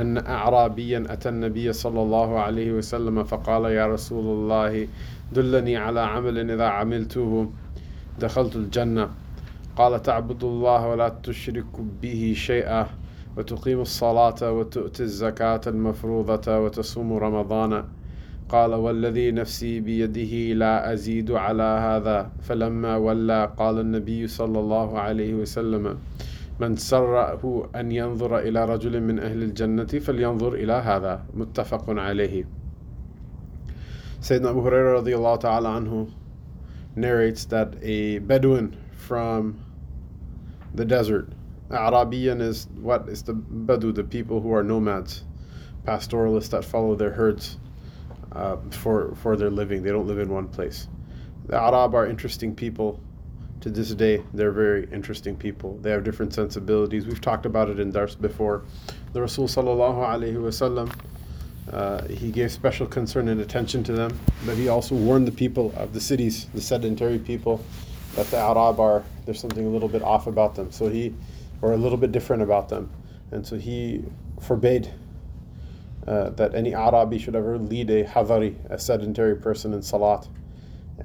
أن 0.00 0.26
أعرابيا 0.26 1.04
أتى 1.08 1.28
النبي 1.28 1.72
صلى 1.72 2.02
الله 2.02 2.38
عليه 2.38 2.72
وسلم 2.72 3.24
فقال 3.24 3.64
يا 3.64 3.86
رسول 3.86 4.24
الله 4.24 4.88
دلني 5.32 5.76
على 5.76 6.00
عمل 6.00 6.50
إذا 6.50 6.64
عملته 6.64 7.50
دخلت 8.20 8.56
الجنة. 8.56 9.08
قال 9.76 10.02
تعبد 10.02 10.44
الله 10.44 10.88
ولا 10.88 11.08
تشرك 11.08 11.80
به 12.02 12.32
شيئا 12.36 12.86
وتقيم 13.36 13.80
الصلاة 13.80 14.52
وتؤتي 14.52 15.02
الزكاة 15.02 15.60
المفروضة 15.66 16.58
وتصوم 16.58 17.12
رمضان. 17.12 17.84
قال 18.48 18.74
والذي 18.74 19.30
نفسي 19.30 19.80
بيده 19.80 20.54
لا 20.54 20.92
أزيد 20.92 21.30
على 21.30 21.62
هذا. 21.62 22.30
فلما 22.42 22.96
ولى 22.96 23.52
قال 23.56 23.80
النبي 23.80 24.26
صلى 24.26 24.58
الله 24.58 24.98
عليه 24.98 25.34
وسلم 25.34 25.98
من 26.59 26.75
سره 26.75 27.69
أن 27.75 27.91
ينظر 27.91 28.39
إلى 28.39 28.65
رجل 28.65 29.01
من 29.01 29.19
أهل 29.19 29.43
الجنة 29.43 29.85
فلينظر 29.85 30.53
إلى 30.53 30.73
هذا 30.73 31.25
متفق 31.33 31.89
عليه 31.89 32.45
Sayyidina 34.21 34.49
Abu 34.49 34.61
Hurairah 34.61 35.01
radiallahu 35.01 35.39
ta'ala 35.39 35.79
anhu 35.79 36.11
narrates 36.97 37.45
that 37.45 37.73
a 37.81 38.19
Bedouin 38.19 38.75
from 38.91 39.63
the 40.75 40.83
desert, 40.83 41.29
Arabian 41.69 42.41
is 42.41 42.67
what 42.81 43.07
is 43.07 43.23
the 43.23 43.33
Badu, 43.33 43.95
the 43.95 44.03
people 44.03 44.41
who 44.41 44.53
are 44.53 44.61
nomads, 44.61 45.23
pastoralists 45.85 46.49
that 46.49 46.65
follow 46.65 46.95
their 46.95 47.11
herds 47.11 47.57
uh, 48.33 48.57
for, 48.71 49.15
for 49.15 49.37
their 49.37 49.49
living. 49.49 49.83
They 49.83 49.91
don't 49.91 50.05
live 50.05 50.19
in 50.19 50.29
one 50.29 50.49
place. 50.49 50.89
The 51.47 51.55
Arab 51.55 51.95
are 51.95 52.05
interesting 52.05 52.53
people 52.53 52.99
to 53.64 53.70
this 53.70 53.94
day, 53.94 54.22
they're 54.34 54.52
very 54.52 54.86
interesting 54.92 55.34
people. 55.34 55.78
They 55.80 55.90
have 55.90 56.04
different 56.04 56.34
sensibilities. 56.34 57.06
We've 57.06 57.22
talked 57.22 57.46
about 57.46 57.70
it 57.70 57.80
in 57.80 57.92
Dars 57.92 58.14
before. 58.14 58.62
The 59.14 59.22
Rasul 59.22 59.48
sallallahu 59.48 60.04
alaihi 60.04 60.34
wasallam, 60.34 60.94
uh, 61.72 62.06
he 62.08 62.30
gave 62.30 62.52
special 62.52 62.86
concern 62.86 63.26
and 63.28 63.40
attention 63.40 63.82
to 63.84 63.92
them, 63.92 64.20
but 64.44 64.58
he 64.58 64.68
also 64.68 64.94
warned 64.94 65.26
the 65.26 65.32
people 65.32 65.72
of 65.78 65.94
the 65.94 66.00
cities, 66.00 66.46
the 66.52 66.60
sedentary 66.60 67.18
people, 67.18 67.64
that 68.16 68.26
the 68.26 68.36
Arab 68.36 68.80
are 68.80 69.02
there's 69.24 69.40
something 69.40 69.64
a 69.64 69.70
little 69.70 69.88
bit 69.88 70.02
off 70.02 70.26
about 70.26 70.54
them. 70.54 70.70
So 70.70 70.90
he, 70.90 71.14
or 71.62 71.72
a 71.72 71.78
little 71.78 71.96
bit 71.96 72.12
different 72.12 72.42
about 72.42 72.68
them, 72.68 72.90
and 73.30 73.46
so 73.46 73.56
he 73.56 74.04
forbade 74.42 74.92
uh, 76.06 76.28
that 76.30 76.54
any 76.54 76.74
Arabi 76.74 77.18
should 77.18 77.34
ever 77.34 77.56
lead 77.56 77.88
a 77.88 78.04
hadari, 78.04 78.56
a 78.68 78.78
sedentary 78.78 79.36
person 79.36 79.72
in 79.72 79.80
salat, 79.80 80.28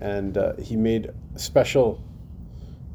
and 0.01 0.37
uh, 0.37 0.57
he 0.57 0.75
made 0.75 1.11
special 1.37 2.03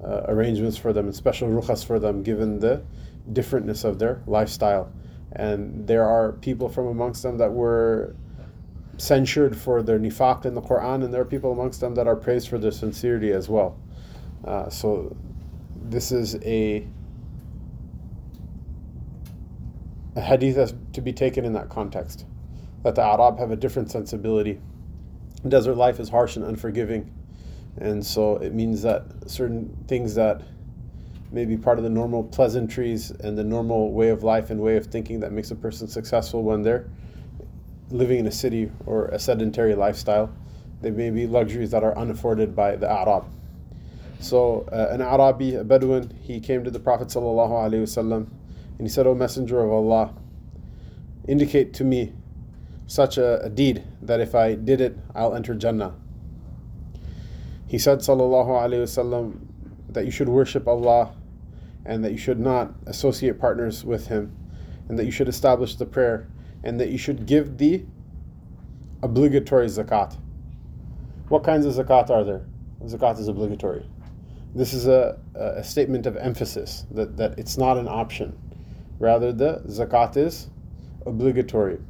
uh, 0.05 0.22
arrangements 0.28 0.77
for 0.77 0.92
them 0.92 1.06
and 1.06 1.14
special 1.14 1.48
rukhas 1.48 1.84
for 1.84 1.98
them 1.98 2.22
given 2.22 2.58
the 2.58 2.83
differentness 3.33 3.84
of 3.84 3.98
their 3.98 4.22
lifestyle. 4.27 4.92
And 5.33 5.86
there 5.86 6.05
are 6.05 6.33
people 6.33 6.69
from 6.69 6.86
amongst 6.86 7.22
them 7.22 7.38
that 7.38 7.52
were 7.52 8.14
censured 8.98 9.56
for 9.56 9.83
their 9.83 9.98
nifaq 9.98 10.44
in 10.44 10.55
the 10.55 10.62
Quran, 10.62 11.05
and 11.05 11.12
there 11.12 11.22
are 11.22 11.27
people 11.27 11.52
amongst 11.52 11.80
them 11.80 11.94
that 11.96 12.06
are 12.06 12.16
praised 12.16 12.48
for 12.48 12.58
their 12.58 12.70
sincerity 12.70 13.33
as 13.33 13.48
well. 13.48 13.77
Uh, 14.44 14.69
so, 14.69 15.16
this 15.83 16.12
is 16.12 16.36
a, 16.42 16.86
a 20.14 20.20
hadith 20.20 20.56
that's 20.56 20.74
to 20.92 21.00
be 21.00 21.12
taken 21.12 21.45
in 21.45 21.52
that 21.55 21.68
context. 21.68 22.27
That 22.84 22.95
the 22.95 23.02
Arab 23.02 23.39
have 23.39 23.50
a 23.50 23.56
different 23.56 23.90
sensibility. 23.90 24.61
Desert 25.48 25.77
life 25.77 25.98
is 25.98 26.11
harsh 26.11 26.36
and 26.36 26.45
unforgiving 26.45 27.11
and 27.79 28.05
so 28.05 28.36
it 28.36 28.55
means 28.55 28.83
that 28.83 29.05
certain 29.27 29.77
things 29.89 30.14
that 30.14 30.42
may 31.33 31.45
be 31.45 31.57
part 31.57 31.79
of 31.79 31.85
the 31.85 31.90
normal 31.90 32.23
pleasantries 32.23 33.11
and 33.11 33.36
the 33.36 33.42
normal 33.42 33.92
way 33.92 34.08
of 34.08 34.23
life 34.23 34.51
and 34.51 34.61
way 34.61 34.77
of 34.77 34.86
thinking 34.86 35.20
that 35.20 35.33
makes 35.33 35.51
a 35.51 35.57
person 35.57 35.89
successful 35.89 36.42
when 36.42 36.62
they're 36.62 36.86
living 37.90 38.20
in 38.20 38.27
a 38.27 38.33
city 38.33 38.70
or 38.86 39.07
a 39.07 39.18
sedentary 39.18 39.74
lifestyle, 39.74 40.33
they 40.80 40.90
may 40.90 41.11
be 41.11 41.27
luxuries 41.27 41.70
that 41.70 41.83
are 41.83 41.95
unafforded 41.96 42.55
by 42.55 42.77
the 42.77 42.90
Arab. 42.90 43.24
So 44.20 44.67
uh, 44.73 44.89
an 44.91 45.02
Arabi, 45.02 45.56
a 45.56 45.64
Bedouin, 45.64 46.17
he 46.23 46.41
came 46.41 46.64
to 46.64 46.70
the 46.70 46.80
Prophet 46.80 47.08
wasallam 47.08 48.27
and 48.79 48.80
he 48.80 48.89
said, 48.89 49.06
O 49.06 49.14
Messenger 49.14 49.64
of 49.64 49.70
Allah, 49.70 50.14
indicate 51.29 51.74
to 51.74 51.85
me 51.85 52.12
such 52.86 53.18
a, 53.18 53.42
a 53.42 53.51
deed 53.51 53.83
that 54.02 54.20
if 54.20 54.35
I 54.35 54.55
did 54.55 54.80
it, 54.80 54.96
I'll 55.14 55.35
enter 55.35 55.55
Jannah. 55.55 55.95
He 57.74 57.79
said, 57.79 57.98
Sallallahu 57.98 58.51
Alaihi 58.51 58.85
Wasallam, 58.85 59.36
that 59.89 60.05
you 60.05 60.12
should 60.12 60.29
worship 60.29 60.68
Allah 60.68 61.12
and 61.85 62.05
that 62.05 62.12
you 62.12 62.18
should 62.18 62.39
not 62.39 62.73
associate 62.86 63.40
partners 63.40 63.85
with 63.85 64.07
Him 64.07 64.33
and 64.89 64.96
that 64.96 65.07
you 65.07 65.11
should 65.11 65.27
establish 65.27 65.74
the 65.74 65.85
prayer 65.85 66.29
and 66.62 66.79
that 66.79 66.90
you 66.90 66.98
should 66.98 67.27
give 67.27 67.58
the 67.58 67.85
obligatory 69.02 69.67
zakat. 69.67 70.17
What 71.30 71.42
kinds 71.42 71.67
of 71.67 71.74
zakat 71.74 72.11
are 72.11 72.23
there? 72.23 72.46
Zakat 72.85 73.18
is 73.18 73.27
obligatory. 73.27 73.85
This 74.55 74.73
is 74.73 74.86
a, 74.86 75.18
a 75.35 75.64
statement 75.64 76.06
of 76.06 76.17
emphasis 76.17 76.86
that, 76.92 77.17
that 77.17 77.36
it's 77.41 77.58
not 77.58 77.77
an 77.77 77.89
option. 77.89 78.39
Rather, 79.01 79.33
the 79.33 79.62
zakat 79.67 80.17
is 80.17 80.48
obligatory 81.06 81.80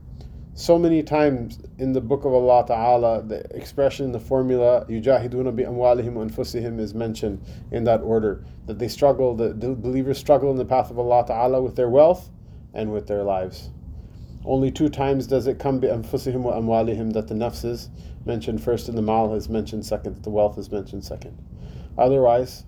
so 0.56 0.78
many 0.78 1.02
times 1.02 1.58
in 1.78 1.92
the 1.92 2.00
book 2.00 2.24
of 2.24 2.32
Allah 2.32 2.64
Ta'ala, 2.64 3.22
the 3.24 3.40
expression, 3.56 4.12
the 4.12 4.20
formula, 4.20 4.86
yujahiduna 4.88 5.54
bi 5.54 5.64
amwalihim 5.64 6.14
anfusihim 6.14 6.78
is 6.78 6.94
mentioned 6.94 7.44
in 7.72 7.82
that 7.84 8.02
order. 8.02 8.44
That 8.66 8.78
they 8.78 8.86
struggle, 8.86 9.34
the, 9.34 9.52
the 9.52 9.74
believers 9.74 10.16
struggle 10.16 10.52
in 10.52 10.56
the 10.56 10.64
path 10.64 10.92
of 10.92 10.98
Allah 10.98 11.24
Ta'ala 11.26 11.60
with 11.60 11.74
their 11.74 11.88
wealth 11.88 12.30
and 12.72 12.92
with 12.92 13.08
their 13.08 13.24
lives. 13.24 13.70
Only 14.44 14.70
two 14.70 14.88
times 14.88 15.26
does 15.26 15.48
it 15.48 15.58
come 15.58 15.80
bi 15.80 15.88
anfusihim 15.88 16.42
wa 16.42 16.52
amwalihim 16.52 17.14
that 17.14 17.26
the 17.26 17.34
nafs 17.34 17.64
is 17.64 17.90
mentioned 18.24 18.62
first 18.62 18.88
and 18.88 18.96
the 18.96 19.02
mal 19.02 19.34
is 19.34 19.48
mentioned 19.48 19.84
second, 19.84 20.22
the 20.22 20.30
wealth 20.30 20.56
is 20.56 20.70
mentioned 20.70 21.04
second. 21.04 21.36
Otherwise, 21.98 22.64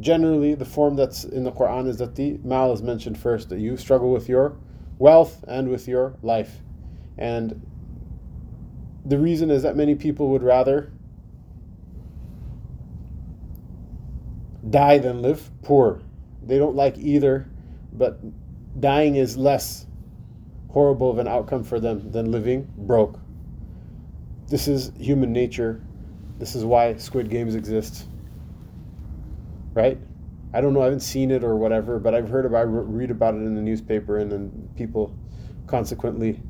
generally 0.00 0.54
the 0.54 0.64
form 0.64 0.96
that's 0.96 1.24
in 1.24 1.44
the 1.44 1.52
Quran 1.52 1.86
is 1.86 1.98
that 1.98 2.14
the 2.14 2.38
mal 2.44 2.72
is 2.72 2.80
mentioned 2.80 3.18
first, 3.18 3.50
that 3.50 3.58
you 3.58 3.76
struggle 3.76 4.10
with 4.10 4.26
your 4.26 4.56
wealth 4.98 5.44
and 5.46 5.68
with 5.68 5.86
your 5.86 6.14
life. 6.22 6.62
And 7.18 7.60
the 9.04 9.18
reason 9.18 9.50
is 9.50 9.62
that 9.62 9.76
many 9.76 9.94
people 9.94 10.28
would 10.30 10.42
rather 10.42 10.90
die 14.68 14.98
than 14.98 15.22
live 15.22 15.50
poor. 15.62 16.00
They 16.46 16.58
don't 16.58 16.76
like 16.76 16.98
either, 16.98 17.48
but 17.92 18.20
dying 18.80 19.16
is 19.16 19.36
less 19.36 19.86
horrible 20.70 21.10
of 21.10 21.18
an 21.18 21.26
outcome 21.26 21.64
for 21.64 21.80
them 21.80 22.10
than 22.12 22.30
living 22.30 22.70
broke. 22.76 23.18
This 24.48 24.68
is 24.68 24.92
human 24.98 25.32
nature. 25.32 25.80
This 26.38 26.54
is 26.54 26.64
why 26.64 26.96
Squid 26.96 27.30
Games 27.30 27.54
exist. 27.54 28.06
Right? 29.74 29.98
I 30.52 30.60
don't 30.60 30.74
know, 30.74 30.80
I 30.80 30.84
haven't 30.84 31.00
seen 31.00 31.30
it 31.30 31.44
or 31.44 31.54
whatever, 31.54 31.98
but 31.98 32.14
I've 32.14 32.28
heard 32.28 32.44
about 32.44 32.64
read 32.64 33.10
about 33.10 33.34
it 33.34 33.38
in 33.38 33.54
the 33.54 33.62
newspaper 33.62 34.18
and 34.18 34.30
then 34.30 34.68
people 34.76 35.14
consequently 35.68 36.40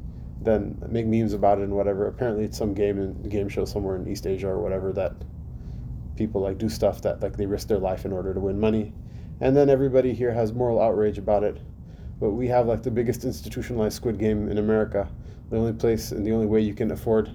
then 0.42 0.82
make 0.88 1.06
memes 1.06 1.32
about 1.32 1.58
it 1.58 1.64
and 1.64 1.74
whatever. 1.74 2.06
Apparently, 2.06 2.44
it's 2.44 2.56
some 2.56 2.74
game 2.74 2.98
in 2.98 3.22
game 3.28 3.48
show 3.48 3.64
somewhere 3.64 3.96
in 3.96 4.08
East 4.08 4.26
Asia 4.26 4.48
or 4.48 4.58
whatever 4.58 4.92
that 4.92 5.12
people 6.16 6.40
like 6.40 6.58
do 6.58 6.68
stuff 6.68 7.02
that 7.02 7.22
like 7.22 7.36
they 7.36 7.46
risk 7.46 7.68
their 7.68 7.78
life 7.78 8.04
in 8.04 8.12
order 8.12 8.32
to 8.32 8.40
win 8.40 8.58
money, 8.58 8.92
and 9.40 9.56
then 9.56 9.68
everybody 9.68 10.12
here 10.12 10.32
has 10.32 10.52
moral 10.52 10.80
outrage 10.80 11.18
about 11.18 11.44
it. 11.44 11.60
But 12.18 12.30
we 12.30 12.48
have 12.48 12.66
like 12.66 12.82
the 12.82 12.90
biggest 12.90 13.24
institutionalized 13.24 13.96
Squid 13.96 14.18
Game 14.18 14.48
in 14.48 14.58
America. 14.58 15.08
The 15.50 15.56
only 15.56 15.72
place 15.72 16.12
and 16.12 16.26
the 16.26 16.32
only 16.32 16.46
way 16.46 16.60
you 16.60 16.74
can 16.74 16.90
afford 16.90 17.30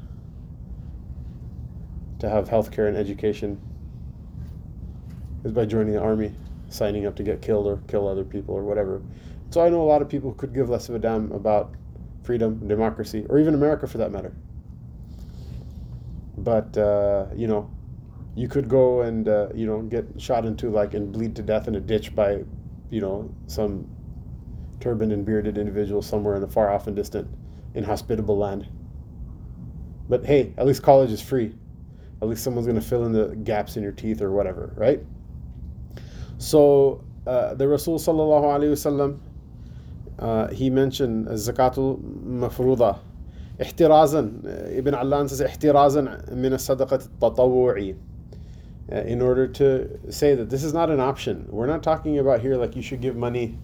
to 2.20 2.30
have 2.30 2.48
healthcare 2.48 2.88
and 2.88 2.96
education 2.96 3.60
is 5.44 5.52
by 5.52 5.66
joining 5.66 5.94
the 5.94 6.02
army, 6.02 6.34
signing 6.70 7.06
up 7.06 7.16
to 7.18 7.24
get 7.24 7.42
killed 7.42 7.68
or 7.68 7.78
kill 7.88 8.08
other 8.08 8.24
people 8.24 8.56
or 8.56 8.64
whatever. 8.64 9.02
So 9.50 9.64
I 9.64 9.70
know 9.70 9.82
a 9.82 9.84
lot 9.84 10.02
of 10.02 10.10
people 10.10 10.34
could 10.34 10.54
give 10.54 10.70
less 10.70 10.90
of 10.90 10.96
a 10.96 11.00
damn 11.00 11.32
about 11.32 11.76
freedom, 12.26 12.68
democracy, 12.68 13.26
or 13.30 13.40
even 13.40 13.54
America 13.54 13.88
for 13.88 13.98
that 14.00 14.12
matter. 14.12 14.34
But 16.38 16.78
uh, 16.78 17.28
you 17.36 17.48
know, 17.48 17.70
you 18.36 18.48
could 18.48 18.68
go 18.68 19.02
and 19.02 19.28
uh, 19.28 19.50
you 19.54 19.66
know 19.66 19.82
get 19.82 20.06
shot 20.18 20.46
into 20.46 20.70
like 20.70 20.94
and 20.94 21.12
bleed 21.12 21.36
to 21.38 21.42
death 21.42 21.68
in 21.68 21.76
a 21.76 21.80
ditch 21.80 22.16
by, 22.16 22.44
you 22.90 23.02
know, 23.02 23.34
some 23.48 23.88
turbaned 24.80 25.12
and 25.12 25.26
bearded 25.26 25.58
individual 25.58 26.02
somewhere 26.02 26.36
in 26.36 26.44
a 26.44 26.48
far 26.48 26.72
off 26.72 26.88
and 26.88 26.96
distant, 26.96 27.28
inhospitable 27.74 28.38
land. 28.38 28.68
But 30.08 30.26
hey, 30.26 30.54
at 30.58 30.66
least 30.68 30.84
college 30.84 31.12
is 31.12 31.22
free. 31.22 31.54
At 32.22 32.28
least 32.28 32.44
someone's 32.44 32.68
to 32.68 32.82
fill 32.82 33.06
in 33.06 33.12
the 33.12 33.36
gaps 33.36 33.78
in 33.78 33.84
your 33.84 33.92
teeth 33.92 34.22
or 34.22 34.32
whatever, 34.32 34.74
right? 34.76 35.02
So 36.38 37.04
uh, 37.26 37.56
the 37.56 37.68
Rasul 37.68 37.98
sallallahu 37.98 38.44
alaihi 38.44 38.72
wasallam, 38.72 39.20
uh, 40.19 40.49
he 40.49 40.71
mentioned 40.71 41.27
zakatul 41.29 42.01
mafruda. 42.25 42.99
احترازا 43.61 44.79
Ibn 44.79 44.95
Allan 44.95 45.29
says 45.29 45.43
احترازا 45.43 46.33
من 46.33 46.53
الصدقة 46.53 47.09
التطوعي 47.21 47.97
in 48.91 49.23
order 49.23 49.47
to 49.47 50.01
say 50.11 50.35
that 50.35 50.51
this 50.51 50.65
is 50.65 50.73
not 50.73 50.91
an 50.91 50.99
option. 50.99 51.47
We're 51.49 51.67
not 51.67 51.83
talking 51.83 52.19
about 52.19 52.41
here 52.41 52.57
like 52.57 52.75
you 52.75 52.83
should 52.83 53.01
give 53.01 53.17
money 53.17 53.59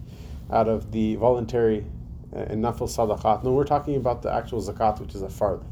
out 0.52 0.68
of 0.68 0.92
the 0.92 1.16
voluntary 1.16 1.84
and 2.32 2.62
nafil 2.62 2.88
sadaqat. 2.88 3.42
No, 3.42 3.52
we're 3.52 3.64
talking 3.64 3.96
about 3.96 4.22
the 4.22 4.32
actual 4.32 4.62
zakat, 4.62 5.00
which 5.00 5.14
is 5.14 5.22
a 5.22 5.28
fard. 5.28 5.64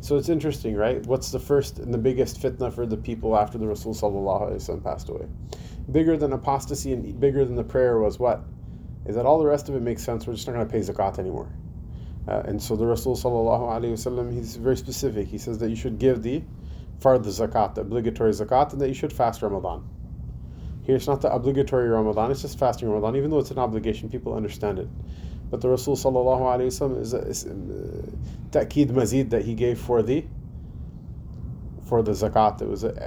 So 0.00 0.16
it's 0.16 0.28
interesting, 0.28 0.76
right? 0.76 1.04
What's 1.06 1.32
the 1.32 1.40
first 1.40 1.80
and 1.80 1.92
the 1.92 1.98
biggest 1.98 2.40
fitna 2.40 2.72
for 2.72 2.86
the 2.86 2.96
people 2.96 3.36
after 3.36 3.58
the 3.58 3.66
Rasul 3.66 3.94
sallallahu 3.94 4.84
passed 4.84 5.08
away? 5.08 5.26
Bigger 5.90 6.16
than 6.16 6.32
apostasy 6.32 6.92
and 6.92 7.18
bigger 7.18 7.44
than 7.44 7.56
the 7.56 7.64
prayer 7.64 7.98
was 7.98 8.18
what? 8.18 8.42
Is 9.06 9.14
that 9.16 9.26
all 9.26 9.38
the 9.38 9.46
rest 9.46 9.68
of 9.68 9.74
it 9.74 9.82
makes 9.82 10.02
sense? 10.02 10.26
We're 10.26 10.34
just 10.34 10.46
not 10.46 10.54
going 10.54 10.66
to 10.66 10.72
pay 10.72 10.80
zakat 10.80 11.18
anymore. 11.18 11.48
Uh, 12.26 12.42
and 12.44 12.62
so 12.62 12.76
the 12.76 12.86
Rasul 12.86 13.16
sallallahu 13.16 14.32
he's 14.32 14.56
very 14.56 14.76
specific. 14.76 15.28
He 15.28 15.38
says 15.38 15.58
that 15.58 15.70
you 15.70 15.76
should 15.76 15.98
give 15.98 16.22
the 16.22 16.42
fard 17.00 17.22
the 17.22 17.30
zakat, 17.30 17.74
the 17.74 17.80
obligatory 17.82 18.32
zakat, 18.32 18.72
and 18.72 18.80
that 18.82 18.88
you 18.88 18.94
should 18.94 19.12
fast 19.12 19.40
Ramadan. 19.40 19.88
Here 20.82 20.96
it's 20.96 21.06
not 21.06 21.20
the 21.20 21.32
obligatory 21.32 21.88
Ramadan, 21.88 22.30
it's 22.30 22.42
just 22.42 22.58
fasting 22.58 22.88
Ramadan, 22.88 23.16
even 23.16 23.30
though 23.30 23.38
it's 23.38 23.50
an 23.50 23.58
obligation, 23.58 24.08
people 24.08 24.34
understand 24.34 24.78
it. 24.78 24.88
But 25.50 25.60
the 25.60 25.68
Rasul 25.68 25.96
sallallahu 25.96 26.40
alayhi 26.40 26.66
wasallam 26.68 27.00
is 27.00 27.14
a, 27.14 27.18
is 27.18 27.44
a 27.46 27.50
uh, 27.50 28.06
ta'kid 28.50 28.88
mazid 28.88 29.30
that 29.30 29.44
he 29.44 29.54
gave 29.54 29.78
for 29.78 30.02
the 30.02 30.24
for 31.86 32.02
the 32.02 32.12
zakat. 32.12 32.60
It 32.60 32.68
was 32.68 32.84
an 32.84 32.98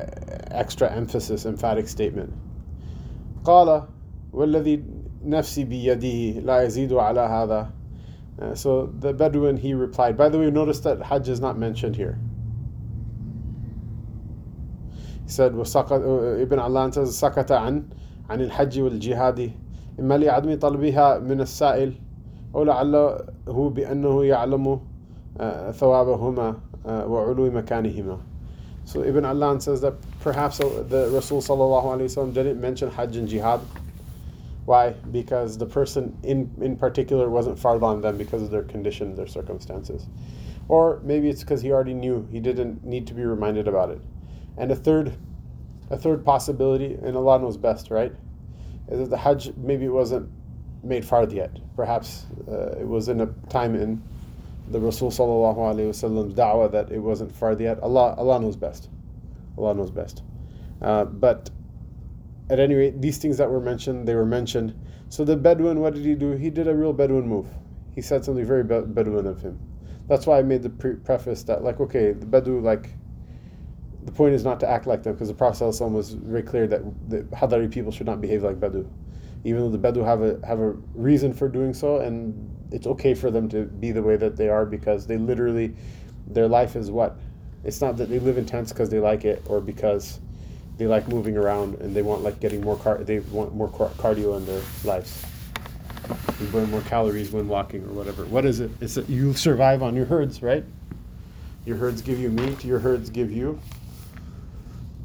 extra 0.50 0.92
emphasis, 0.92 1.45
emphatic 1.45 1.88
statement. 1.88 2.33
قال 3.44 3.88
والذي 4.33 4.83
نفسي 5.26 5.64
بيده 5.64 6.40
لا 6.40 6.62
يزيد 6.62 6.93
على 6.93 7.20
هذا. 7.20 7.70
Uh, 8.38 8.55
so 8.55 8.87
the 9.00 9.12
Bedouin 9.12 9.56
he 9.56 9.75
replied. 9.75 10.17
By 10.17 10.28
the 10.28 10.38
way, 10.38 10.50
notice 10.50 10.81
that 10.81 11.02
Hajj 11.02 11.28
is 11.28 11.40
not 11.40 11.58
mentioned 11.58 11.96
here. 11.96 12.19
He 15.25 15.31
said 15.31 15.55
uh, 15.55 16.37
Ibn 16.38 16.58
Allah 16.58 16.93
says 16.93 17.20
سكت 17.20 17.50
عن 17.50 17.82
عن 18.31 18.40
الحج 18.40 18.81
والجهاد 18.81 19.50
إما 20.00 20.19
لعدم 20.19 20.58
طلبها 20.58 21.19
من 21.19 21.40
السائل 21.40 21.93
أو 22.55 22.64
لعله 22.64 23.70
بأنه 23.70 24.25
يعلم 24.25 24.81
ثوابهما 25.72 26.56
وعلو 26.87 27.50
مكانهما 27.50 28.19
So 28.87 29.02
Ibn 29.02 29.25
Allan 29.25 29.61
says 29.61 29.81
that 29.81 29.94
perhaps 30.20 30.58
the 30.58 31.11
Rasul 31.12 31.40
didn't 31.40 32.61
mention 32.61 32.88
Hajj 32.88 33.17
and 33.17 33.29
Jihad. 33.29 33.61
Why? 34.67 34.91
Because 34.91 35.57
the 35.57 35.67
person 35.67 36.17
in, 36.23 36.51
in 36.61 36.77
particular 36.77 37.31
wasn't 37.31 37.59
fard 37.59 37.83
on 37.83 38.01
them 38.01 38.19
because 38.19 38.43
of 38.43 38.51
their 38.51 38.65
condition, 38.65 39.15
their 39.15 39.27
circumstances. 39.27 40.07
Or 40.69 41.01
maybe 41.05 41.29
it's 41.29 41.43
because 41.43 41.63
he 41.63 41.71
already 41.73 41.95
knew, 41.95 42.29
he 42.31 42.41
didn't 42.41 42.85
need 42.85 43.07
to 43.07 43.15
be 43.15 43.25
reminded 43.25 43.69
about 43.69 43.91
it. 43.91 44.01
And 44.59 44.71
a 44.71 44.77
third 44.77 45.17
a 45.91 45.97
third 45.97 46.25
possibility, 46.25 46.95
and 46.95 47.17
Allah 47.17 47.39
knows 47.39 47.57
best, 47.57 47.91
right? 47.91 48.13
Is 48.89 48.99
that 48.99 49.11
the 49.11 49.17
Hajj 49.17 49.57
maybe 49.57 49.85
it 49.85 49.93
wasn't 49.93 50.29
made 50.83 51.05
fard 51.05 51.33
yet. 51.33 51.59
Perhaps 51.77 52.27
uh, 52.49 52.77
it 52.81 52.87
was 52.87 53.09
in 53.09 53.21
a 53.21 53.27
time 53.49 53.75
in 53.75 54.03
the 54.71 54.81
Rasul 54.81 55.11
sallallahu 55.11 55.57
alaihi 55.57 55.89
wasallam's 55.91 56.35
da'wah 56.35 56.73
that 56.73 56.91
it 56.91 56.99
wasn't 56.99 57.33
fard 57.39 57.61
yet. 57.61 57.79
Allah, 57.81 58.15
Allah 58.19 58.41
knows 58.41 58.57
best. 58.57 58.89
Allah 59.57 59.75
knows 59.75 59.91
best. 59.91 60.23
Uh, 60.83 61.05
but 61.05 61.51
at 62.50 62.60
any 62.60 62.75
rate, 62.75 63.00
these 63.00 63.19
things 63.19 63.38
that 63.38 63.50
were 63.50 63.60
mentioned, 63.60 64.06
they 64.06 64.14
were 64.14 64.26
mentioned. 64.26 64.75
So 65.08 65.25
the 65.25 65.37
Bedouin, 65.37 65.81
what 65.81 65.94
did 65.94 66.04
he 66.04 66.14
do? 66.14 66.32
He 66.32 66.50
did 66.50 66.69
a 66.69 66.75
real 66.75 66.93
Bedouin 66.93 67.28
move. 67.28 67.46
He 67.94 68.02
said 68.02 68.25
something 68.25 68.44
very 68.44 68.64
Bedouin 68.64 69.26
of 69.26 69.40
him. 69.40 69.58
That's 70.08 70.26
why 70.26 70.38
I 70.38 70.43
made 70.43 70.62
the 70.62 70.70
pre- 70.70 70.96
preface 70.96 71.43
that, 71.44 71.64
like, 71.64 71.81
okay, 71.81 72.12
the 72.12 72.26
Bedou, 72.26 72.62
like, 72.62 72.90
the 74.04 74.12
point 74.12 74.34
is 74.34 74.44
not 74.44 74.60
to 74.60 74.69
act 74.69 74.87
like 74.87 75.02
them 75.02 75.14
because 75.14 75.28
the 75.28 75.34
Prophet 75.34 75.64
was 75.81 76.10
very 76.10 76.43
clear 76.43 76.69
that 76.69 76.82
the 77.10 77.22
Hadari 77.37 77.70
people 77.70 77.90
should 77.90 78.06
not 78.06 78.20
behave 78.20 78.44
like 78.44 78.60
Bedou 78.60 78.88
even 79.46 79.62
though 79.62 79.76
the 79.76 79.78
Bedou 79.78 80.04
have 80.04 80.22
a 80.22 80.44
have 80.44 80.58
a 80.58 80.70
reason 80.94 81.32
for 81.32 81.48
doing 81.48 81.72
so, 81.72 81.98
and 81.98 82.50
it's 82.72 82.87
okay 82.88 83.14
for 83.14 83.31
them 83.31 83.48
to 83.50 83.64
be 83.64 83.93
the 83.93 84.02
way 84.02 84.16
that 84.16 84.37
they 84.37 84.48
are 84.48 84.66
because 84.66 85.06
they 85.06 85.16
literally, 85.16 85.72
their 86.26 86.48
life 86.48 86.75
is 86.75 86.90
what? 86.90 87.16
It's 87.62 87.81
not 87.81 87.96
that 87.98 88.10
they 88.10 88.19
live 88.19 88.38
in 88.38 88.44
tents 88.44 88.72
because 88.72 88.90
they 88.90 88.98
like 88.98 89.25
it 89.25 89.43
or 89.46 89.60
because 89.60 90.19
they 90.78 90.87
like 90.87 91.08
moving 91.08 91.37
around 91.37 91.76
and 91.76 91.94
they 91.94 92.02
want 92.02 92.23
like 92.23 92.40
getting 92.40 92.61
more 92.61 92.76
car 92.76 92.99
they 92.99 93.20
want 93.20 93.55
more 93.55 93.69
car- 93.69 93.90
cardio 93.99 94.37
in 94.37 94.46
their 94.46 94.61
lives. 94.84 95.25
You 96.40 96.46
burn 96.49 96.70
more 96.70 96.82
calories 96.82 97.32
when 97.32 97.49
walking 97.49 97.82
or 97.84 97.93
whatever. 97.93 98.25
What 98.26 98.44
is 98.44 98.61
it? 98.61 98.70
It's 98.81 98.94
that 98.94 99.08
you 99.08 99.32
survive 99.34 99.82
on 99.82 99.96
your 99.96 100.05
herds, 100.05 100.43
right? 100.43 100.64
Your 101.64 101.76
herds 101.76 102.02
give 102.02 102.20
you 102.20 102.31
meat. 102.31 102.64
Your 102.64 102.78
herds 102.78 103.11
give 103.11 103.32
you 103.32 103.58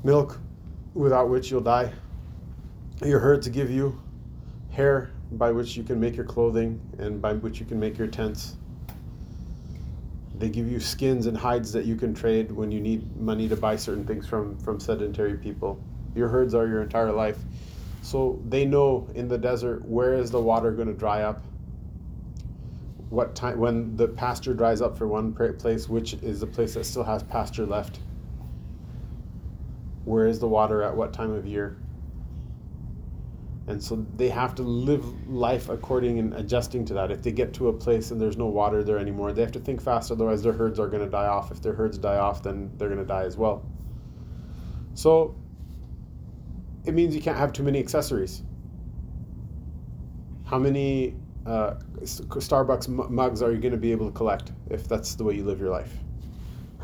milk, 0.03 0.39
without 0.93 1.29
which 1.29 1.49
you'll 1.49 1.61
die. 1.61 1.91
Your 3.03 3.19
herds 3.19 3.47
give 3.47 3.71
you 3.71 3.99
hair 4.71 5.11
by 5.31 5.51
which 5.51 5.75
you 5.77 5.83
can 5.83 5.99
make 5.99 6.15
your 6.15 6.25
clothing 6.25 6.79
and 6.99 7.21
by 7.21 7.33
which 7.33 7.59
you 7.59 7.65
can 7.65 7.79
make 7.79 7.97
your 7.97 8.07
tents. 8.07 8.57
They 10.41 10.49
give 10.49 10.71
you 10.71 10.79
skins 10.79 11.27
and 11.27 11.37
hides 11.37 11.71
that 11.73 11.85
you 11.85 11.95
can 11.95 12.15
trade 12.15 12.51
when 12.51 12.71
you 12.71 12.81
need 12.81 13.15
money 13.15 13.47
to 13.47 13.55
buy 13.55 13.75
certain 13.75 14.07
things 14.07 14.25
from, 14.27 14.57
from 14.57 14.79
sedentary 14.79 15.37
people. 15.37 15.79
Your 16.15 16.29
herds 16.29 16.55
are 16.55 16.65
your 16.65 16.81
entire 16.81 17.11
life. 17.11 17.37
So 18.01 18.41
they 18.49 18.65
know 18.65 19.07
in 19.13 19.27
the 19.27 19.37
desert 19.37 19.85
where 19.85 20.15
is 20.15 20.31
the 20.31 20.41
water 20.41 20.71
going 20.71 20.87
to 20.87 20.95
dry 20.95 21.21
up, 21.21 21.43
what 23.11 23.35
time 23.35 23.59
when 23.59 23.95
the 23.95 24.07
pasture 24.07 24.55
dries 24.55 24.81
up 24.81 24.97
for 24.97 25.07
one 25.07 25.31
place, 25.31 25.87
which 25.87 26.13
is 26.23 26.39
the 26.39 26.47
place 26.47 26.73
that 26.73 26.87
still 26.87 27.03
has 27.03 27.21
pasture 27.21 27.67
left. 27.67 27.99
Where 30.05 30.25
is 30.25 30.39
the 30.39 30.47
water 30.47 30.81
at 30.81 30.97
what 30.97 31.13
time 31.13 31.33
of 31.33 31.45
year? 31.45 31.77
And 33.67 33.81
so 33.81 34.05
they 34.15 34.29
have 34.29 34.55
to 34.55 34.63
live 34.63 35.05
life 35.29 35.69
according 35.69 36.19
and 36.19 36.33
adjusting 36.33 36.83
to 36.85 36.93
that. 36.95 37.11
If 37.11 37.21
they 37.21 37.31
get 37.31 37.53
to 37.55 37.67
a 37.67 37.73
place 37.73 38.11
and 38.11 38.19
there's 38.19 38.37
no 38.37 38.47
water 38.47 38.83
there 38.83 38.97
anymore 38.97 39.33
they 39.33 39.41
have 39.41 39.51
to 39.51 39.59
think 39.59 39.81
fast 39.81 40.11
otherwise 40.11 40.41
their 40.41 40.53
herds 40.53 40.79
are 40.79 40.87
going 40.87 41.03
to 41.03 41.09
die 41.09 41.27
off. 41.27 41.51
If 41.51 41.61
their 41.61 41.73
herds 41.73 41.97
die 41.97 42.17
off 42.17 42.41
then 42.41 42.71
they're 42.77 42.89
going 42.89 42.99
to 42.99 43.05
die 43.05 43.23
as 43.23 43.37
well. 43.37 43.63
So 44.95 45.35
it 46.85 46.93
means 46.93 47.15
you 47.15 47.21
can't 47.21 47.37
have 47.37 47.53
too 47.53 47.63
many 47.63 47.79
accessories. 47.79 48.41
How 50.45 50.57
many 50.57 51.15
uh, 51.45 51.75
starbucks 52.01 52.87
mugs 53.09 53.41
are 53.41 53.51
you 53.51 53.59
going 53.59 53.71
to 53.71 53.77
be 53.77 53.91
able 53.91 54.07
to 54.07 54.11
collect 54.11 54.51
if 54.69 54.87
that's 54.87 55.15
the 55.15 55.23
way 55.23 55.35
you 55.35 55.43
live 55.43 55.59
your 55.59 55.69
life 55.69 56.00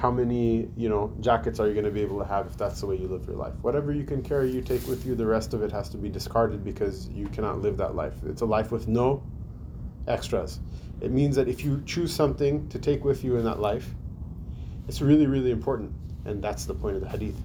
how 0.02 0.11
many 0.11 0.68
you 0.76 0.88
know 0.88 1.12
jackets 1.20 1.61
are 1.61 1.68
you 1.68 1.75
going 1.75 1.84
to 1.84 1.90
be 1.90 2.00
able 2.00 2.18
to 2.18 2.25
have 2.25 2.46
if 2.46 2.56
that's 2.56 2.80
the 2.80 2.87
way 2.87 2.96
you 2.96 3.06
live 3.06 3.25
your 3.26 3.37
life 3.37 3.54
whatever 3.62 3.92
you 3.92 4.04
can 4.04 4.20
carry 4.20 4.50
you 4.50 4.61
take 4.61 4.84
with 4.88 5.06
you 5.06 5.14
the 5.14 5.25
rest 5.25 5.54
of 5.54 5.62
it 5.62 5.70
has 5.70 5.88
to 5.88 5.96
be 5.96 6.08
discarded 6.08 6.64
because 6.64 7.08
you 7.11 7.28
cannot 7.28 7.61
live 7.61 7.76
that 7.76 7.94
life 7.94 8.14
it's 8.26 8.42
a 8.42 8.44
life 8.44 8.72
with 8.72 8.88
no 8.88 9.22
extras 10.08 10.58
it 11.00 11.12
means 11.12 11.37
that 11.37 11.46
if 11.46 11.64
you 11.64 11.80
choose 11.87 12.12
something 12.12 12.68
to 12.68 12.78
take 12.80 13.04
with 13.04 13.22
you 13.22 13.37
in 13.37 13.44
that 13.44 13.61
life 13.61 13.88
it's 14.88 15.00
really 15.00 15.26
really 15.26 15.52
important 15.52 15.92
and 16.25 16.42
that's 16.42 16.64
the 16.64 16.75
point 16.75 16.96
of 16.96 17.02
the 17.02 17.08
hadith 17.08 17.37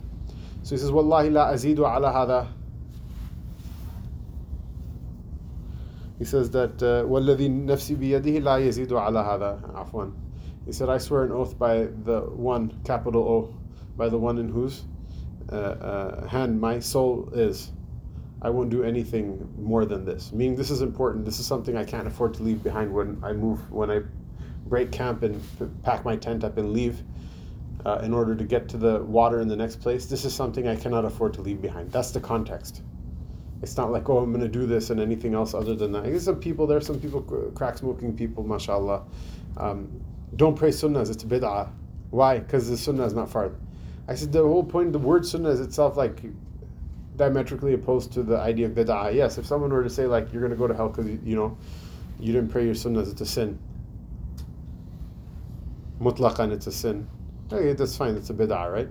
so 0.64 0.74
he 0.74 0.80
says 0.80 0.92
wallahi 0.92 1.30
la 1.30 1.52
azidu 1.52 1.86
ala 1.86 2.12
hada 2.12 2.48
he 6.18 6.26
says 6.26 6.50
that 6.50 6.82
والذي 6.82 7.50
نفسي 7.50 7.96
بيده 7.96 8.40
لا 8.40 8.58
يزيد 8.58 8.94
على 8.94 9.20
هذا 9.20 9.60
عفوا 9.76 10.06
he 10.67 10.73
said, 10.73 10.89
I 10.89 10.99
swear 10.99 11.25
an 11.25 11.33
oath 11.33 11.59
by 11.59 11.89
the 12.05 12.21
one, 12.21 12.81
capital 12.85 13.23
O, 13.23 13.55
by 13.97 14.09
the 14.09 14.19
one 14.19 14.39
in 14.39 14.49
whose 14.49 14.85
uh, 15.51 15.57
uh, 15.57 16.27
hand 16.29 16.61
my 16.61 16.79
soul 16.79 17.29
is. 17.33 17.73
I 18.41 18.51
won't 18.51 18.71
do 18.71 18.83
anything 18.83 19.49
more 19.57 19.85
than 19.85 20.05
this. 20.05 20.33
Meaning, 20.33 20.57
this 20.57 20.71
is 20.71 20.83
important. 20.83 21.25
This 21.25 21.39
is 21.39 21.47
something 21.47 21.77
I 21.77 21.85
can't 21.85 22.09
afford 22.09 22.35
to 22.35 22.43
leave 22.43 22.63
behind 22.63 22.93
when 22.93 23.21
I 23.23 23.33
move, 23.33 23.71
when 23.71 23.91
I 23.91 24.01
break 24.67 24.91
camp 24.91 25.23
and 25.23 25.41
pack 25.83 26.05
my 26.05 26.17
tent 26.17 26.43
up 26.43 26.59
and 26.59 26.73
leave 26.73 27.03
uh, 27.85 28.01
in 28.03 28.13
order 28.13 28.35
to 28.35 28.45
get 28.45 28.69
to 28.71 28.77
the 28.77 29.03
water 29.05 29.41
in 29.41 29.49
the 29.49 29.57
next 29.57 29.77
place. 29.77 30.07
This 30.07 30.25
is 30.25 30.35
something 30.35 30.67
I 30.67 30.77
cannot 30.77 31.05
afford 31.05 31.35
to 31.35 31.43
leave 31.43 31.61
behind. 31.63 31.93
That's 31.93 32.11
the 32.11 32.21
context. 32.21 32.83
It's 33.63 33.77
not 33.77 33.93
like, 33.93 34.09
oh, 34.09 34.19
I'm 34.19 34.33
going 34.33 34.43
to 34.43 34.49
do 34.49 34.67
this 34.67 34.91
and 34.91 35.01
anything 35.01 35.35
else 35.35 35.55
other 35.55 35.77
than 35.77 35.93
that. 35.93 36.03
There's 36.05 36.25
some 36.25 36.41
people, 36.41 36.67
there's 36.67 36.87
some 36.87 36.99
people, 36.99 37.23
crack 37.55 37.79
smoking 37.79 38.17
people, 38.17 38.43
mashallah. 38.43 39.05
Um, 39.57 40.03
don't 40.37 40.57
pray 40.57 40.71
sunnahs, 40.71 41.11
it's 41.11 41.25
bid'ah. 41.25 41.71
Why? 42.11 42.39
Because 42.39 42.69
the 42.69 42.77
sunnah 42.77 43.05
is 43.05 43.15
not 43.15 43.29
fard. 43.29 43.55
I 44.09 44.15
said 44.15 44.33
the 44.33 44.43
whole 44.43 44.65
point, 44.65 44.93
the 44.93 44.99
word 44.99 45.27
sunnah 45.27 45.51
is 45.51 45.61
itself 45.61 45.97
like 45.97 46.23
diametrically 47.17 47.75
opposed 47.75 48.13
to 48.13 48.23
the 48.23 48.39
idea 48.39 48.67
of 48.67 48.73
bid'ah. 48.73 49.15
Yes, 49.15 49.39
if 49.39 49.47
someone 49.47 49.71
were 49.71 49.83
to 49.83 49.91
say 49.91 50.07
like 50.07 50.33
you're 50.33 50.41
going 50.41 50.53
to 50.53 50.57
go 50.57 50.67
to 50.67 50.75
hell 50.75 50.89
because 50.89 51.07
you 51.25 51.37
know 51.37 51.57
you 52.19 52.33
didn't 52.33 52.51
pray 52.51 52.65
your 52.65 52.75
sunnahs, 52.75 53.11
it's 53.11 53.21
a 53.21 53.27
sin. 53.27 53.59
Mutlaqan, 56.01 56.51
it's 56.53 56.67
a 56.67 56.73
sin. 56.73 57.07
okay, 57.53 57.73
that's 57.75 57.97
fine. 57.97 58.17
It's 58.17 58.31
a 58.31 58.35
bid'ah, 58.35 58.73
right? 58.73 58.89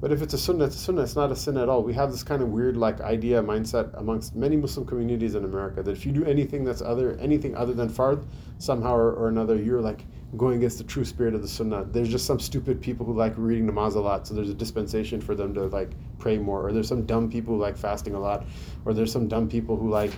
But 0.00 0.12
if 0.12 0.22
it's 0.22 0.32
a 0.32 0.38
sunnah, 0.38 0.64
it's 0.64 0.76
a 0.76 0.78
sunnah. 0.78 1.02
It's 1.02 1.14
not 1.14 1.30
a 1.30 1.36
sin 1.36 1.58
at 1.58 1.68
all. 1.68 1.82
We 1.82 1.92
have 1.92 2.10
this 2.10 2.22
kind 2.22 2.42
of 2.42 2.48
weird 2.48 2.76
like 2.76 3.00
idea 3.02 3.42
mindset 3.42 3.92
amongst 3.98 4.34
many 4.34 4.56
Muslim 4.56 4.86
communities 4.86 5.34
in 5.34 5.44
America 5.44 5.82
that 5.82 5.90
if 5.90 6.06
you 6.06 6.12
do 6.12 6.24
anything 6.24 6.64
that's 6.64 6.80
other 6.80 7.18
anything 7.18 7.54
other 7.54 7.74
than 7.74 7.90
fard, 7.90 8.24
somehow 8.58 8.94
or, 8.94 9.12
or 9.12 9.28
another, 9.28 9.56
you're 9.56 9.82
like 9.82 10.06
going 10.36 10.56
against 10.58 10.78
the 10.78 10.84
true 10.84 11.04
spirit 11.04 11.34
of 11.34 11.42
the 11.42 11.48
sunnah. 11.48 11.84
There's 11.90 12.08
just 12.08 12.24
some 12.24 12.38
stupid 12.38 12.80
people 12.80 13.04
who 13.04 13.12
like 13.12 13.34
reading 13.36 13.66
namaz 13.68 13.96
a 13.96 14.00
lot, 14.00 14.26
so 14.26 14.34
there's 14.34 14.50
a 14.50 14.54
dispensation 14.54 15.20
for 15.20 15.34
them 15.34 15.52
to 15.54 15.66
like 15.66 15.90
pray 16.18 16.38
more. 16.38 16.66
Or 16.66 16.72
there's 16.72 16.88
some 16.88 17.04
dumb 17.04 17.28
people 17.28 17.54
who 17.54 17.60
like 17.60 17.76
fasting 17.76 18.14
a 18.14 18.20
lot, 18.20 18.46
or 18.84 18.94
there's 18.94 19.12
some 19.12 19.26
dumb 19.26 19.48
people 19.48 19.76
who 19.76 19.90
like, 19.90 20.12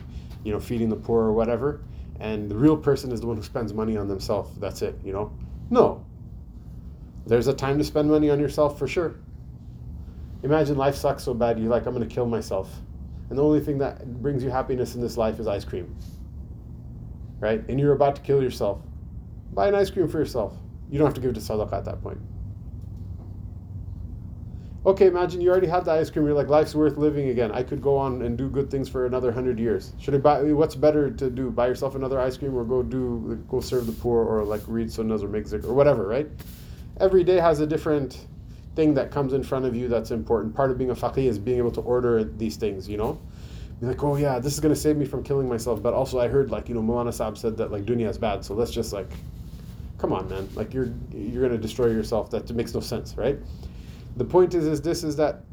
you 0.44 0.52
know, 0.52 0.60
feeding 0.60 0.88
the 0.88 0.96
poor 0.96 1.22
or 1.22 1.32
whatever. 1.32 1.80
And 2.20 2.50
the 2.50 2.56
real 2.56 2.76
person 2.76 3.10
is 3.10 3.20
the 3.20 3.26
one 3.26 3.36
who 3.36 3.42
spends 3.42 3.72
money 3.72 3.96
on 3.96 4.06
themselves. 4.06 4.56
That's 4.58 4.82
it, 4.82 4.98
you 5.02 5.12
know. 5.12 5.32
No. 5.70 6.04
There's 7.26 7.46
a 7.46 7.54
time 7.54 7.78
to 7.78 7.84
spend 7.84 8.10
money 8.10 8.28
on 8.30 8.38
yourself 8.38 8.78
for 8.78 8.86
sure. 8.86 9.16
Imagine 10.42 10.76
life 10.76 10.96
sucks 10.96 11.22
so 11.22 11.32
bad, 11.32 11.58
you're 11.58 11.70
like, 11.70 11.86
I'm 11.86 11.94
going 11.94 12.06
to 12.06 12.14
kill 12.14 12.26
myself. 12.26 12.70
And 13.30 13.38
the 13.38 13.42
only 13.42 13.60
thing 13.60 13.78
that 13.78 14.20
brings 14.20 14.44
you 14.44 14.50
happiness 14.50 14.94
in 14.94 15.00
this 15.00 15.16
life 15.16 15.40
is 15.40 15.46
ice 15.46 15.64
cream. 15.64 15.96
Right? 17.40 17.64
And 17.68 17.80
you're 17.80 17.92
about 17.92 18.16
to 18.16 18.22
kill 18.22 18.42
yourself. 18.42 18.80
Buy 19.52 19.68
an 19.68 19.74
ice 19.74 19.90
cream 19.90 20.08
for 20.08 20.18
yourself. 20.18 20.56
You 20.90 20.98
don't 20.98 21.06
have 21.06 21.14
to 21.14 21.20
give 21.20 21.30
it 21.30 21.34
to 21.34 21.40
sadaqah 21.40 21.72
at 21.72 21.84
that 21.84 22.02
point. 22.02 22.18
Okay, 24.84 25.06
imagine 25.06 25.40
you 25.40 25.48
already 25.48 25.68
had 25.68 25.84
the 25.84 25.92
ice 25.92 26.10
cream. 26.10 26.26
You're 26.26 26.34
like, 26.34 26.48
life's 26.48 26.74
worth 26.74 26.96
living 26.96 27.28
again. 27.28 27.52
I 27.52 27.62
could 27.62 27.80
go 27.80 27.96
on 27.96 28.22
and 28.22 28.36
do 28.36 28.48
good 28.48 28.68
things 28.68 28.88
for 28.88 29.06
another 29.06 29.30
hundred 29.30 29.60
years. 29.60 29.92
Should 30.00 30.14
I 30.16 30.18
buy? 30.18 30.42
What's 30.52 30.74
better 30.74 31.08
to 31.08 31.30
do? 31.30 31.50
Buy 31.50 31.68
yourself 31.68 31.94
another 31.94 32.20
ice 32.20 32.36
cream, 32.36 32.52
or 32.54 32.64
go 32.64 32.82
do 32.82 33.44
go 33.48 33.60
serve 33.60 33.86
the 33.86 33.92
poor, 33.92 34.24
or 34.24 34.42
like 34.42 34.62
read 34.66 34.88
sunnahs 34.88 35.22
or 35.22 35.28
make 35.28 35.44
zikr 35.44 35.66
or 35.66 35.72
whatever, 35.72 36.08
right? 36.08 36.28
Every 36.98 37.22
day 37.22 37.38
has 37.38 37.60
a 37.60 37.66
different 37.66 38.26
thing 38.74 38.94
that 38.94 39.12
comes 39.12 39.34
in 39.34 39.44
front 39.44 39.66
of 39.66 39.76
you 39.76 39.86
that's 39.86 40.10
important. 40.10 40.54
Part 40.54 40.72
of 40.72 40.78
being 40.78 40.90
a 40.90 40.96
faqih 40.96 41.28
is 41.28 41.38
being 41.38 41.58
able 41.58 41.70
to 41.72 41.80
order 41.82 42.24
these 42.24 42.56
things, 42.56 42.88
you 42.88 42.96
know? 42.96 43.20
Be 43.80 43.86
like, 43.86 44.02
oh 44.02 44.16
yeah, 44.16 44.40
this 44.40 44.52
is 44.54 44.60
gonna 44.60 44.74
save 44.74 44.96
me 44.96 45.04
from 45.04 45.22
killing 45.22 45.48
myself. 45.48 45.80
But 45.80 45.94
also 45.94 46.18
I 46.18 46.26
heard 46.26 46.50
like, 46.50 46.68
you 46.68 46.74
know, 46.74 46.82
Mulana 46.82 47.10
Saab 47.10 47.38
said 47.38 47.56
that 47.58 47.70
like 47.70 47.84
dunya 47.84 48.08
is 48.08 48.18
bad, 48.18 48.44
so 48.44 48.54
let's 48.54 48.72
just 48.72 48.92
like 48.92 49.10
come 50.01 50.13
on 50.13 50.29
man. 50.29 50.49
Like 50.55 50.73
you're 50.73 50.93
you're 51.13 51.43
gonna 51.43 51.57
destroy 51.57 51.87
yourself. 51.87 52.29
That 52.31 52.49
makes 52.51 52.73
no 52.73 52.79
sense, 52.79 53.15
right? 53.17 53.37
The 54.17 54.25
point 54.25 54.53
is 54.53 54.65
is 54.65 54.81
this 54.81 55.03
is 55.03 55.15
that 55.17 55.43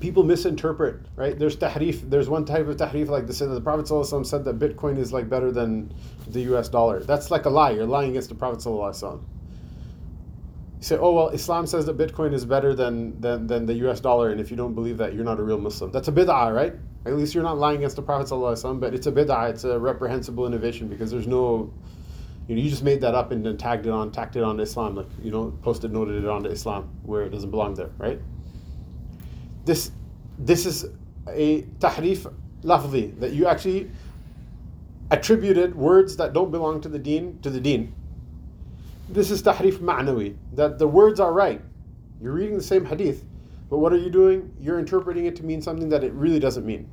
people 0.00 0.22
misinterpret, 0.22 0.96
right? 1.16 1.38
There's 1.38 1.56
tahrif. 1.56 2.08
There's 2.10 2.28
one 2.28 2.44
type 2.44 2.66
of 2.66 2.76
tahrif 2.76 3.08
like 3.08 3.26
this. 3.26 3.38
The 3.38 3.60
Prophet 3.60 3.86
ﷺ 3.86 4.26
said 4.26 4.44
that 4.44 4.58
Bitcoin 4.58 4.98
is 4.98 5.12
like 5.12 5.28
better 5.28 5.50
than 5.50 5.92
the 6.28 6.40
US 6.54 6.68
dollar. 6.68 7.00
That's 7.00 7.30
like 7.30 7.46
a 7.46 7.50
lie. 7.50 7.70
You're 7.70 7.86
lying 7.86 8.10
against 8.10 8.28
the 8.28 8.34
Prophet 8.34 8.60
ﷺ. 8.60 9.22
You 9.22 10.88
say, 10.88 10.96
oh, 10.98 11.12
well, 11.12 11.28
Islam 11.28 11.66
says 11.66 11.86
that 11.86 11.96
Bitcoin 11.96 12.34
is 12.34 12.44
better 12.44 12.74
than, 12.74 13.18
than, 13.20 13.46
than 13.46 13.64
the 13.64 13.74
US 13.88 14.00
dollar, 14.00 14.30
and 14.30 14.40
if 14.40 14.50
you 14.50 14.56
don't 14.56 14.74
believe 14.74 14.98
that, 14.98 15.14
you're 15.14 15.24
not 15.24 15.40
a 15.40 15.42
real 15.42 15.58
Muslim. 15.58 15.90
That's 15.90 16.08
a 16.08 16.12
bid'ah, 16.12 16.54
right? 16.54 16.74
At 17.06 17.16
least 17.16 17.34
you're 17.34 17.42
not 17.42 17.56
lying 17.56 17.78
against 17.78 17.96
the 17.96 18.02
Prophet, 18.02 18.26
ﷺ, 18.28 18.80
but 18.80 18.92
it's 18.92 19.06
a 19.06 19.12
bid'ah, 19.12 19.50
it's 19.50 19.64
a 19.64 19.78
reprehensible 19.78 20.46
innovation 20.46 20.88
because 20.88 21.10
there's 21.10 21.26
no, 21.26 21.72
you 22.49 22.55
know, 22.55 22.61
you 22.61 22.69
just 22.69 22.83
made 22.83 22.99
that 23.01 23.15
up 23.15 23.31
and 23.31 23.45
then 23.45 23.55
tagged 23.55 23.85
it 23.85 23.91
on, 23.91 24.11
tacked 24.11 24.35
it 24.35 24.43
on 24.43 24.57
to 24.57 24.63
Islam, 24.63 24.95
like, 24.95 25.07
you 25.23 25.31
know, 25.31 25.57
posted, 25.61 25.93
noted 25.93 26.23
it 26.23 26.29
onto 26.29 26.49
Islam 26.49 26.89
where 27.03 27.21
it 27.21 27.29
doesn't 27.29 27.51
belong 27.51 27.75
there, 27.75 27.91
right? 27.97 28.19
This, 29.63 29.91
this 30.37 30.65
is 30.65 30.87
a 31.29 31.61
tahrif 31.79 32.33
lafzi, 32.63 33.17
that 33.21 33.31
you 33.31 33.47
actually 33.47 33.89
attributed 35.11 35.73
words 35.75 36.17
that 36.17 36.33
don't 36.33 36.51
belong 36.51 36.81
to 36.81 36.89
the 36.89 36.99
deen 36.99 37.39
to 37.41 37.49
the 37.49 37.61
deen 37.61 37.93
this 39.09 39.31
is 39.31 39.41
tahrif 39.41 39.79
ma'nawi, 39.79 40.35
that 40.53 40.77
the 40.77 40.87
words 40.87 41.19
are 41.19 41.33
right. 41.33 41.61
You're 42.21 42.33
reading 42.33 42.57
the 42.57 42.63
same 42.63 42.85
hadith, 42.85 43.23
but 43.69 43.79
what 43.79 43.91
are 43.91 43.97
you 43.97 44.11
doing? 44.11 44.53
You're 44.59 44.77
interpreting 44.77 45.25
it 45.25 45.35
to 45.37 45.43
mean 45.43 45.61
something 45.61 45.89
that 45.89 46.03
it 46.03 46.13
really 46.13 46.39
doesn't 46.39 46.65
mean. 46.65 46.89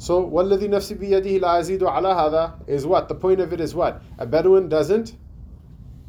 So, 0.00 0.28
وَالَّذِي 0.28 0.68
نَفْسِ 0.68 0.98
بِيَدِهِ 0.98 1.40
لَا 1.40 1.60
أَزِيدُ 1.60 1.80
عَلَى 1.80 2.14
هَذَا 2.14 2.68
is 2.68 2.86
what? 2.86 3.08
The 3.08 3.14
point 3.14 3.40
of 3.40 3.52
it 3.52 3.60
is 3.60 3.74
what? 3.74 4.02
A 4.18 4.26
Bedouin 4.26 4.68
doesn't 4.68 5.16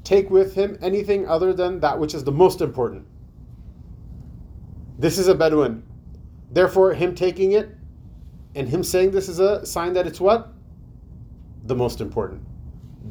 take 0.04 0.30
with 0.30 0.56
him 0.56 0.78
anything 0.82 1.28
other 1.28 1.54
than 1.54 1.80
that 1.80 2.00
which 2.00 2.14
is 2.14 2.24
the 2.24 2.32
most 2.32 2.62
important. 2.62 3.06
This 5.00 5.18
is 5.18 5.28
a 5.28 5.36
Bedouin. 5.36 5.84
Therefore, 6.52 6.94
him 6.94 7.16
taking 7.16 7.54
it 7.54 7.70
and 8.56 8.68
him 8.68 8.84
saying 8.84 9.12
this 9.12 9.30
is 9.30 9.40
a 9.40 9.66
sign 9.66 9.94
that 9.94 10.08
it's 10.08 10.20
what? 10.20 10.54
The 11.66 11.76
most 11.76 12.02
important. 12.02 12.42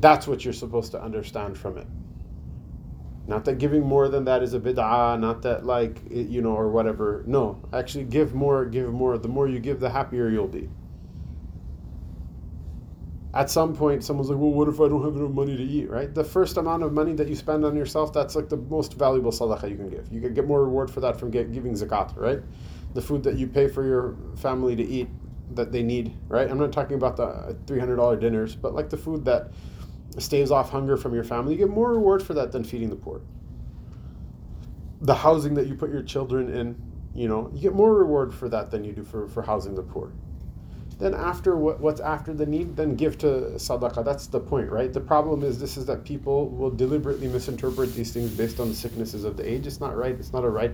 That's 0.00 0.26
what 0.26 0.44
you're 0.44 0.54
supposed 0.54 0.90
to 0.92 1.02
understand 1.02 1.56
from 1.56 1.78
it. 1.78 1.86
Not 3.31 3.45
that 3.45 3.59
giving 3.59 3.83
more 3.83 4.09
than 4.09 4.25
that 4.25 4.43
is 4.43 4.53
a 4.53 4.59
bid'ah, 4.59 5.17
not 5.17 5.41
that 5.43 5.65
like, 5.65 6.01
you 6.11 6.41
know, 6.41 6.51
or 6.51 6.69
whatever. 6.69 7.23
No, 7.25 7.63
actually 7.71 8.03
give 8.03 8.33
more, 8.33 8.65
give 8.65 8.91
more. 8.91 9.17
The 9.17 9.29
more 9.29 9.47
you 9.47 9.57
give, 9.57 9.79
the 9.79 9.89
happier 9.89 10.27
you'll 10.27 10.49
be. 10.49 10.67
At 13.33 13.49
some 13.49 13.73
point, 13.73 14.03
someone's 14.03 14.29
like, 14.29 14.37
well, 14.37 14.51
what 14.51 14.67
if 14.67 14.81
I 14.81 14.89
don't 14.89 15.01
have 15.05 15.15
enough 15.15 15.31
money 15.31 15.55
to 15.55 15.63
eat, 15.63 15.89
right? 15.89 16.13
The 16.13 16.25
first 16.25 16.57
amount 16.57 16.83
of 16.83 16.91
money 16.91 17.13
that 17.13 17.29
you 17.29 17.35
spend 17.37 17.63
on 17.63 17.73
yourself, 17.77 18.11
that's 18.11 18.35
like 18.35 18.49
the 18.49 18.57
most 18.57 18.95
valuable 18.95 19.31
sadaqah 19.31 19.69
you 19.69 19.77
can 19.77 19.87
give. 19.87 20.11
You 20.11 20.19
can 20.19 20.33
get 20.33 20.45
more 20.45 20.65
reward 20.65 20.91
for 20.91 20.99
that 20.99 21.17
from 21.17 21.31
get, 21.31 21.53
giving 21.53 21.71
zakat, 21.71 22.17
right? 22.17 22.41
The 22.95 23.01
food 23.01 23.23
that 23.23 23.37
you 23.37 23.47
pay 23.47 23.69
for 23.69 23.85
your 23.85 24.17
family 24.35 24.75
to 24.75 24.83
eat 24.83 25.07
that 25.55 25.71
they 25.71 25.83
need, 25.83 26.13
right? 26.27 26.51
I'm 26.51 26.59
not 26.59 26.73
talking 26.73 26.95
about 26.95 27.15
the 27.15 27.27
uh, 27.27 27.53
$300 27.65 28.19
dinners, 28.19 28.57
but 28.57 28.75
like 28.75 28.89
the 28.89 28.97
food 28.97 29.23
that 29.23 29.51
staves 30.19 30.51
off 30.51 30.69
hunger 30.69 30.97
from 30.97 31.13
your 31.13 31.23
family, 31.23 31.53
you 31.53 31.59
get 31.59 31.69
more 31.69 31.91
reward 31.91 32.21
for 32.21 32.33
that 32.33 32.51
than 32.51 32.63
feeding 32.63 32.89
the 32.89 32.95
poor. 32.95 33.21
The 35.01 35.15
housing 35.15 35.53
that 35.55 35.67
you 35.67 35.75
put 35.75 35.89
your 35.89 36.03
children 36.03 36.49
in, 36.49 36.75
you 37.15 37.27
know, 37.27 37.49
you 37.53 37.61
get 37.61 37.73
more 37.73 37.93
reward 37.93 38.33
for 38.33 38.49
that 38.49 38.71
than 38.71 38.83
you 38.83 38.91
do 38.91 39.03
for, 39.03 39.27
for 39.27 39.41
housing 39.41 39.75
the 39.75 39.83
poor. 39.83 40.11
Then 40.99 41.15
after 41.15 41.55
what, 41.55 41.79
what's 41.79 41.99
after 41.99 42.33
the 42.33 42.45
need, 42.45 42.75
then 42.75 42.95
give 42.95 43.17
to 43.19 43.27
sadaqah. 43.55 44.05
That's 44.05 44.27
the 44.27 44.39
point, 44.39 44.69
right? 44.69 44.93
The 44.93 44.99
problem 44.99 45.43
is 45.43 45.59
this 45.59 45.75
is 45.75 45.85
that 45.87 46.03
people 46.03 46.49
will 46.49 46.69
deliberately 46.69 47.27
misinterpret 47.27 47.95
these 47.95 48.13
things 48.13 48.29
based 48.31 48.59
on 48.59 48.69
the 48.69 48.75
sicknesses 48.75 49.23
of 49.23 49.35
the 49.35 49.49
age. 49.49 49.65
It's 49.65 49.79
not 49.79 49.97
right. 49.97 50.13
It's 50.13 50.31
not 50.31 50.43
a 50.43 50.49
right 50.49 50.71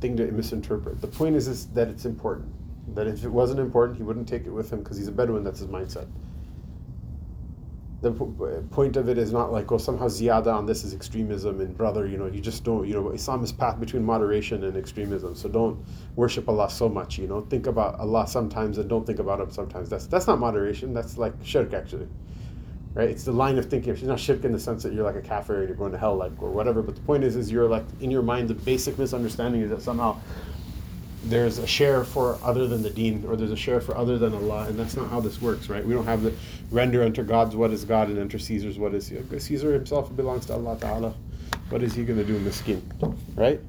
thing 0.00 0.18
to 0.18 0.30
misinterpret. 0.30 1.00
The 1.00 1.06
point 1.06 1.34
is, 1.34 1.48
is 1.48 1.66
that 1.68 1.88
it's 1.88 2.04
important. 2.04 2.52
That 2.94 3.06
if 3.06 3.24
it 3.24 3.30
wasn't 3.30 3.60
important, 3.60 3.96
he 3.96 4.02
wouldn't 4.02 4.28
take 4.28 4.44
it 4.44 4.50
with 4.50 4.70
him 4.70 4.80
because 4.80 4.98
he's 4.98 5.08
a 5.08 5.12
Bedouin. 5.12 5.44
That's 5.44 5.60
his 5.60 5.68
mindset 5.68 6.08
the 8.00 8.10
uh, 8.10 8.62
point 8.70 8.96
of 8.96 9.08
it 9.08 9.18
is 9.18 9.32
not 9.32 9.50
like 9.52 9.72
oh 9.72 9.78
somehow 9.78 10.06
ziyada 10.06 10.54
on 10.54 10.66
this 10.66 10.84
is 10.84 10.94
extremism 10.94 11.60
and 11.60 11.76
brother 11.76 12.06
you 12.06 12.16
know 12.16 12.26
you 12.26 12.40
just 12.40 12.62
don't 12.62 12.86
you 12.86 12.94
know 12.94 13.10
Islam 13.10 13.42
is 13.42 13.50
path 13.50 13.80
between 13.80 14.04
moderation 14.04 14.64
and 14.64 14.76
extremism. 14.76 15.34
So 15.34 15.48
don't 15.48 15.84
worship 16.14 16.48
Allah 16.48 16.70
so 16.70 16.88
much 16.88 17.18
you 17.18 17.26
know. 17.26 17.40
Think 17.40 17.66
about 17.66 17.98
Allah 17.98 18.28
sometimes 18.28 18.78
and 18.78 18.88
don't 18.88 19.04
think 19.04 19.18
about 19.18 19.40
him 19.40 19.50
sometimes. 19.50 19.88
That's 19.88 20.06
that's 20.06 20.28
not 20.28 20.38
moderation. 20.38 20.94
That's 20.94 21.18
like 21.18 21.32
shirk 21.42 21.74
actually. 21.74 22.06
Right? 22.94 23.10
It's 23.10 23.24
the 23.24 23.32
line 23.32 23.58
of 23.58 23.66
thinking. 23.66 23.92
It's 23.92 24.02
not 24.02 24.18
shirk 24.18 24.44
in 24.44 24.52
the 24.52 24.58
sense 24.58 24.82
that 24.82 24.92
you're 24.92 25.04
like 25.04 25.16
a 25.16 25.20
kafir 25.20 25.58
and 25.58 25.68
you're 25.68 25.76
going 25.76 25.92
to 25.92 25.98
hell 25.98 26.16
like 26.16 26.40
or 26.40 26.50
whatever. 26.50 26.82
But 26.82 26.94
the 26.94 27.02
point 27.02 27.24
is 27.24 27.34
is 27.34 27.50
you're 27.50 27.68
like 27.68 27.84
in 28.00 28.12
your 28.12 28.22
mind 28.22 28.48
the 28.48 28.54
basic 28.54 28.96
misunderstanding 28.96 29.60
is 29.62 29.70
that 29.70 29.82
somehow 29.82 30.20
there's 31.24 31.58
a 31.58 31.66
share 31.66 32.04
for 32.04 32.38
other 32.42 32.66
than 32.66 32.82
the 32.82 32.90
deen, 32.90 33.24
or 33.26 33.36
there's 33.36 33.50
a 33.50 33.56
share 33.56 33.80
for 33.80 33.96
other 33.96 34.18
than 34.18 34.34
Allah, 34.34 34.66
and 34.68 34.78
that's 34.78 34.96
not 34.96 35.10
how 35.10 35.20
this 35.20 35.40
works, 35.42 35.68
right? 35.68 35.84
We 35.84 35.94
don't 35.94 36.06
have 36.06 36.22
the 36.22 36.32
render 36.70 37.02
unto 37.02 37.22
God's 37.22 37.56
what 37.56 37.70
is 37.72 37.84
God 37.84 38.08
and 38.08 38.18
unto 38.18 38.38
Caesar's 38.38 38.78
what 38.78 38.94
is 38.94 39.12
Caesar 39.38 39.72
himself 39.72 40.14
belongs 40.14 40.46
to 40.46 40.54
Allah 40.54 40.78
Ta'ala. 40.80 41.14
What 41.70 41.82
is 41.82 41.94
he 41.94 42.04
going 42.04 42.18
to 42.18 42.24
do, 42.24 42.38
miskin, 42.38 42.82
right? 43.34 43.60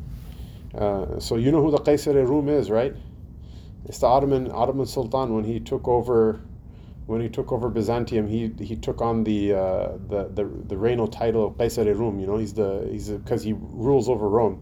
Uh, 0.76 1.20
so 1.20 1.36
you 1.36 1.52
know 1.52 1.62
who 1.62 1.72
the 1.72 1.80
Qaisar 1.80 2.28
Rum 2.28 2.50
is, 2.50 2.70
right? 2.70 2.94
It's 3.86 4.00
the 4.00 4.08
Ottoman 4.08 4.52
Ottoman 4.52 4.86
Sultan 4.86 5.34
when 5.34 5.44
he 5.44 5.60
took 5.60 5.88
over 5.88 6.40
when 7.08 7.22
he 7.22 7.30
took 7.30 7.52
over 7.52 7.70
Byzantium, 7.70 8.28
he 8.28 8.54
he 8.60 8.76
took 8.76 9.02
on 9.02 9.24
the 9.24 9.54
uh, 9.54 9.88
the, 10.10 10.30
the 10.36 10.46
the 10.68 10.76
regnal 10.76 11.12
title 11.12 11.48
of 11.48 11.54
Qaisar 11.56 11.98
Rum. 11.98 12.20
You 12.20 12.28
know, 12.28 12.38
he's 12.38 12.54
the 12.54 12.88
he's 12.92 13.10
because 13.10 13.42
he 13.42 13.54
rules 13.58 14.08
over 14.08 14.30
Rome 14.30 14.62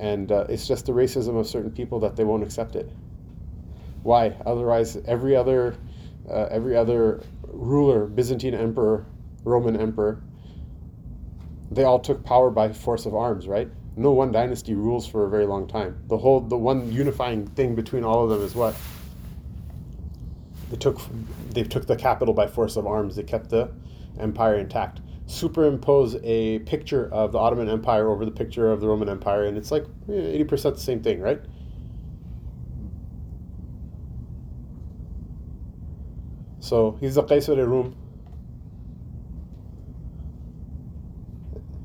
and 0.00 0.30
uh, 0.32 0.46
it's 0.48 0.66
just 0.66 0.86
the 0.86 0.92
racism 0.92 1.38
of 1.38 1.46
certain 1.46 1.70
people 1.70 2.00
that 2.00 2.16
they 2.16 2.24
won't 2.24 2.42
accept 2.42 2.76
it. 2.76 2.90
Why? 4.02 4.36
Otherwise, 4.44 4.98
every 5.06 5.34
other 5.36 5.76
uh, 6.28 6.48
every 6.50 6.76
other 6.76 7.22
ruler, 7.42 8.06
Byzantine 8.06 8.54
emperor, 8.54 9.06
Roman 9.44 9.76
emperor, 9.76 10.22
they 11.70 11.84
all 11.84 11.98
took 11.98 12.24
power 12.24 12.50
by 12.50 12.72
force 12.72 13.06
of 13.06 13.14
arms, 13.14 13.46
right? 13.46 13.68
No 13.96 14.10
one 14.10 14.32
dynasty 14.32 14.74
rules 14.74 15.06
for 15.06 15.26
a 15.26 15.30
very 15.30 15.46
long 15.46 15.66
time. 15.66 16.02
The 16.08 16.18
whole 16.18 16.40
the 16.40 16.56
one 16.56 16.90
unifying 16.90 17.46
thing 17.48 17.74
between 17.74 18.04
all 18.04 18.24
of 18.24 18.30
them 18.30 18.42
is 18.42 18.54
what 18.54 18.74
they 20.70 20.76
took 20.76 21.00
they 21.50 21.62
took 21.62 21.86
the 21.86 21.96
capital 21.96 22.34
by 22.34 22.46
force 22.46 22.76
of 22.76 22.86
arms. 22.86 23.16
They 23.16 23.22
kept 23.22 23.50
the 23.50 23.70
empire 24.18 24.56
intact 24.56 25.00
superimpose 25.26 26.16
a 26.22 26.60
picture 26.60 27.08
of 27.12 27.32
the 27.32 27.38
Ottoman 27.38 27.68
Empire 27.68 28.10
over 28.10 28.24
the 28.24 28.30
picture 28.30 28.70
of 28.70 28.80
the 28.80 28.88
Roman 28.88 29.08
Empire, 29.08 29.44
and 29.44 29.56
it's 29.56 29.70
like 29.70 29.84
eh, 30.08 30.44
80% 30.44 30.74
the 30.74 30.80
same 30.80 31.02
thing, 31.02 31.20
right? 31.20 31.40
So 36.60 36.96
he's 37.00 37.14
the 37.14 37.22
Qaisar 37.22 37.66
Rum. 37.66 37.94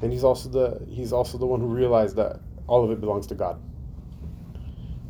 and 0.02 0.12
he's 0.12 0.24
also 0.24 0.50
the 0.50 0.86
he's 0.90 1.12
also 1.12 1.38
the 1.38 1.46
one 1.46 1.60
who 1.60 1.68
realized 1.68 2.16
that 2.16 2.40
all 2.68 2.84
of 2.84 2.92
it 2.92 3.00
belongs 3.00 3.28
to 3.28 3.36
God. 3.36 3.62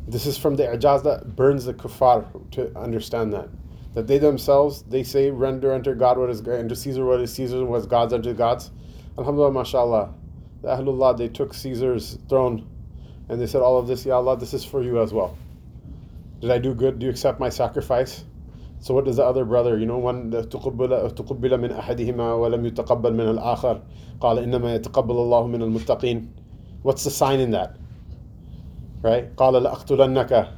This 0.08 0.26
is 0.26 0.36
from 0.36 0.56
the 0.56 0.64
Ajaz 0.64 1.04
that 1.04 1.36
burns 1.36 1.64
the 1.64 1.74
kuffar 1.74 2.26
to 2.52 2.76
understand 2.76 3.32
that 3.32 3.48
That 3.93 4.07
they 4.07 4.17
themselves, 4.17 4.83
they 4.83 5.03
say, 5.03 5.31
render 5.31 5.73
unto 5.73 5.95
God 5.95 6.17
what 6.17 6.29
is 6.29 6.45
unto 6.45 6.75
Caesar 6.75 7.05
what 7.05 7.21
is 7.21 7.33
Caesar's, 7.33 7.61
and 7.61 7.69
what's 7.69 7.85
God's 7.85 8.13
unto 8.13 8.33
God's. 8.33 8.71
Alhamdulillah, 9.17 9.53
mashallah. 9.53 10.13
The 10.61 10.67
Ahlullah, 10.67 11.17
they 11.17 11.29
took 11.29 11.53
Caesar's 11.53 12.17
throne 12.27 12.67
and 13.29 13.39
they 13.39 13.47
said, 13.47 13.61
All 13.61 13.77
of 13.77 13.87
this, 13.87 14.05
Ya 14.05 14.17
Allah, 14.17 14.37
this 14.37 14.53
is 14.53 14.65
for 14.65 14.83
you 14.83 15.01
as 15.01 15.13
well. 15.13 15.37
Did 16.41 16.51
I 16.51 16.57
do 16.57 16.73
good? 16.73 16.99
Do 16.99 17.05
you 17.05 17.11
accept 17.11 17.39
my 17.39 17.49
sacrifice? 17.49 18.23
So 18.79 18.93
what 18.93 19.05
does 19.05 19.15
the 19.15 19.23
other 19.23 19.45
brother, 19.45 19.77
you 19.77 19.85
know, 19.85 19.97
one 19.97 20.31
تقبل 20.31 21.15
تقبل 21.15 21.57
من 21.57 21.71
أحدهما 21.71 22.33
ولم 22.33 22.65
يتقبل 22.65 23.13
من 23.13 23.37
الآخر 23.37 23.81
قال 24.21 24.39
إنما 24.39 24.75
يتقبل 24.75 25.11
الله 25.11 25.47
من 25.47 25.61
المتقين. 25.61 26.27
What's 26.83 27.03
the 27.03 27.09
sign 27.09 27.39
in 27.39 27.51
that? 27.51 27.77
Right? 29.01 29.35
قال 29.35 29.53
لأقتلنك 29.53 30.49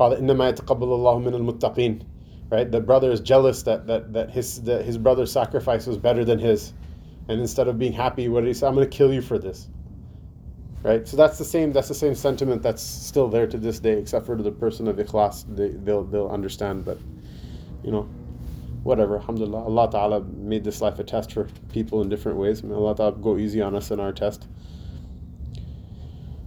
قال 0.00 0.16
إنما 0.18 0.52
يتقبل 0.52 0.82
الله 0.82 1.24
من 1.24 1.34
المتقين. 1.34 2.02
Right? 2.50 2.70
The 2.70 2.80
brother 2.80 3.10
is 3.10 3.20
jealous 3.20 3.62
that 3.64 3.86
that, 3.86 4.12
that 4.12 4.30
his 4.30 4.62
that 4.62 4.84
his 4.84 4.98
brother's 4.98 5.32
sacrifice 5.32 5.86
was 5.86 5.96
better 5.98 6.24
than 6.24 6.38
his. 6.38 6.72
And 7.28 7.40
instead 7.40 7.66
of 7.66 7.78
being 7.78 7.92
happy, 7.92 8.28
what 8.28 8.42
did 8.42 8.48
he 8.48 8.54
say? 8.54 8.66
I'm 8.68 8.74
going 8.74 8.88
to 8.88 8.96
kill 8.96 9.12
you 9.12 9.20
for 9.20 9.38
this 9.38 9.68
right? 10.86 11.06
So 11.08 11.16
that's 11.16 11.36
the 11.36 11.44
same. 11.44 11.72
That's 11.72 11.88
the 11.88 11.94
same 11.94 12.14
sentiment 12.14 12.62
that's 12.62 12.82
still 12.82 13.28
there 13.28 13.46
to 13.48 13.58
this 13.58 13.80
day, 13.80 13.98
except 13.98 14.24
for 14.24 14.36
the 14.36 14.52
person 14.52 14.86
of 14.86 14.96
ikhlas. 14.96 15.44
They, 15.56 15.70
they'll 15.70 16.04
they'll 16.04 16.28
understand, 16.28 16.84
but 16.84 16.98
you 17.82 17.90
know, 17.90 18.02
whatever. 18.84 19.16
Alhamdulillah, 19.16 19.64
Allah 19.64 19.88
Taala 19.90 20.36
made 20.36 20.62
this 20.62 20.80
life 20.80 21.00
a 21.00 21.04
test 21.04 21.32
for 21.32 21.48
people 21.72 22.02
in 22.02 22.08
different 22.08 22.38
ways. 22.38 22.62
May 22.62 22.74
Allah 22.74 22.94
Taala 22.94 23.20
go 23.20 23.36
easy 23.36 23.60
on 23.60 23.74
us 23.74 23.90
in 23.90 23.98
our 23.98 24.12
test. 24.12 24.46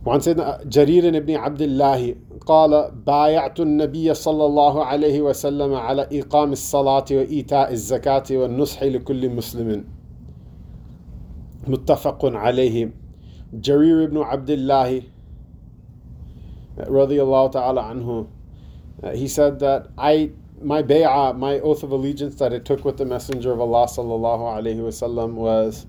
وعن 0.06 0.20
سيدنا 0.20 0.60
جرير 0.66 1.20
بن 1.20 1.36
عبد 1.36 1.62
الله 1.62 2.16
قال 2.46 2.92
بايعت 3.06 3.60
النبي 3.60 4.14
صلى 4.14 4.46
الله 4.46 4.86
عليه 4.86 5.22
وسلم 5.22 5.74
على 5.74 6.08
إقام 6.14 6.52
الصلاة 6.52 7.06
وإيتاء 7.12 7.72
الزكاة 7.72 8.24
والنصح 8.32 8.84
لكل 8.84 9.30
مسلم 9.30 9.86
متفق 11.68 12.26
عليه 12.26 12.92
Jarir 13.58 14.04
ibn 14.04 14.18
Abdullah 14.18 15.02
radiallahu 16.78 17.52
ta'ala 17.52 17.82
anhu, 17.82 18.28
uh, 19.02 19.10
he 19.12 19.28
said 19.28 19.58
that 19.60 19.88
I 19.98 20.30
my 20.62 20.84
bay'ah, 20.84 21.36
my 21.36 21.60
oath 21.62 21.82
of 21.82 21.92
allegiance 21.92 22.36
that 22.36 22.54
I 22.54 22.60
took 22.60 22.86
with 22.86 22.98
the 22.98 23.06
Messenger 23.06 23.52
of 23.54 23.60
Allah 23.60 23.88
sallallahu 23.88 24.62
alaihi 24.62 24.78
wasallam 24.82 25.34
was 25.34 25.88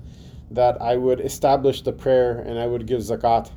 that 0.53 0.81
I 0.81 0.97
would 0.97 1.21
establish 1.21 1.83
the 1.83 1.93
prayer 1.93 2.39
and 2.39 2.59
I 2.59 2.67
would 2.67 2.87
give 2.87 3.01
zakat 3.01 3.51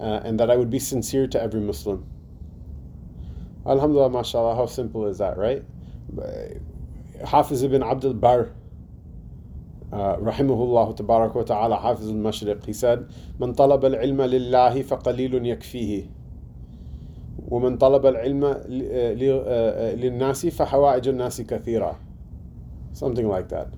uh, 0.00 0.20
and 0.24 0.38
that 0.40 0.50
I 0.50 0.56
would 0.56 0.70
be 0.70 0.78
sincere 0.78 1.26
to 1.28 1.42
every 1.42 1.60
Muslim. 1.60 2.06
Alhamdulillah, 3.66 4.10
mashallah, 4.10 4.56
how 4.56 4.66
simple 4.66 5.06
is 5.06 5.18
that, 5.18 5.38
right? 5.38 5.64
Uh, 6.20 7.26
Hafiz 7.26 7.62
ibn 7.62 7.82
Abdul 7.82 8.14
Barr, 8.14 8.52
uh, 9.92 10.16
rahimahullah 10.16 10.96
tabarak 10.96 11.34
wa 11.34 11.42
ta'ala, 11.42 11.76
Hafiz 11.76 12.08
al 12.08 12.14
Mashriq, 12.14 12.64
he 12.66 12.72
said, 12.72 13.08
Man 13.38 13.54
talab 13.54 13.84
al 13.84 13.94
ilma 13.94 14.24
lillahi 14.28 14.84
faqalilun 14.84 15.46
yakfihi. 15.46 16.08
ومن 17.50 17.78
طلب 17.78 18.06
العلم 18.06 18.44
للناس 20.00 20.46
فحوائج 20.46 21.08
الناس 21.08 21.40
كثيرة 21.42 21.96
something 22.92 23.28
like 23.28 23.48
that 23.48 23.68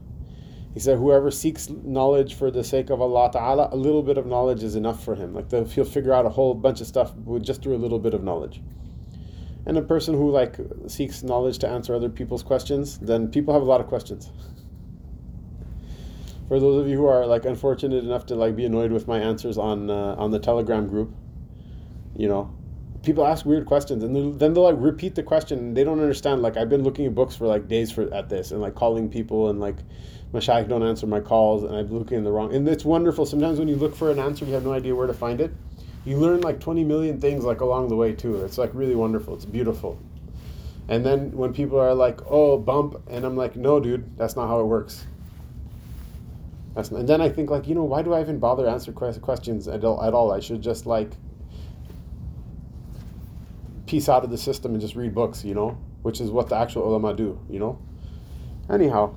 he 0.76 0.80
said 0.80 0.98
whoever 0.98 1.30
seeks 1.30 1.70
knowledge 1.70 2.34
for 2.34 2.50
the 2.50 2.62
sake 2.62 2.90
of 2.90 3.00
Allah 3.00 3.30
ta'ala 3.32 3.70
a 3.72 3.76
little 3.76 4.02
bit 4.02 4.18
of 4.18 4.26
knowledge 4.26 4.62
is 4.62 4.76
enough 4.76 5.02
for 5.02 5.14
him. 5.14 5.32
Like 5.32 5.48
the, 5.48 5.64
he'll 5.64 5.86
figure 5.86 6.12
out 6.12 6.26
a 6.26 6.28
whole 6.28 6.52
bunch 6.52 6.82
of 6.82 6.86
stuff 6.86 7.14
with 7.14 7.42
just 7.42 7.62
through 7.62 7.76
a 7.76 7.78
little 7.78 7.98
bit 7.98 8.12
of 8.12 8.22
knowledge. 8.22 8.60
And 9.64 9.78
a 9.78 9.80
person 9.80 10.12
who 10.12 10.30
like 10.30 10.58
seeks 10.86 11.22
knowledge 11.22 11.60
to 11.60 11.66
answer 11.66 11.94
other 11.94 12.10
people's 12.10 12.42
questions 12.42 12.98
then 12.98 13.28
people 13.28 13.54
have 13.54 13.62
a 13.62 13.64
lot 13.64 13.80
of 13.80 13.86
questions. 13.86 14.30
For 16.48 16.60
those 16.60 16.82
of 16.82 16.90
you 16.90 16.98
who 16.98 17.06
are 17.06 17.24
like 17.24 17.46
unfortunate 17.46 18.04
enough 18.04 18.26
to 18.26 18.34
like 18.34 18.54
be 18.54 18.66
annoyed 18.66 18.92
with 18.92 19.08
my 19.08 19.18
answers 19.18 19.56
on 19.56 19.88
uh, 19.88 20.14
on 20.18 20.30
the 20.30 20.38
Telegram 20.38 20.88
group, 20.88 21.10
you 22.14 22.28
know, 22.28 22.54
people 23.02 23.26
ask 23.26 23.46
weird 23.46 23.64
questions 23.64 24.04
and 24.04 24.38
then 24.38 24.52
they'll 24.52 24.64
like 24.64 24.76
repeat 24.78 25.14
the 25.14 25.22
question 25.22 25.58
and 25.58 25.76
they 25.76 25.84
don't 25.84 26.00
understand. 26.00 26.42
Like 26.42 26.58
I've 26.58 26.68
been 26.68 26.82
looking 26.82 27.06
at 27.06 27.14
books 27.14 27.34
for 27.34 27.46
like 27.46 27.66
days 27.66 27.90
for 27.90 28.12
at 28.12 28.28
this 28.28 28.50
and 28.50 28.60
like 28.60 28.74
calling 28.74 29.08
people 29.08 29.48
and 29.48 29.58
like 29.58 29.76
my 30.32 30.40
shaykh 30.40 30.68
don't 30.68 30.82
answer 30.82 31.06
my 31.06 31.20
calls 31.20 31.62
and 31.64 31.74
I'm 31.74 31.90
looking 31.90 32.18
in 32.18 32.24
the 32.24 32.32
wrong. 32.32 32.54
And 32.54 32.68
it's 32.68 32.84
wonderful. 32.84 33.26
Sometimes 33.26 33.58
when 33.58 33.68
you 33.68 33.76
look 33.76 33.94
for 33.94 34.10
an 34.10 34.18
answer, 34.18 34.44
you 34.44 34.52
have 34.54 34.64
no 34.64 34.72
idea 34.72 34.94
where 34.94 35.06
to 35.06 35.14
find 35.14 35.40
it. 35.40 35.52
You 36.04 36.18
learn 36.18 36.40
like 36.40 36.60
20 36.60 36.84
million 36.84 37.20
things 37.20 37.44
like 37.44 37.60
along 37.60 37.88
the 37.88 37.96
way 37.96 38.12
too. 38.12 38.44
It's 38.44 38.58
like 38.58 38.70
really 38.74 38.94
wonderful. 38.94 39.34
It's 39.34 39.44
beautiful. 39.44 39.98
And 40.88 41.04
then 41.04 41.32
when 41.32 41.52
people 41.52 41.80
are 41.80 41.94
like, 41.94 42.20
"Oh, 42.30 42.56
bump," 42.58 43.02
and 43.08 43.24
I'm 43.24 43.36
like, 43.36 43.56
"No, 43.56 43.80
dude, 43.80 44.16
that's 44.16 44.36
not 44.36 44.46
how 44.46 44.60
it 44.60 44.66
works." 44.66 45.04
That's, 46.76 46.90
and 46.90 47.08
then 47.08 47.20
I 47.20 47.28
think 47.28 47.50
like, 47.50 47.66
you 47.66 47.74
know, 47.74 47.82
why 47.82 48.02
do 48.02 48.12
I 48.12 48.20
even 48.20 48.38
bother 48.38 48.68
answer 48.68 48.92
questions 48.92 49.66
at 49.66 49.82
all, 49.82 50.02
at 50.04 50.14
all? 50.14 50.30
I 50.30 50.40
should 50.40 50.62
just 50.62 50.86
like 50.86 51.10
piece 53.86 54.08
out 54.08 54.24
of 54.24 54.30
the 54.30 54.38
system 54.38 54.72
and 54.72 54.80
just 54.80 54.94
read 54.94 55.14
books, 55.14 55.44
you 55.44 55.54
know, 55.54 55.78
which 56.02 56.20
is 56.20 56.30
what 56.30 56.48
the 56.48 56.56
actual 56.56 56.86
ulama 56.86 57.14
do, 57.14 57.40
you 57.48 57.58
know. 57.58 57.78
Anyhow, 58.68 59.16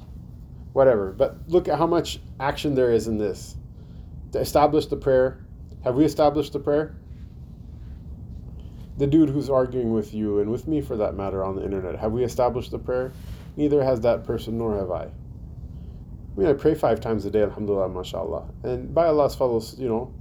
whatever. 0.73 1.11
But 1.11 1.37
look 1.47 1.67
at 1.67 1.77
how 1.77 1.87
much 1.87 2.19
action 2.39 2.75
there 2.75 2.91
is 2.91 3.07
in 3.07 3.17
this. 3.17 3.55
To 4.31 4.39
establish 4.39 4.85
the 4.87 4.97
prayer. 4.97 5.45
Have 5.83 5.95
we 5.95 6.05
established 6.05 6.53
the 6.53 6.59
prayer? 6.59 6.95
The 8.97 9.07
dude 9.07 9.29
who's 9.29 9.49
arguing 9.49 9.93
with 9.93 10.13
you 10.13 10.39
and 10.39 10.51
with 10.51 10.67
me 10.67 10.81
for 10.81 10.97
that 10.97 11.15
matter 11.15 11.43
on 11.43 11.55
the 11.55 11.63
internet, 11.63 11.97
have 11.97 12.11
we 12.11 12.23
established 12.23 12.71
the 12.71 12.79
prayer? 12.79 13.13
Neither 13.55 13.81
has 13.83 14.01
that 14.01 14.25
person 14.25 14.57
nor 14.57 14.75
have 14.77 14.91
I. 14.91 15.05
I 15.05 15.11
mean, 16.35 16.47
I 16.47 16.53
pray 16.53 16.75
five 16.75 16.99
times 16.99 17.25
a 17.25 17.31
day, 17.31 17.43
alhamdulillah, 17.43 17.89
mashallah. 17.89 18.45
And 18.63 18.93
by 18.93 19.07
Allah's 19.07 19.35
fadls, 19.35 19.79
you 19.79 19.87
know, 19.87 20.13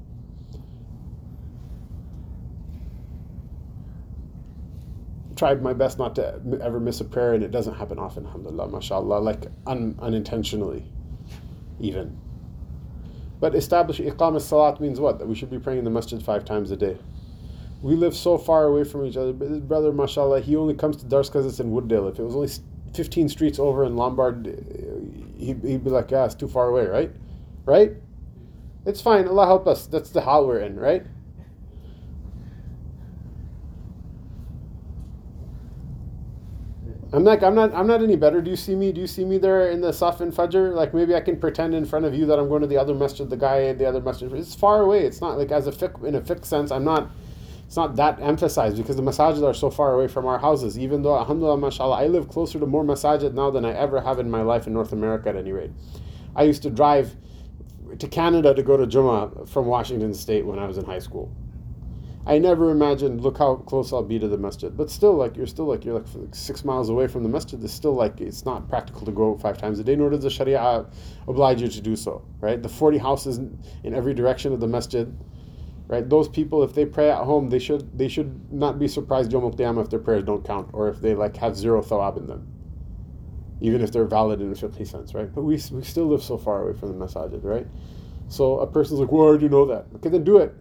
tried 5.39 5.63
my 5.63 5.73
best 5.73 5.99
not 5.99 6.17
to 6.17 6.41
ever 6.61 6.81
miss 6.81 7.01
a 7.01 7.05
prayer, 7.05 7.33
and 7.33 7.45
it 7.45 7.51
doesn't 7.51 7.75
happen 7.75 7.99
often, 7.99 8.27
alhamdulillah, 8.27 8.69
mashallah, 8.69 9.21
like 9.21 9.47
un, 9.67 9.97
unintentionally, 10.03 10.85
even. 11.79 12.19
But 13.41 13.55
establish 13.55 13.99
iqam 14.01 14.41
salat 14.41 14.81
means 14.81 14.99
what? 14.99 15.21
That 15.21 15.29
we 15.29 15.37
should 15.37 15.51
be 15.51 15.61
praying 15.61 15.79
in 15.79 15.85
the 15.85 15.91
masjid 15.91 16.21
five 16.21 16.45
times 16.45 16.73
a 16.73 16.77
day. 16.77 16.99
We 17.81 17.95
live 17.95 18.17
so 18.17 18.37
far 18.37 18.65
away 18.65 18.83
from 18.83 19.05
each 19.07 19.17
other. 19.17 19.33
But 19.33 19.49
his 19.49 19.61
brother, 19.61 19.93
mashallah, 19.93 20.41
he 20.41 20.57
only 20.57 20.75
comes 20.75 20.97
to 20.97 21.07
Dars 21.07 21.29
because 21.29 21.47
it's 21.47 21.61
in 21.61 21.71
Wood 21.71 21.87
Dale. 21.87 22.09
If 22.09 22.19
it 22.19 22.25
was 22.25 22.35
only 22.35 22.51
15 22.95 23.29
streets 23.29 23.61
over 23.61 23.85
in 23.85 23.97
Lombard, 23.97 24.49
eh, 24.49 24.53
he'd, 25.39 25.63
he'd 25.63 25.85
be 25.85 25.91
like, 25.91 26.11
yeah, 26.11 26.25
it's 26.25 26.35
too 26.35 26.49
far 26.49 26.67
away, 26.67 26.87
right? 26.87 27.13
Right? 27.65 27.93
It's 28.85 29.01
fine. 29.01 29.29
Allah 29.29 29.47
help 29.47 29.69
us. 29.69 29.87
That's 29.87 30.11
the 30.11 30.23
hal 30.23 30.49
we're 30.49 30.59
in, 30.59 30.77
right? 30.77 31.07
I'm 37.11 37.25
like, 37.25 37.43
I'm 37.43 37.55
not, 37.55 37.73
I'm 37.73 37.87
not 37.87 38.03
any 38.03 38.17
better. 38.17 38.43
Do 38.43 38.51
you 38.51 38.57
see 38.57 38.75
me? 38.75 38.93
Do 38.93 39.01
you 39.01 39.07
see 39.07 39.25
me 39.25 39.39
there 39.39 39.71
in 39.71 39.81
the 39.81 39.93
Saf 39.93 40.21
and 40.21 40.31
Fajr? 40.31 40.75
Like 40.75 40.93
maybe 40.93 41.15
I 41.15 41.21
can 41.21 41.39
pretend 41.39 41.75
in 41.75 41.87
front 41.87 42.05
of 42.05 42.15
you 42.15 42.27
that 42.27 42.39
I'm 42.39 42.49
going 42.49 42.61
to 42.61 42.67
the 42.67 42.77
other 42.77 42.95
masjid, 42.95 43.29
the 43.29 43.37
guy 43.37 43.61
in 43.61 43.79
the 43.79 43.87
other 43.87 44.01
masjid. 44.01 44.31
It's 44.35 44.55
far 44.55 44.83
away. 44.83 45.07
It's 45.07 45.23
not 45.23 45.39
like 45.39 45.51
as 45.51 45.67
a 45.67 45.73
fiqh, 45.73 46.05
in 46.05 46.15
a 46.17 46.21
fiqh 46.21 46.45
sense, 46.45 46.71
I'm 46.71 46.85
not, 46.85 47.11
it's 47.67 47.77
not 47.77 47.97
that 47.97 48.21
emphasized 48.21 48.77
because 48.77 48.97
the 48.97 49.03
masajid 49.03 49.43
are 49.43 49.55
so 49.55 49.71
far 49.71 49.95
away 49.95 50.07
from 50.07 50.27
our 50.27 50.39
houses. 50.39 50.79
Even 50.79 51.01
though, 51.01 51.19
alhamdulillah, 51.19 51.57
mashallah, 51.57 51.97
I 51.97 52.09
live 52.09 52.29
closer 52.29 52.59
to 52.59 52.67
more 52.67 52.85
masajid 52.85 53.33
now 53.33 53.51
than 53.51 53.65
I 53.65 53.73
ever 53.73 54.03
have 54.03 54.19
in 54.19 54.31
my 54.31 54.43
life 54.43 54.67
in 54.67 54.75
North 54.75 54.93
America 54.93 55.31
at 55.31 55.37
any 55.37 55.53
rate. 55.53 55.71
I 56.37 56.43
used 56.43 56.63
to 56.65 56.71
drive 56.71 57.17
to 57.99 58.07
Canada 58.07 58.53
to 58.53 58.63
go 58.63 58.77
to 58.77 58.87
Jummah 58.87 59.49
from 59.49 59.65
Washington 59.65 60.13
State 60.13 60.45
when 60.45 60.59
I 60.59 60.67
was 60.67 60.77
in 60.77 60.85
high 60.85 60.99
school. 60.99 61.35
I 62.29 62.39
never 62.39 62.71
imagined, 62.71 63.23
look 63.23 63.39
how 63.39 63.57
close 63.57 63.93
I'll 63.93 64.03
be 64.03 64.19
to 64.19 64.29
the 64.29 64.37
masjid. 64.37 64.77
But 64.77 64.91
still, 64.91 65.15
like, 65.15 65.35
you're 65.35 65.47
still 65.47 65.65
like, 65.65 65.85
you're 65.85 65.99
like 65.99 66.07
six 66.33 66.63
miles 66.63 66.91
away 66.91 67.07
from 67.07 67.23
the 67.23 67.29
masjid. 67.29 67.63
It's 67.65 67.73
still 67.73 67.95
like, 67.95 68.21
it's 68.21 68.45
not 68.45 68.69
practical 68.69 69.07
to 69.07 69.13
go 69.13 69.39
five 69.39 69.57
times 69.57 69.79
a 69.79 69.85
day, 69.85 69.97
nor 69.97 70.11
does 70.11 70.23
the 70.23 70.31
sharia 70.31 70.85
oblige 71.27 71.63
you 71.63 71.69
to 71.69 71.81
do 71.81 71.97
so, 71.97 72.23
right? 72.41 72.63
The 72.63 72.69
40 72.69 72.99
houses 72.99 73.39
in 73.39 73.95
every 73.95 74.13
direction 74.13 74.53
of 74.53 74.61
the 74.61 74.69
masjid 74.69 75.13
right? 75.89 76.09
Those 76.09 76.29
people, 76.29 76.63
if 76.63 76.75
they 76.75 76.85
pray 76.85 77.11
at 77.11 77.25
home, 77.25 77.49
they 77.49 77.59
should 77.59 77.99
they 77.99 78.09
should 78.09 78.53
not 78.53 78.79
be 78.79 78.87
surprised 78.87 79.33
Yom 79.33 79.51
Qiyamah 79.51 79.83
if 79.83 79.91
their 79.91 79.99
prayers 79.99 80.23
don't 80.23 80.45
count 80.45 80.69
or 80.73 80.89
if 80.89 81.01
they 81.01 81.15
like 81.15 81.37
have 81.39 81.57
zero 81.57 81.83
thawab 81.83 82.19
in 82.19 82.27
them, 82.27 82.47
even 83.61 83.81
if 83.81 83.91
they're 83.91 84.05
valid 84.05 84.41
in 84.41 84.53
a 84.53 84.55
fiqhi 84.55 84.87
sense, 84.87 85.15
right? 85.15 85.35
But 85.35 85.43
we, 85.43 85.55
we 85.73 85.83
still 85.83 86.07
live 86.07 86.23
so 86.23 86.37
far 86.37 86.63
away 86.63 86.79
from 86.79 86.97
the 86.97 87.05
masajid, 87.07 87.43
right? 87.43 87.67
So 88.29 88.61
a 88.61 88.67
person's 88.67 89.01
like, 89.01 89.11
well, 89.11 89.37
do 89.37 89.43
you 89.43 89.49
know 89.49 89.65
that? 89.67 89.87
Okay, 89.97 90.11
then 90.11 90.25
do 90.25 90.37
it. 90.37 90.55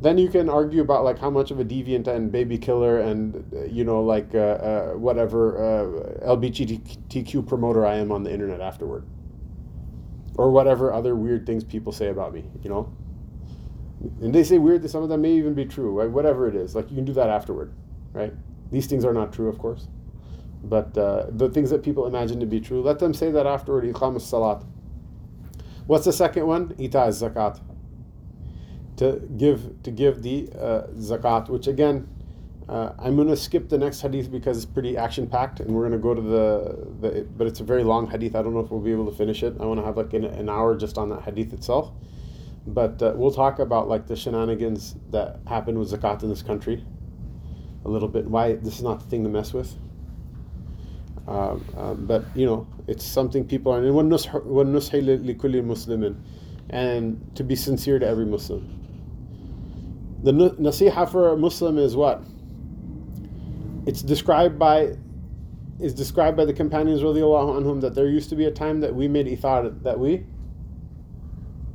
Then 0.00 0.16
you 0.16 0.28
can 0.28 0.48
argue 0.48 0.80
about 0.80 1.02
like 1.04 1.18
how 1.18 1.30
much 1.30 1.50
of 1.50 1.58
a 1.58 1.64
deviant 1.64 2.06
and 2.06 2.30
baby 2.30 2.56
killer 2.56 3.00
and 3.00 3.44
you 3.68 3.84
know 3.84 4.02
like 4.02 4.32
uh, 4.34 4.38
uh, 4.38 4.92
whatever 4.92 5.58
uh, 5.58 6.36
LGBTQ 6.36 7.46
promoter 7.46 7.84
I 7.84 7.96
am 7.96 8.12
on 8.12 8.22
the 8.22 8.32
internet 8.32 8.60
afterward 8.60 9.04
or 10.36 10.50
whatever 10.52 10.92
other 10.92 11.16
weird 11.16 11.44
things 11.44 11.64
people 11.64 11.92
say 11.92 12.08
about 12.08 12.32
me, 12.32 12.44
you 12.62 12.70
know. 12.70 12.92
And 14.22 14.32
they 14.32 14.44
say 14.44 14.58
weird. 14.58 14.88
Some 14.88 15.02
of 15.02 15.08
them 15.08 15.22
may 15.22 15.32
even 15.32 15.52
be 15.54 15.64
true. 15.66 15.98
Right? 15.98 16.08
Whatever 16.08 16.46
it 16.48 16.54
is, 16.54 16.76
like 16.76 16.88
you 16.90 16.96
can 16.96 17.04
do 17.04 17.12
that 17.14 17.28
afterward, 17.28 17.72
right? 18.12 18.32
These 18.70 18.86
things 18.86 19.04
are 19.04 19.12
not 19.12 19.32
true, 19.32 19.48
of 19.48 19.58
course, 19.58 19.88
but 20.62 20.96
uh, 20.96 21.26
the 21.30 21.48
things 21.48 21.70
that 21.70 21.82
people 21.82 22.06
imagine 22.06 22.38
to 22.38 22.46
be 22.46 22.60
true, 22.60 22.82
let 22.82 23.00
them 23.00 23.12
say 23.12 23.32
that 23.32 23.46
afterward. 23.46 23.84
Salat. 24.20 24.62
What's 25.86 26.04
the 26.04 26.12
second 26.12 26.46
one? 26.46 26.74
Ita 26.78 27.08
zakat. 27.08 27.60
To 28.98 29.20
give 29.36 29.82
to 29.82 29.90
give 29.90 30.22
the 30.22 30.48
uh, 30.58 30.86
zakat, 30.96 31.48
which 31.48 31.66
again 31.66 32.08
uh, 32.68 32.92
I'm 32.98 33.16
going 33.16 33.28
to 33.28 33.36
skip 33.36 33.70
the 33.70 33.78
next 33.78 34.02
hadith 34.02 34.30
because 34.30 34.58
it's 34.58 34.66
pretty 34.66 34.96
action 34.96 35.26
packed, 35.26 35.60
and 35.60 35.70
we're 35.70 35.88
going 35.88 35.92
to 35.92 35.98
go 35.98 36.14
to 36.14 36.20
the, 36.20 36.86
the. 37.00 37.26
But 37.36 37.46
it's 37.46 37.60
a 37.60 37.64
very 37.64 37.82
long 37.82 38.10
hadith. 38.10 38.36
I 38.36 38.42
don't 38.42 38.52
know 38.52 38.60
if 38.60 38.70
we'll 38.70 38.80
be 38.80 38.92
able 38.92 39.10
to 39.10 39.16
finish 39.16 39.42
it. 39.42 39.54
I 39.58 39.64
want 39.64 39.80
to 39.80 39.86
have 39.86 39.96
like 39.96 40.12
an, 40.12 40.24
an 40.24 40.50
hour 40.50 40.76
just 40.76 40.98
on 40.98 41.08
that 41.08 41.22
hadith 41.22 41.54
itself. 41.54 41.92
But 42.66 43.00
uh, 43.00 43.14
we'll 43.16 43.30
talk 43.30 43.58
about 43.58 43.88
like 43.88 44.06
the 44.06 44.16
shenanigans 44.16 44.96
that 45.10 45.40
happened 45.46 45.78
with 45.78 45.90
zakat 45.90 46.22
in 46.22 46.28
this 46.28 46.42
country 46.42 46.84
a 47.86 47.88
little 47.88 48.08
bit. 48.08 48.26
Why 48.26 48.54
this 48.56 48.74
is 48.74 48.82
not 48.82 49.00
the 49.00 49.06
thing 49.06 49.22
to 49.24 49.30
mess 49.30 49.54
with. 49.54 49.74
Um, 51.26 51.64
um, 51.76 52.06
but 52.06 52.24
you 52.34 52.44
know, 52.44 52.66
it's 52.86 53.04
something 53.04 53.46
people 53.46 53.72
are. 53.72 53.78
And 53.78 53.94
one 53.94 54.10
likulli 54.10 55.62
muslimin, 55.62 56.20
and 56.68 57.30
to 57.34 57.44
be 57.44 57.56
sincere 57.56 57.98
to 57.98 58.06
every 58.06 58.26
Muslim. 58.26 58.77
The 60.22 60.32
nasiha 60.32 61.10
for 61.10 61.32
a 61.32 61.36
Muslim 61.36 61.78
is 61.78 61.94
what 61.94 62.22
it's 63.88 64.02
described 64.02 64.58
by 64.58 64.96
is 65.80 65.94
described 65.94 66.36
by 66.36 66.44
the 66.44 66.52
companions 66.52 67.00
radiallahu 67.00 67.62
anhum 67.62 67.80
that 67.80 67.94
there 67.94 68.08
used 68.08 68.28
to 68.28 68.36
be 68.36 68.44
a 68.44 68.50
time 68.50 68.80
that 68.80 68.94
we 68.94 69.08
made 69.08 69.26
ithar 69.26 69.82
that 69.82 69.98
we 69.98 70.26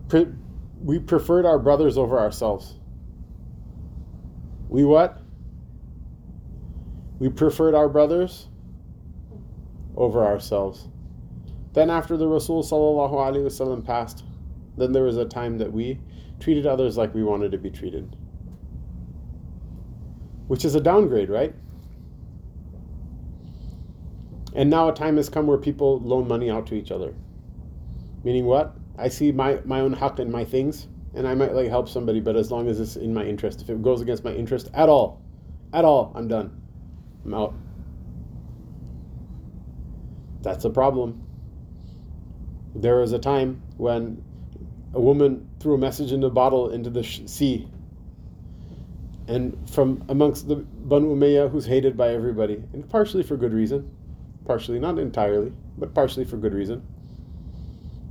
pre- 0.09 0.27
we 0.83 0.99
preferred 0.99 1.45
our 1.45 1.57
brothers 1.57 1.97
over 1.97 2.19
ourselves. 2.19 2.75
We 4.69 4.83
what? 4.83 5.21
We 7.17 7.29
preferred 7.29 7.73
our 7.73 7.89
brothers 7.89 8.47
over 9.95 10.23
ourselves. 10.23 10.87
Then 11.73 11.89
after 11.89 12.15
the 12.15 12.27
Rasul 12.27 12.61
sallallahu 12.61 13.13
alaihi 13.13 13.45
wasallam 13.45 13.83
passed, 13.83 14.23
then 14.77 14.91
there 14.91 15.03
was 15.03 15.17
a 15.17 15.25
time 15.25 15.57
that 15.57 15.71
we 15.71 15.99
treated 16.39 16.67
others 16.67 16.95
like 16.95 17.15
we 17.15 17.23
wanted 17.23 17.51
to 17.53 17.57
be 17.57 17.71
treated. 17.71 18.15
Which 20.47 20.65
is 20.65 20.75
a 20.75 20.81
downgrade, 20.81 21.29
right? 21.29 21.53
And 24.55 24.69
now 24.69 24.89
a 24.89 24.93
time 24.93 25.17
has 25.17 25.29
come 25.29 25.47
where 25.47 25.57
people 25.57 25.99
loan 25.99 26.27
money 26.27 26.49
out 26.49 26.67
to 26.67 26.75
each 26.75 26.91
other. 26.91 27.13
Meaning 28.23 28.45
what? 28.45 28.75
I 28.97 29.09
see 29.09 29.31
my, 29.31 29.59
my 29.65 29.79
own 29.79 29.95
haqq 29.95 30.19
and 30.19 30.31
my 30.31 30.45
things, 30.45 30.87
and 31.15 31.27
I 31.27 31.33
might 31.33 31.53
like 31.53 31.69
help 31.69 31.89
somebody, 31.89 32.19
but 32.19 32.35
as 32.35 32.51
long 32.51 32.67
as 32.67 32.79
it's 32.79 32.95
in 32.95 33.13
my 33.13 33.25
interest. 33.25 33.61
If 33.61 33.69
it 33.69 33.81
goes 33.81 34.01
against 34.01 34.23
my 34.23 34.33
interest 34.33 34.69
at 34.73 34.89
all, 34.89 35.21
at 35.73 35.85
all, 35.85 36.11
I'm 36.15 36.27
done. 36.27 36.61
I'm 37.25 37.33
out. 37.33 37.55
That's 40.41 40.65
a 40.65 40.69
problem. 40.69 41.25
There 42.75 42.97
was 42.97 43.13
a 43.13 43.19
time 43.19 43.61
when 43.77 44.23
a 44.93 45.01
woman 45.01 45.49
threw 45.59 45.73
a 45.73 45.77
message 45.77 46.11
in 46.11 46.23
a 46.23 46.29
bottle 46.29 46.69
into 46.69 46.89
the 46.89 47.03
sea. 47.03 47.67
And 49.27 49.57
from 49.69 50.03
amongst 50.09 50.47
the 50.47 50.57
Banu 50.57 51.15
Umayyah, 51.15 51.49
who's 51.49 51.65
hated 51.65 51.95
by 51.95 52.09
everybody, 52.09 52.61
and 52.73 52.87
partially 52.89 53.23
for 53.23 53.37
good 53.37 53.53
reason, 53.53 53.89
partially, 54.45 54.79
not 54.79 54.99
entirely, 54.99 55.53
but 55.77 55.93
partially 55.93 56.25
for 56.25 56.37
good 56.37 56.53
reason. 56.53 56.85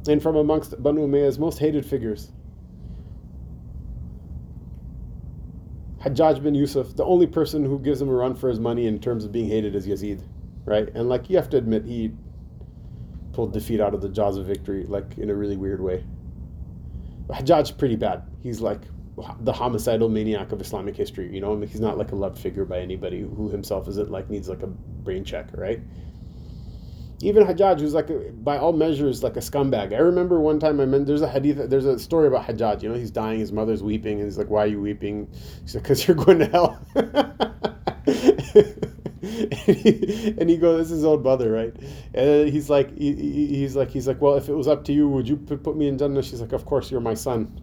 And 0.09 0.23
from 0.23 0.37
amongst 0.37 0.83
Banu 0.83 1.07
Umayyah's 1.07 1.39
most 1.39 1.59
hated 1.59 1.85
figures. 1.85 2.33
Hajjaj 6.01 6.43
bin 6.43 6.55
Yusuf, 6.55 6.97
the 6.97 7.05
only 7.05 7.29
person 7.29 7.65
who 7.65 7.79
gives 7.79 8.01
him 8.01 8.09
a 8.09 8.13
run 8.13 8.35
for 8.35 8.49
his 8.49 8.59
money 8.59 8.87
in 8.87 8.99
terms 8.99 9.25
of 9.25 9.31
being 9.31 9.49
hated 9.49 9.77
is 9.77 9.87
Yazid, 9.87 10.21
right? 10.65 10.89
And 10.95 11.09
like 11.09 11.31
you 11.31 11.37
have 11.37 11.49
to 11.51 11.57
admit, 11.57 11.85
he 11.85 12.13
pulled 13.33 13.53
defeat 13.53 13.81
out 13.81 13.95
of 13.95 14.01
the 14.01 14.09
jaws 14.09 14.37
of 14.37 14.47
victory, 14.47 14.85
like 14.89 15.19
in 15.19 15.31
a 15.31 15.35
really 15.35 15.57
weird 15.57 15.81
way. 15.81 16.05
Hajjaj's 17.29 17.71
pretty 17.71 17.95
bad. 17.95 18.25
He's 18.43 18.61
like 18.61 18.81
the 19.41 19.53
homicidal 19.53 20.09
maniac 20.09 20.53
of 20.53 20.61
Islamic 20.61 20.97
history. 20.97 21.33
You 21.33 21.41
know, 21.41 21.61
he's 21.61 21.81
not 21.81 21.99
like 21.99 22.13
a 22.13 22.17
loved 22.17 22.39
figure 22.39 22.65
by 22.65 22.81
anybody 22.81 23.21
who 23.21 23.51
himself 23.51 23.89
isn't 23.89 24.11
like 24.11 24.31
needs 24.31 24.49
like 24.49 24.63
a 24.63 24.69
brain 24.69 25.25
check, 25.25 25.49
right? 25.55 25.81
even 27.23 27.47
Hajjaj, 27.47 27.79
who's 27.79 27.95
like, 27.95 28.11
a, 28.11 28.33
by 28.33 28.59
all 28.59 28.73
measures, 28.73 29.23
like 29.23 29.37
a 29.37 29.41
scumbag. 29.41 29.95
I 29.95 29.99
remember 29.99 30.41
one 30.41 30.59
time 30.59 30.81
I 30.81 30.87
meant 30.87 31.07
there's 31.07 31.23
a 31.23 31.29
hadith, 31.29 31.71
there's 31.71 31.87
a 31.87 31.97
story 31.99 32.27
about 32.27 32.47
Hajjaj. 32.47 32.83
You 32.83 32.89
know, 32.89 32.97
he's 32.97 33.13
dying, 33.13 33.39
his 33.39 33.53
mother's 33.53 33.83
weeping, 33.83 34.19
and 34.19 34.25
he's 34.25 34.39
like, 34.39 34.51
"Why 34.51 34.65
are 34.65 34.67
you 34.67 34.81
weeping?" 34.81 35.29
She's 35.63 35.77
like, 35.77 35.85
"Cause 35.85 36.07
you're 36.07 36.17
going 36.17 36.41
to 36.41 36.47
hell." 36.47 36.79
and, 36.95 37.33
he, 39.77 40.35
and 40.37 40.51
he 40.51 40.57
goes, 40.57 40.79
"This 40.79 40.91
is 40.91 40.99
his 40.99 41.05
old 41.05 41.23
mother, 41.23 41.53
right?" 41.53 41.73
And 42.13 42.49
he's 42.49 42.69
like, 42.69 42.97
he, 42.99 43.15
he's 43.15 43.77
like, 43.77 43.91
he's 43.91 44.09
like, 44.09 44.21
"Well, 44.21 44.35
if 44.35 44.49
it 44.49 44.55
was 44.55 44.67
up 44.67 44.85
to 44.87 44.93
you, 44.93 45.09
would 45.09 45.29
you 45.29 45.37
put 45.37 45.77
me 45.77 45.87
in 45.87 45.99
Jannah?" 45.99 46.23
She's 46.23 46.41
like, 46.41 46.53
"Of 46.53 46.67
course, 46.67 46.91
you're 46.91 47.01
my 47.01 47.15
son." 47.15 47.61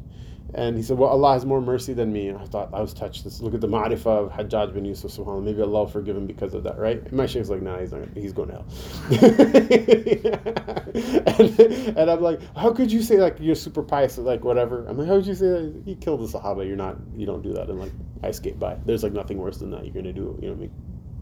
And 0.55 0.75
he 0.75 0.83
said, 0.83 0.97
Well, 0.97 1.09
Allah 1.09 1.33
has 1.33 1.45
more 1.45 1.61
mercy 1.61 1.93
than 1.93 2.11
me. 2.11 2.29
And 2.29 2.37
I 2.37 2.45
thought, 2.45 2.69
I 2.73 2.81
was 2.81 2.93
touched. 2.93 3.23
This, 3.23 3.39
look 3.39 3.53
at 3.53 3.61
the 3.61 3.67
ma'rifah 3.67 4.25
of 4.25 4.31
Hajjaj 4.31 4.73
bin 4.73 4.83
Yusuf, 4.83 5.11
subhanAllah. 5.11 5.43
Maybe 5.43 5.61
Allah 5.61 5.79
will 5.79 5.87
forgive 5.87 6.17
him 6.17 6.25
because 6.25 6.55
of 6.55 6.63
that, 6.63 6.79
right? 6.79 7.01
And 7.01 7.13
my 7.13 7.27
sheikh's 7.27 7.51
like, 7.51 7.61
Nah, 7.61 7.79
he's, 7.79 7.91
not, 7.91 8.07
he's 8.15 8.33
going 8.33 8.49
to 8.49 8.55
hell. 8.55 8.65
and, 11.39 11.59
and, 11.97 12.09
I'm 12.09 12.21
like, 12.21 12.41
How 12.55 12.73
could 12.73 12.91
you 12.91 13.03
say, 13.03 13.17
like, 13.17 13.37
you're 13.39 13.53
super 13.53 13.83
pious, 13.83 14.17
or, 14.17 14.23
like, 14.23 14.43
whatever? 14.43 14.87
I'm 14.87 14.97
like, 14.97 15.07
How 15.07 15.15
would 15.15 15.27
you 15.27 15.35
say 15.35 15.47
that? 15.47 15.83
He 15.85 15.95
killed 15.95 16.21
the 16.21 16.39
Sahaba. 16.39 16.67
You're 16.67 16.75
not, 16.75 16.97
you 17.15 17.27
don't 17.27 17.43
do 17.43 17.53
that. 17.53 17.69
And, 17.69 17.79
like, 17.79 17.91
I 18.23 18.31
skate 18.31 18.59
by. 18.59 18.75
There's, 18.85 19.03
like, 19.03 19.13
nothing 19.13 19.37
worse 19.37 19.59
than 19.59 19.69
that 19.71 19.83
you're 19.83 19.93
going 19.93 20.05
to 20.05 20.13
do. 20.13 20.35
You 20.41 20.47
know 20.47 20.53
what 20.53 20.57
I 20.57 20.61
mean? 20.61 20.71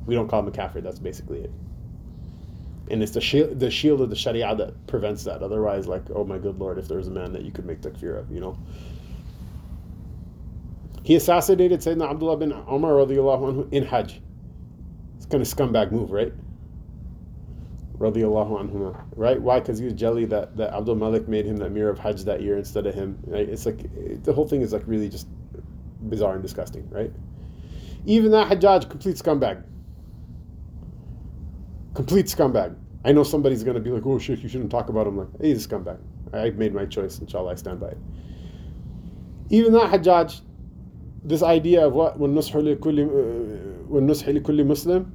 We 0.05 0.15
don't 0.15 0.29
call 0.29 0.39
him 0.39 0.47
a 0.47 0.51
kafir. 0.51 0.79
That's 0.79 0.99
basically 0.99 1.41
it. 1.41 1.51
And 2.89 3.03
it's 3.03 3.11
the 3.11 3.19
shield, 3.19 3.59
the 3.59 3.69
shield 3.69 3.99
of 3.99 4.09
the 4.09 4.15
Sharia 4.15 4.55
that 4.55 4.87
prevents 4.87 5.25
that. 5.25 5.43
Otherwise, 5.43 5.87
like, 5.87 6.03
oh 6.15 6.23
my 6.23 6.37
good 6.37 6.57
lord, 6.57 6.77
if 6.77 6.87
there 6.87 6.97
was 6.97 7.09
a 7.09 7.11
man 7.11 7.33
that 7.33 7.41
you 7.41 7.51
could 7.51 7.65
make 7.65 7.81
takfir 7.81 8.17
of, 8.17 8.31
you 8.31 8.39
know? 8.39 8.57
He 11.07 11.15
assassinated 11.15 11.79
Sayyidina 11.79 12.09
Abdullah 12.09 12.35
bin 12.35 12.51
Umar 12.51 12.91
anhu 12.95 13.71
in 13.71 13.85
Hajj. 13.85 14.19
It's 15.15 15.25
kind 15.25 15.41
of 15.41 15.47
scumbag 15.47 15.89
move, 15.89 16.11
right? 16.11 16.33
Anhu, 17.97 19.05
right? 19.15 19.41
Why? 19.41 19.61
Because 19.61 19.79
he 19.79 19.85
was 19.85 19.93
jelly 19.93 20.25
that, 20.25 20.57
that 20.57 20.73
Abdul 20.73 20.95
Malik 20.95 21.29
made 21.29 21.45
him 21.45 21.55
the 21.55 21.67
Emir 21.67 21.87
of 21.89 21.97
Hajj 21.97 22.25
that 22.25 22.41
year 22.41 22.57
instead 22.57 22.85
of 22.85 22.93
him. 22.93 23.17
Right? 23.25 23.47
It's 23.47 23.65
like 23.65 23.85
the 24.25 24.33
whole 24.33 24.49
thing 24.49 24.61
is 24.61 24.73
like 24.73 24.83
really 24.85 25.07
just 25.07 25.29
bizarre 26.09 26.33
and 26.33 26.41
disgusting, 26.41 26.89
right? 26.89 27.13
Even 28.05 28.31
that 28.31 28.51
Hajjaj, 28.51 28.89
complete 28.89 29.15
scumbag. 29.15 29.63
Complete 31.93 32.25
scumbag. 32.25 32.75
I 33.05 33.13
know 33.13 33.23
somebody's 33.23 33.63
going 33.63 33.75
to 33.75 33.81
be 33.81 33.91
like, 33.91 34.05
oh 34.05 34.19
shit, 34.19 34.39
you 34.39 34.49
shouldn't 34.49 34.71
talk 34.71 34.89
about 34.89 35.07
him. 35.07 35.19
Like, 35.19 35.29
he's 35.41 35.65
a 35.65 35.69
scumbag. 35.69 35.99
I 36.33 36.49
made 36.49 36.73
my 36.73 36.85
choice, 36.85 37.19
inshallah, 37.19 37.53
I 37.53 37.55
stand 37.55 37.79
by 37.79 37.91
it. 37.91 37.97
Even 39.49 39.71
that 39.71 39.89
Hajjaj, 39.89 40.41
this 41.26 41.42
idea 41.42 41.86
of 41.86 41.92
what 41.92 42.18
والنصح 42.18 42.56
لكل 42.56 43.08
والنصح 43.88 44.28
لكل 44.28 44.66
Muslim 44.66 45.12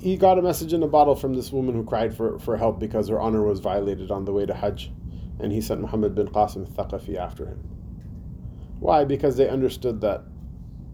he 0.00 0.16
got 0.16 0.38
a 0.38 0.42
message 0.42 0.72
in 0.72 0.82
a 0.82 0.86
bottle 0.86 1.14
from 1.14 1.34
this 1.34 1.52
woman 1.52 1.74
who 1.74 1.84
cried 1.84 2.16
for, 2.16 2.38
for 2.38 2.56
help 2.56 2.80
because 2.80 3.08
her 3.08 3.20
honor 3.20 3.42
was 3.42 3.60
violated 3.60 4.10
on 4.10 4.24
the 4.24 4.32
way 4.32 4.46
to 4.46 4.54
Hajj 4.54 4.90
and 5.38 5.52
he 5.52 5.60
sent 5.60 5.80
Muhammad 5.82 6.14
bin 6.14 6.28
Qasim 6.28 6.66
Thaqafi 6.72 7.16
after 7.16 7.44
him 7.46 7.58
why 8.78 9.04
because 9.04 9.36
they 9.36 9.48
understood 9.48 10.00
that 10.00 10.22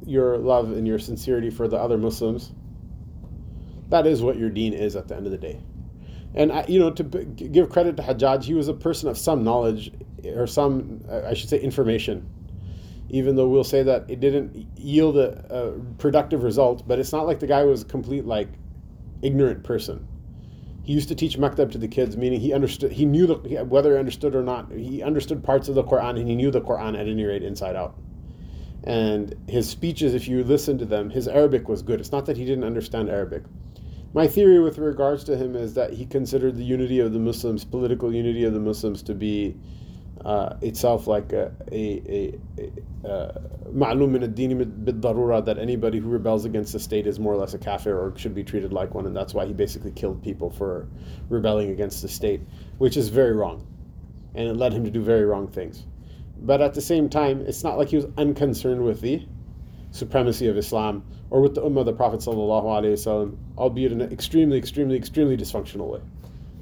your 0.04 0.38
love 0.38 0.72
and 0.72 0.86
your 0.86 0.98
sincerity 0.98 1.50
for 1.50 1.68
the 1.68 1.76
other 1.76 1.96
Muslims 1.98 2.52
that 3.88 4.06
is 4.06 4.22
what 4.22 4.36
your 4.36 4.50
deen 4.50 4.72
is 4.72 4.96
at 4.96 5.06
the 5.06 5.14
end 5.14 5.26
of 5.26 5.32
the 5.32 5.38
day 5.38 5.60
and 6.34 6.50
I, 6.50 6.64
you 6.66 6.80
know 6.80 6.90
to 6.90 7.04
give 7.04 7.70
credit 7.70 7.96
to 7.98 8.02
Hajjaj 8.02 8.44
he 8.44 8.54
was 8.54 8.68
a 8.68 8.74
person 8.74 9.08
of 9.08 9.16
some 9.16 9.44
knowledge 9.44 9.92
or 10.25 10.47
some, 10.47 11.01
I 11.09 11.33
should 11.33 11.49
say, 11.49 11.59
information. 11.59 12.27
Even 13.09 13.35
though 13.35 13.47
we'll 13.47 13.63
say 13.63 13.83
that 13.83 14.09
it 14.09 14.19
didn't 14.19 14.67
yield 14.77 15.17
a, 15.17 15.45
a 15.49 15.71
productive 15.97 16.43
result, 16.43 16.87
but 16.87 16.97
it's 16.97 17.11
not 17.11 17.27
like 17.27 17.39
the 17.39 17.47
guy 17.47 17.63
was 17.63 17.81
a 17.81 17.85
complete 17.85 18.25
like 18.25 18.47
ignorant 19.21 19.63
person. 19.63 20.07
He 20.83 20.93
used 20.93 21.09
to 21.09 21.15
teach 21.15 21.37
maktab 21.37 21.71
to 21.73 21.77
the 21.77 21.87
kids, 21.87 22.17
meaning 22.17 22.39
he 22.39 22.53
understood, 22.53 22.91
he 22.91 23.05
knew 23.05 23.27
the, 23.27 23.35
whether 23.65 23.93
he 23.93 23.99
understood 23.99 24.35
or 24.35 24.41
not, 24.41 24.71
he 24.71 25.03
understood 25.03 25.43
parts 25.43 25.67
of 25.67 25.75
the 25.75 25.83
Quran 25.83 26.19
and 26.19 26.27
he 26.27 26.35
knew 26.35 26.51
the 26.51 26.61
Quran 26.61 26.99
at 26.99 27.07
any 27.07 27.23
rate 27.23 27.43
inside 27.43 27.75
out. 27.75 27.95
And 28.83 29.35
his 29.47 29.69
speeches, 29.69 30.15
if 30.15 30.27
you 30.27 30.43
listen 30.43 30.77
to 30.79 30.85
them, 30.85 31.09
his 31.09 31.27
Arabic 31.27 31.69
was 31.69 31.83
good. 31.83 31.99
It's 31.99 32.11
not 32.11 32.25
that 32.25 32.37
he 32.37 32.45
didn't 32.45 32.63
understand 32.63 33.09
Arabic. 33.09 33.43
My 34.13 34.27
theory 34.27 34.59
with 34.59 34.77
regards 34.77 35.23
to 35.25 35.37
him 35.37 35.55
is 35.55 35.75
that 35.75 35.93
he 35.93 36.05
considered 36.05 36.57
the 36.57 36.63
unity 36.63 36.99
of 36.99 37.13
the 37.13 37.19
Muslims, 37.19 37.63
political 37.63 38.13
unity 38.13 38.43
of 38.43 38.53
the 38.53 38.59
Muslims, 38.59 39.03
to 39.03 39.13
be 39.13 39.55
uh, 40.25 40.55
itself 40.61 41.07
like 41.07 41.33
a, 41.33 41.51
a, 41.71 42.37
a, 42.57 43.07
a 43.07 43.41
ma'lum 43.73 44.11
min 44.11 44.23
ad-dini 44.23 44.85
bid-darura 44.85 45.43
that 45.43 45.57
anybody 45.57 45.99
who 45.99 46.09
rebels 46.09 46.45
against 46.45 46.73
the 46.73 46.79
state 46.79 47.07
is 47.07 47.19
more 47.19 47.33
or 47.33 47.37
less 47.37 47.53
a 47.53 47.57
kafir 47.57 47.97
or 47.97 48.15
should 48.17 48.35
be 48.35 48.43
treated 48.43 48.71
like 48.71 48.93
one 48.93 49.05
and 49.05 49.15
that's 49.15 49.33
why 49.33 49.45
he 49.45 49.53
basically 49.53 49.91
killed 49.91 50.21
people 50.23 50.49
for 50.49 50.87
rebelling 51.29 51.71
against 51.71 52.01
the 52.01 52.07
state 52.07 52.41
which 52.77 52.97
is 52.97 53.09
very 53.09 53.33
wrong 53.33 53.65
and 54.35 54.47
it 54.47 54.53
led 54.53 54.73
him 54.73 54.83
to 54.83 54.91
do 54.91 55.01
very 55.01 55.25
wrong 55.25 55.47
things. 55.47 55.85
But 56.39 56.61
at 56.61 56.73
the 56.73 56.81
same 56.81 57.09
time 57.09 57.41
it's 57.41 57.63
not 57.63 57.77
like 57.77 57.89
he 57.89 57.95
was 57.95 58.07
unconcerned 58.17 58.83
with 58.83 59.01
the 59.01 59.25
supremacy 59.91 60.47
of 60.47 60.57
Islam 60.57 61.03
or 61.31 61.41
with 61.41 61.55
the 61.55 61.61
ummah 61.61 61.79
of 61.79 61.85
the 61.85 61.93
Prophet 61.93 62.19
sallallahu 62.19 62.65
alaihi 62.65 62.93
wasallam 62.93 63.37
albeit 63.57 63.91
in 63.91 64.01
an 64.01 64.11
extremely 64.11 64.57
extremely 64.57 64.95
extremely 64.95 65.35
dysfunctional 65.35 65.87
way 65.87 65.99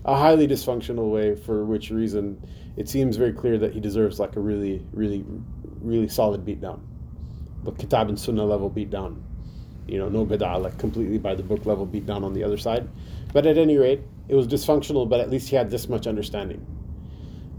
a 0.06 0.16
highly 0.16 0.48
dysfunctional 0.48 1.12
way 1.12 1.36
for 1.36 1.66
which 1.66 1.92
reason 1.92 2.42
it 2.78 2.88
seems 2.88 3.18
very 3.18 3.34
clear 3.34 3.58
that 3.58 3.74
he 3.74 3.80
deserves 3.80 4.20
like 4.20 4.36
a 4.36 4.40
really, 4.40 4.86
really, 4.94 5.26
really 5.82 6.08
solid 6.08 6.46
beatdown. 6.46 6.80
The 7.64 7.72
Kitab 7.74 8.08
and 8.08 8.18
Sunnah 8.18 8.46
level 8.46 8.70
beatdown. 8.70 9.22
You 9.88 9.98
know, 9.98 10.08
no 10.08 10.26
bid'ah, 10.26 10.62
like 10.62 10.78
completely 10.78 11.18
by 11.18 11.36
the 11.36 11.44
book 11.44 11.66
level 11.66 11.86
beatdown 11.86 12.24
on 12.24 12.34
the 12.34 12.44
other 12.44 12.58
side. 12.58 12.88
But 13.34 13.46
at 13.46 13.58
any 13.58 13.78
rate, 13.78 14.02
it 14.28 14.36
was 14.36 14.48
dysfunctional, 14.48 15.10
but 15.10 15.20
at 15.20 15.30
least 15.30 15.50
he 15.50 15.56
had 15.56 15.70
this 15.70 15.90
much 15.90 16.08
understanding. 16.08 16.66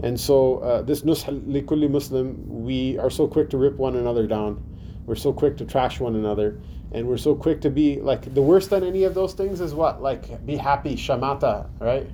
And 0.01 0.19
so, 0.19 0.57
uh, 0.59 0.81
this 0.81 1.01
nush 1.01 1.25
likulli 1.45 1.89
Muslim, 1.89 2.35
we 2.63 2.97
are 2.97 3.09
so 3.09 3.27
quick 3.27 3.49
to 3.51 3.57
rip 3.57 3.75
one 3.77 3.95
another 3.97 4.25
down. 4.25 4.63
We're 5.05 5.15
so 5.15 5.33
quick 5.33 5.57
to 5.57 5.65
trash 5.65 5.99
one 5.99 6.15
another. 6.15 6.59
And 6.93 7.07
we're 7.07 7.17
so 7.17 7.35
quick 7.35 7.61
to 7.61 7.69
be 7.69 7.99
like 7.99 8.33
the 8.33 8.41
worst 8.41 8.69
than 8.71 8.83
any 8.83 9.03
of 9.03 9.13
those 9.13 9.33
things 9.33 9.61
is 9.61 9.73
what? 9.73 10.01
Like, 10.01 10.45
be 10.45 10.55
happy, 10.55 10.95
shamata, 10.95 11.69
right? 11.79 12.09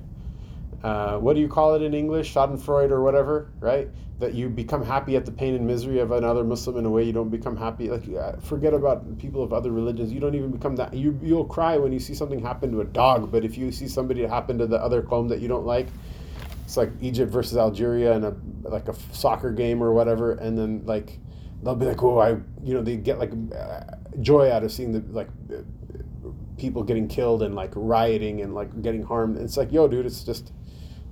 Uh, 0.82 1.18
what 1.18 1.34
do 1.34 1.40
you 1.40 1.48
call 1.48 1.74
it 1.74 1.82
in 1.82 1.94
English, 1.94 2.32
Schadenfreude 2.32 2.90
or 2.90 3.02
whatever, 3.02 3.50
right? 3.60 3.88
That 4.20 4.34
you 4.34 4.48
become 4.48 4.84
happy 4.84 5.16
at 5.16 5.24
the 5.24 5.32
pain 5.32 5.54
and 5.54 5.66
misery 5.66 5.98
of 5.98 6.12
another 6.12 6.44
Muslim 6.44 6.76
in 6.76 6.86
a 6.86 6.90
way 6.90 7.04
you 7.04 7.12
don't 7.12 7.30
become 7.30 7.56
happy. 7.56 7.88
Like, 7.88 8.42
forget 8.42 8.74
about 8.74 9.18
people 9.18 9.42
of 9.42 9.52
other 9.52 9.70
religions. 9.70 10.12
You 10.12 10.20
don't 10.20 10.34
even 10.34 10.50
become 10.50 10.76
that. 10.76 10.94
You 10.94 11.18
you'll 11.22 11.44
cry 11.44 11.76
when 11.76 11.92
you 11.92 12.00
see 12.00 12.14
something 12.14 12.40
happen 12.40 12.70
to 12.72 12.80
a 12.80 12.84
dog, 12.84 13.30
but 13.32 13.44
if 13.44 13.58
you 13.58 13.72
see 13.72 13.88
somebody 13.88 14.24
happen 14.24 14.58
to 14.58 14.66
the 14.66 14.76
other 14.76 15.02
qawm 15.02 15.28
that 15.28 15.40
you 15.40 15.48
don't 15.48 15.66
like, 15.66 15.88
it's 16.64 16.76
like 16.76 16.90
Egypt 17.00 17.32
versus 17.32 17.56
Algeria 17.56 18.12
in 18.12 18.24
a 18.24 18.36
like 18.62 18.88
a 18.88 18.94
soccer 19.12 19.50
game 19.52 19.82
or 19.82 19.92
whatever, 19.92 20.32
and 20.32 20.56
then 20.56 20.82
like 20.84 21.18
they'll 21.62 21.74
be 21.74 21.86
like, 21.86 22.02
oh, 22.02 22.18
I, 22.18 22.30
you 22.62 22.74
know, 22.74 22.82
they 22.82 22.96
get 22.96 23.18
like 23.18 23.32
uh, 23.56 23.96
joy 24.20 24.50
out 24.52 24.62
of 24.62 24.70
seeing 24.70 24.92
the 24.92 25.02
like 25.12 25.28
people 26.56 26.82
getting 26.82 27.08
killed 27.08 27.42
and 27.42 27.54
like 27.54 27.72
rioting 27.74 28.42
and 28.42 28.54
like 28.54 28.82
getting 28.82 29.02
harmed. 29.02 29.38
It's 29.38 29.56
like, 29.56 29.72
yo, 29.72 29.88
dude, 29.88 30.06
it's 30.06 30.24
just 30.24 30.52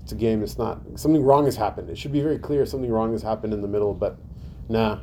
it's 0.06 0.12
a 0.12 0.14
game. 0.14 0.40
It's 0.40 0.56
not 0.56 0.80
something 0.94 1.24
wrong 1.24 1.46
has 1.46 1.56
happened. 1.56 1.90
It 1.90 1.98
should 1.98 2.12
be 2.12 2.20
very 2.20 2.38
clear 2.38 2.64
something 2.64 2.88
wrong 2.88 3.10
has 3.10 3.22
happened 3.22 3.52
in 3.52 3.60
the 3.60 3.66
middle, 3.66 3.92
but 3.92 4.16
nah. 4.68 5.00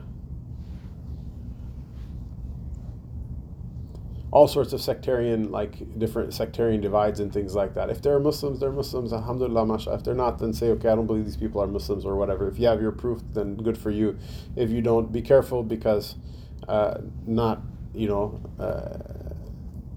All 4.31 4.47
sorts 4.47 4.71
of 4.71 4.81
sectarian, 4.81 5.51
like 5.51 5.99
different 5.99 6.33
sectarian 6.33 6.79
divides 6.79 7.19
and 7.19 7.33
things 7.33 7.53
like 7.53 7.73
that. 7.75 7.89
If 7.89 8.01
they're 8.01 8.17
Muslims, 8.17 8.61
they're 8.61 8.71
Muslims. 8.71 9.11
Alhamdulillah, 9.11 9.65
masha. 9.65 9.93
If 9.93 10.05
they're 10.05 10.13
not, 10.13 10.39
then 10.39 10.53
say, 10.53 10.67
okay, 10.67 10.87
I 10.87 10.95
don't 10.95 11.05
believe 11.05 11.25
these 11.25 11.35
people 11.35 11.61
are 11.61 11.67
Muslims 11.67 12.05
or 12.05 12.15
whatever. 12.15 12.47
If 12.47 12.57
you 12.57 12.67
have 12.67 12.81
your 12.81 12.93
proof, 12.93 13.21
then 13.33 13.57
good 13.57 13.77
for 13.77 13.91
you. 13.91 14.17
If 14.55 14.69
you 14.69 14.81
don't, 14.81 15.11
be 15.11 15.21
careful 15.21 15.63
because 15.63 16.15
uh, 16.69 16.99
not, 17.27 17.61
you 17.93 18.07
know, 18.07 18.39
uh, 18.57 19.33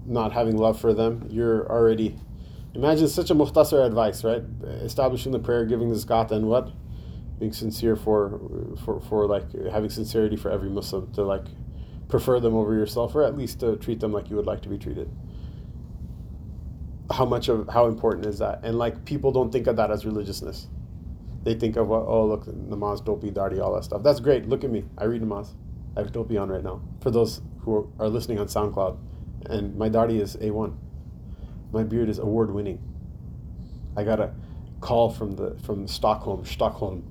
not 0.05 0.33
having 0.33 0.57
love 0.57 0.77
for 0.77 0.93
them, 0.93 1.27
you're 1.29 1.65
already 1.71 2.19
Imagine 2.75 3.07
such 3.07 3.31
a 3.31 3.35
muhtasar 3.35 3.85
advice, 3.85 4.23
right? 4.23 4.43
Establishing 4.83 5.31
the 5.31 5.39
prayer, 5.39 5.65
giving 5.65 5.89
the 5.89 5.95
zakat, 5.95 6.31
and 6.31 6.47
what? 6.47 6.69
Being 7.39 7.53
sincere 7.53 7.95
for, 7.95 8.39
for, 8.83 8.99
for 9.01 9.25
like 9.25 9.51
having 9.71 9.89
sincerity 9.89 10.35
for 10.35 10.51
every 10.51 10.69
Muslim 10.69 11.11
to 11.13 11.23
like 11.23 11.45
prefer 12.07 12.39
them 12.39 12.55
over 12.55 12.73
yourself, 12.73 13.15
or 13.15 13.23
at 13.23 13.37
least 13.37 13.59
to 13.61 13.75
treat 13.77 13.99
them 13.99 14.11
like 14.11 14.29
you 14.29 14.35
would 14.35 14.45
like 14.45 14.61
to 14.61 14.69
be 14.69 14.77
treated. 14.77 15.09
How 17.11 17.25
much 17.25 17.47
of 17.47 17.69
how 17.69 17.87
important 17.87 18.25
is 18.25 18.39
that? 18.39 18.59
And 18.63 18.77
like 18.77 19.05
people 19.05 19.31
don't 19.31 19.51
think 19.51 19.67
of 19.67 19.75
that 19.77 19.91
as 19.91 20.05
religiousness. 20.05 20.67
They 21.43 21.53
think 21.53 21.77
of 21.77 21.87
what? 21.87 22.03
Oh, 22.05 22.25
look, 22.25 22.45
namaz, 22.45 23.03
dopi, 23.03 23.31
dardi, 23.31 23.61
all 23.61 23.73
that 23.75 23.85
stuff. 23.85 24.03
That's 24.03 24.19
great. 24.19 24.49
Look 24.49 24.63
at 24.63 24.69
me. 24.69 24.83
I 24.97 25.05
read 25.05 25.21
namaz. 25.21 25.53
I 25.95 26.01
have 26.01 26.11
dopi 26.11 26.39
on 26.39 26.49
right 26.49 26.63
now. 26.63 26.81
For 26.99 27.09
those 27.09 27.41
who 27.61 27.91
are 27.99 28.09
listening 28.09 28.39
on 28.39 28.47
SoundCloud, 28.47 28.97
and 29.45 29.75
my 29.77 29.89
dardi 29.89 30.19
is 30.19 30.37
a 30.41 30.51
one 30.51 30.77
my 31.71 31.83
beard 31.83 32.09
is 32.09 32.19
award 32.19 32.51
winning. 32.51 32.79
I 33.95 34.03
got 34.03 34.19
a 34.19 34.33
call 34.79 35.09
from 35.09 35.35
the 35.35 35.57
from 35.63 35.87
Stockholm, 35.87 36.45
Stockholm, 36.45 37.03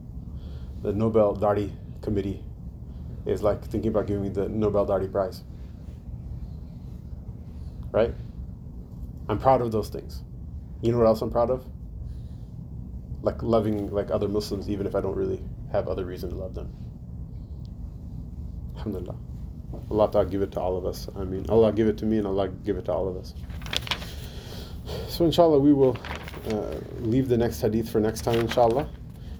the 0.82 0.92
Nobel 0.92 1.36
Dardi 1.36 1.72
Committee 2.00 2.44
is 3.24 3.42
like 3.42 3.64
thinking 3.64 3.90
about 3.90 4.06
giving 4.06 4.22
me 4.22 4.28
the 4.28 4.48
Nobel 4.48 4.86
Dardi 4.86 5.10
Prize. 5.10 5.42
Right? 7.90 8.14
I'm 9.28 9.38
proud 9.38 9.62
of 9.62 9.72
those 9.72 9.88
things. 9.88 10.22
You 10.82 10.92
know 10.92 10.98
what 10.98 11.06
else 11.06 11.22
I'm 11.22 11.30
proud 11.30 11.50
of? 11.50 11.66
Like 13.22 13.42
loving 13.42 13.90
like 13.90 14.10
other 14.10 14.28
Muslims 14.28 14.70
even 14.70 14.86
if 14.86 14.94
I 14.94 15.00
don't 15.00 15.16
really 15.16 15.42
have 15.72 15.88
other 15.88 16.04
reason 16.04 16.30
to 16.30 16.36
love 16.36 16.54
them. 16.54 16.72
Alhamdulillah. 18.76 19.16
Allah 19.90 20.10
Ta'ala 20.10 20.26
give 20.26 20.42
it 20.42 20.52
to 20.52 20.60
all 20.60 20.76
of 20.76 20.86
us. 20.86 21.08
I 21.16 21.24
mean, 21.24 21.46
Allah 21.48 21.72
give 21.72 21.88
it 21.88 21.98
to 21.98 22.06
me 22.06 22.18
and 22.18 22.26
Allah 22.26 22.48
give 22.48 22.76
it 22.76 22.84
to 22.84 22.92
all 22.92 23.08
of 23.08 23.16
us. 23.16 23.34
So 25.08 25.24
inshallah 25.24 25.58
we 25.58 25.72
will 25.72 25.96
uh, 26.50 26.80
leave 27.00 27.28
the 27.28 27.36
next 27.36 27.60
hadith 27.60 27.88
for 27.88 28.00
next 28.00 28.22
time 28.22 28.40
inshallah. 28.40 28.88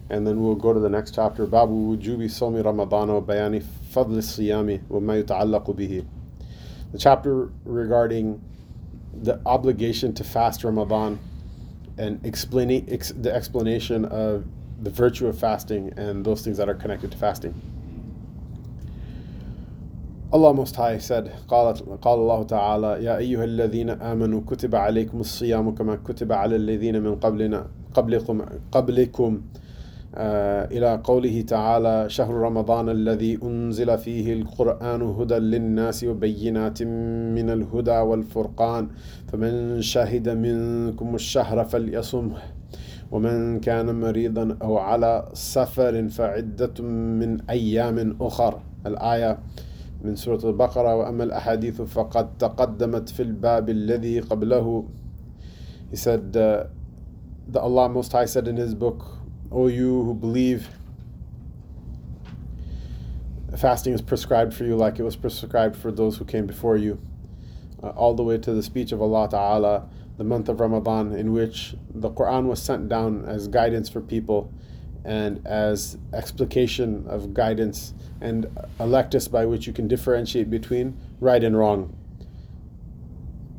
And 0.09 0.27
then 0.27 0.41
we'll 0.41 0.55
go 0.55 0.73
to 0.73 0.79
the 0.81 0.89
next 0.89 1.15
chapter. 1.15 1.47
Babu 1.47 1.97
wujubi 1.97 2.27
somi 2.27 2.65
Ramadan 2.65 3.09
wa 3.09 3.21
bayani 3.21 3.65
fadl 3.93 4.19
siyami 4.19 4.81
wa 4.89 5.01
ma 5.01 5.15
yuta'allaqu 5.15 5.75
bihi. 5.75 6.07
The 6.93 6.99
chapter 6.99 7.51
regarding 7.65 8.41
the 9.13 9.41
obligation 9.47 10.13
to 10.15 10.25
fast 10.25 10.63
Ramadan 10.63 11.19
and 11.99 12.25
explaining 12.25 12.87
ex- 12.91 13.13
the 13.17 13.35
explanation 13.35 14.05
of 14.05 14.45
the 14.83 14.91
virtue 14.91 15.27
of 15.27 15.39
fasting 15.39 15.93
and 15.97 16.25
those 16.25 16.43
things 16.43 16.59
that 16.59 16.69
are 16.69 16.75
connected 16.75 17.11
to 17.11 17.17
fasting 17.17 17.55
Allah 20.33 20.53
Most 20.53 20.75
High 20.75 20.99
said, 20.99 21.31
قال, 21.49 21.75
قال 22.03 22.19
الله 22.19 22.43
تعالى 22.43 23.05
يا 23.05 23.17
أيها 23.17 23.45
الذين 23.45 23.91
آمنوا 23.91 24.41
كتب 24.47 24.75
عليكم 24.75 25.21
الصيام 25.21 25.75
كما 25.75 25.97
كتب 25.97 26.33
على 26.33 26.57
الذين 26.57 27.03
من 27.03 27.15
قبلنا 27.15 27.67
قبلكم 27.95 28.43
قبلكم 28.73 29.41
آه 30.15 30.65
إلى 30.65 31.01
قوله 31.05 31.41
تعالى 31.41 32.11
شهر 32.11 32.35
رمضان 32.35 32.89
الذي 32.89 33.39
أنزل 33.43 33.99
فيه 33.99 34.33
القرآن 34.33 35.03
هدى 35.03 35.35
للناس 35.35 36.05
وبينات 36.05 36.83
من 36.83 37.51
الهدى 37.51 37.99
والفرقان. 37.99 38.89
فمن 39.29 39.83
شهد 39.83 40.29
منكم 40.29 41.15
الشهر 41.15 41.65
فليصمه. 41.65 42.39
ومن 43.11 43.61
كان 43.61 44.01
مريضا 44.01 44.57
أو 44.63 44.79
على 44.79 45.29
سفر 45.33 46.09
فعدة 46.09 46.83
من 47.21 47.41
أيام 47.51 48.17
أخر. 48.21 48.61
الآية 48.87 49.39
من 50.04 50.16
سورة 50.16 50.50
البقرة 50.50 50.96
وأما 50.96 51.24
الأحاديث 51.24 51.82
فقد 51.82 52.38
تقدمت 52.38 53.10
في 53.10 53.22
الباب 53.22 53.70
الذي 53.70 54.20
قبله 54.20 54.88
He 55.92 55.96
said 55.98 56.36
uh, 56.38 56.66
the 57.48 57.60
Allah 57.60 57.90
Most 57.90 58.12
High 58.12 58.26
said 58.26 58.48
in 58.48 58.58
His 58.58 58.74
book 58.74 59.06
O 59.52 59.68
you 59.68 60.04
who 60.04 60.14
believe 60.14 60.68
fasting 63.58 63.94
is 63.94 64.02
prescribed 64.02 64.54
for 64.54 64.64
you 64.64 64.76
like 64.76 64.98
it 64.98 65.04
was 65.04 65.16
prescribed 65.16 65.76
for 65.76 65.92
those 65.92 66.18
who 66.18 66.26
came 66.26 66.46
before 66.48 66.78
you 66.78 66.98
uh, 67.84 67.90
all 67.90 68.14
the 68.14 68.24
way 68.24 68.38
to 68.38 68.54
the 68.54 68.64
speech 68.64 68.92
of 68.92 69.02
Allah 69.02 69.30
Ta'ala 69.30 69.90
the 70.18 70.24
month 70.24 70.50
of 70.50 70.60
Ramadan 70.60 71.14
in 71.14 71.34
which 71.34 71.76
the 71.94 72.10
Quran 72.10 72.46
was 72.46 72.62
sent 72.62 72.88
down 72.88 73.26
as 73.26 73.48
guidance 73.48 73.90
for 73.90 74.02
people 74.02 74.52
and 75.04 75.46
as 75.46 75.98
explication 76.14 77.06
of 77.08 77.34
guidance 77.34 77.94
and 78.21 78.47
a 78.79 78.85
lectus 78.85 79.31
by 79.31 79.45
which 79.47 79.67
you 79.67 79.73
can 79.73 79.89
differentiate 79.89 80.51
between 80.51 80.97
right 81.21 81.43
and 81.43 81.57
wrong. 81.57 81.97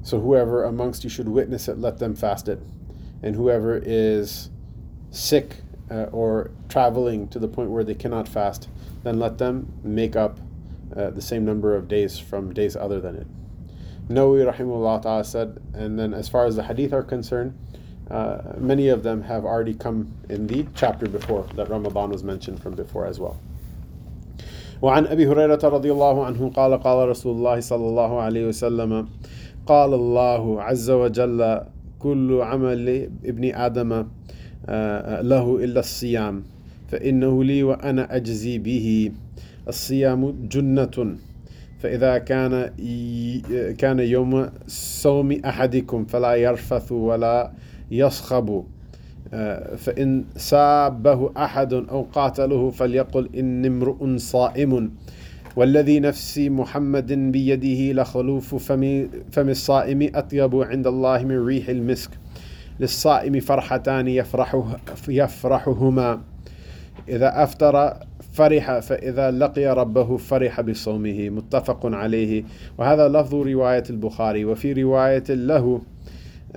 So 0.04 0.20
whoever 0.20 0.64
amongst 0.64 1.04
you 1.04 1.10
should 1.10 1.28
witness 1.28 1.68
it, 1.68 1.78
let 1.78 1.98
them 2.00 2.16
fast 2.16 2.48
it. 2.48 2.60
And 3.22 3.36
whoever 3.36 3.82
is 3.84 4.50
sick 5.12 5.58
uh, 5.92 6.04
or 6.12 6.52
traveling 6.70 7.28
to 7.30 7.40
the 7.40 7.48
point 7.48 7.72
where 7.72 7.84
they 7.84 7.96
cannot 7.96 8.28
fast, 8.28 8.70
then 9.04 9.20
let 9.20 9.38
them 9.38 9.72
make 9.84 10.16
up 10.16 10.40
uh, 10.96 11.10
the 11.10 11.22
same 11.22 11.44
number 11.44 11.76
of 11.76 11.88
days 11.88 12.18
from 12.18 12.54
days 12.54 12.76
other 12.76 13.02
than 13.02 13.16
it. 13.16 13.28
Nawawi 14.08 14.50
rahimahullah 14.50 15.02
ta'ala 15.02 15.24
said, 15.24 15.60
and 15.74 16.00
then 16.00 16.14
as 16.14 16.30
far 16.30 16.46
as 16.46 16.56
the 16.56 16.64
hadith 16.64 16.94
are 16.94 17.04
concerned, 17.04 17.58
uh, 18.10 18.54
many 18.58 18.88
of 18.88 19.04
them 19.04 19.22
have 19.24 19.44
already 19.44 19.74
come 19.74 20.14
in 20.30 20.48
the 20.48 20.66
chapter 20.76 21.10
before 21.10 21.46
that 21.56 21.70
Ramadan 21.70 22.10
was 22.10 22.24
mentioned 22.24 22.62
from 22.62 22.74
before 22.74 23.06
as 23.06 23.20
well. 23.20 23.38
وعن 24.82 25.06
أبي 25.06 25.28
هريرة 25.28 25.60
رضي 25.64 25.92
الله 25.92 26.26
عنه 26.26 26.50
قال 26.50 26.74
قال 26.80 27.10
رسول 27.10 27.36
الله 27.36 27.60
صلى 27.60 27.88
الله 27.88 28.22
عليه 28.22 28.48
وسلم 28.48 29.08
قال 29.66 29.94
الله 29.94 30.62
عز 30.62 30.90
وجل 30.90 31.62
كل 32.00 32.42
عمل 32.42 33.10
ابن 33.26 33.56
آدم 33.56 33.92
له 35.28 35.46
إلا 35.64 35.80
الصيام 35.80 36.44
فإنه 36.88 37.44
لي 37.44 37.64
وأنا 37.64 38.16
أجزي 38.16 38.58
به 38.58 39.12
الصيام 39.68 40.48
جنة 40.50 41.18
فإذا 41.80 42.18
كان 42.18 42.52
كان 43.78 44.00
يوم 44.00 44.50
صوم 44.68 45.32
أحدكم 45.32 46.06
فلا 46.06 46.36
يرفث 46.36 46.92
ولا 46.92 47.52
يصخب. 47.92 48.64
فإن 49.78 50.24
سابه 50.36 51.32
أحد 51.38 51.74
أو 51.74 52.02
قاتله 52.14 52.72
فليقل 52.72 53.30
إني 53.36 53.68
امرؤ 53.68 54.18
صائم 54.18 54.92
والذي 55.56 56.00
نفسي 56.00 56.50
محمد 56.50 57.14
بيده 57.14 58.02
لخلوف 58.02 58.56
فم, 58.56 59.08
فم 59.32 59.50
الصائم 59.50 60.10
أطيب 60.16 60.56
عند 60.56 60.88
الله 60.88 61.24
من 61.24 61.46
ريح 61.46 61.70
المسك. 61.70 62.10
للصائم 62.80 63.40
فرحتان 63.40 64.08
يفرح 64.08 64.64
يفرحهما. 65.08 66.22
إذا 67.10 67.44
أفطر 67.44 67.94
فرح 68.34 68.80
فإذا 68.80 69.32
لقي 69.32 69.66
ربه 69.66 70.18
فرح 70.18 70.62
بصومه. 70.62 71.30
متفق 71.30 71.86
عليه. 71.86 72.44
وهذا 72.78 73.08
لفظ 73.08 73.36
رواية 73.36 73.84
البخاري. 73.90 74.46
وفي 74.46 74.74
رواية 74.74 75.24
له 75.30 75.82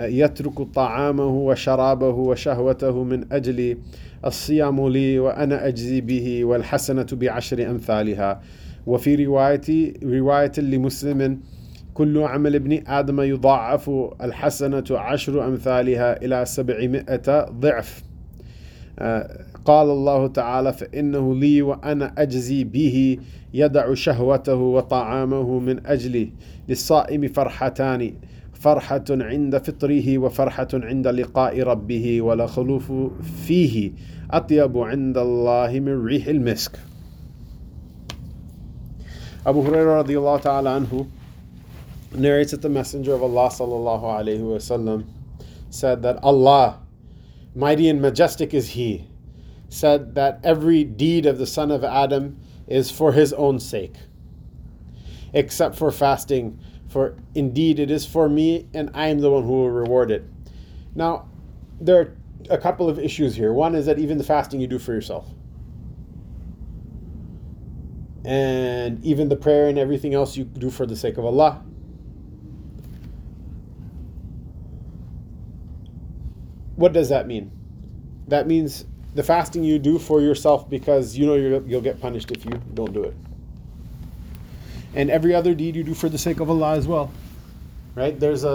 يترك 0.00 0.62
طعامه 0.62 1.26
وشرابه 1.26 2.14
وشهوته 2.14 3.04
من 3.04 3.32
أجل 3.32 3.78
الصيام 4.24 4.88
لي 4.88 5.18
وأنا 5.18 5.66
أجزي 5.68 6.00
به 6.00 6.44
والحسنة 6.44 7.06
بعشر 7.12 7.70
أمثالها. 7.70 8.40
وفي 8.86 9.24
رواية 9.24 9.94
رواية 10.04 10.52
لمسلم 10.58 11.40
كل 11.94 12.18
عمل 12.18 12.54
ابن 12.54 12.82
آدم 12.86 13.20
يضاعف 13.20 13.90
الحسنة 14.22 14.84
عشر 14.90 15.46
أمثالها 15.46 16.24
إلى 16.24 16.44
سبعمائة 16.44 17.50
ضعف. 17.50 18.02
قال 19.64 19.90
الله 19.90 20.26
تعالى 20.26 20.72
فإنه 20.72 21.34
لي 21.34 21.62
وأنا 21.62 22.14
أجزي 22.18 22.64
به 22.64 23.18
يدع 23.54 23.94
شهوته 23.94 24.54
وطعامه 24.54 25.58
من 25.58 25.86
أجلي 25.86 26.32
للصائم 26.68 27.28
فرحتان. 27.28 28.12
فرحة 28.59 29.05
عند 29.09 29.57
فطره 29.57 30.17
وفرحة 30.17 30.67
عند 30.73 31.07
لقاء 31.07 31.61
ربه 31.61 32.21
ولخلوف 32.21 32.91
فيه 33.47 33.91
أطيب 34.31 34.77
عند 34.77 35.17
الله 35.17 35.79
من 35.79 36.05
ريح 36.05 36.27
المسك 36.27 36.79
Abu 39.47 39.61
Hurairah 39.61 40.03
radiallahu 40.03 40.41
ta'ala 40.41 40.79
anhu 40.79 41.07
narrates 42.15 42.49
that 42.49 42.63
the 42.63 42.69
Messenger 42.69 43.13
of 43.13 43.21
Allah 43.21 43.49
sallallahu 43.49 44.01
alayhi 44.01 44.39
wasallam 44.41 45.05
said 45.69 46.01
that 46.01 46.17
Allah, 46.23 46.79
mighty 47.53 47.87
and 47.87 48.01
majestic 48.01 48.55
is 48.55 48.69
He, 48.69 49.07
said 49.69 50.15
that 50.15 50.39
every 50.43 50.83
deed 50.83 51.27
of 51.27 51.37
the 51.37 51.45
son 51.45 51.69
of 51.69 51.83
Adam 51.83 52.39
is 52.67 52.89
for 52.89 53.11
his 53.13 53.33
own 53.33 53.59
sake, 53.59 53.93
except 55.31 55.75
for 55.75 55.91
fasting, 55.91 56.59
for 56.90 57.16
indeed 57.36 57.78
it 57.78 57.90
is 57.90 58.04
for 58.04 58.28
me 58.28 58.66
and 58.74 58.90
I 58.94 59.06
am 59.06 59.20
the 59.20 59.30
one 59.30 59.44
who 59.44 59.52
will 59.52 59.70
reward 59.70 60.10
it. 60.10 60.24
Now, 60.94 61.28
there 61.80 62.00
are 62.00 62.16
a 62.50 62.58
couple 62.58 62.88
of 62.88 62.98
issues 62.98 63.36
here. 63.36 63.52
One 63.52 63.76
is 63.76 63.86
that 63.86 63.98
even 63.98 64.18
the 64.18 64.24
fasting 64.24 64.60
you 64.60 64.66
do 64.66 64.78
for 64.78 64.92
yourself. 64.92 65.28
And 68.24 69.02
even 69.04 69.28
the 69.28 69.36
prayer 69.36 69.68
and 69.68 69.78
everything 69.78 70.14
else 70.14 70.36
you 70.36 70.44
do 70.44 70.68
for 70.68 70.84
the 70.84 70.96
sake 70.96 71.16
of 71.16 71.24
Allah. 71.24 71.62
What 76.74 76.92
does 76.92 77.08
that 77.10 77.26
mean? 77.26 77.52
That 78.28 78.46
means 78.46 78.84
the 79.14 79.22
fasting 79.22 79.62
you 79.62 79.78
do 79.78 79.98
for 79.98 80.20
yourself 80.20 80.68
because 80.68 81.16
you 81.16 81.26
know 81.26 81.34
you'll 81.34 81.80
get 81.80 82.00
punished 82.00 82.30
if 82.30 82.44
you 82.44 82.60
don't 82.74 82.92
do 82.92 83.04
it. 83.04 83.14
And 84.94 85.10
every 85.10 85.34
other 85.34 85.54
deed 85.54 85.76
you 85.76 85.84
do 85.84 85.94
for 85.94 86.08
the 86.08 86.18
sake 86.18 86.40
of 86.40 86.50
Allah 86.50 86.76
as 86.76 86.86
well. 86.86 87.12
Right? 87.94 88.18
There's 88.18 88.44
a, 88.44 88.48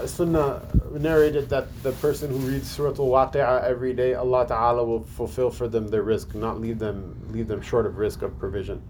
a, 0.00 0.04
a 0.04 0.08
sunnah 0.08 0.62
narrated 0.92 1.48
that 1.48 1.66
the 1.82 1.92
person 1.92 2.30
who 2.30 2.36
reads 2.38 2.70
Surah 2.70 2.90
Al-Waqi'ah 2.90 3.64
every 3.64 3.94
day, 3.94 4.14
Allah 4.14 4.46
Ta'ala 4.46 4.84
will 4.84 5.02
fulfill 5.02 5.50
for 5.50 5.66
them 5.66 5.88
their 5.88 6.02
risk, 6.02 6.34
not 6.34 6.60
leave 6.60 6.78
them 6.78 7.16
leave 7.30 7.48
them 7.48 7.62
short 7.62 7.86
of 7.86 7.96
risk 7.96 8.22
of 8.22 8.38
provision. 8.38 8.82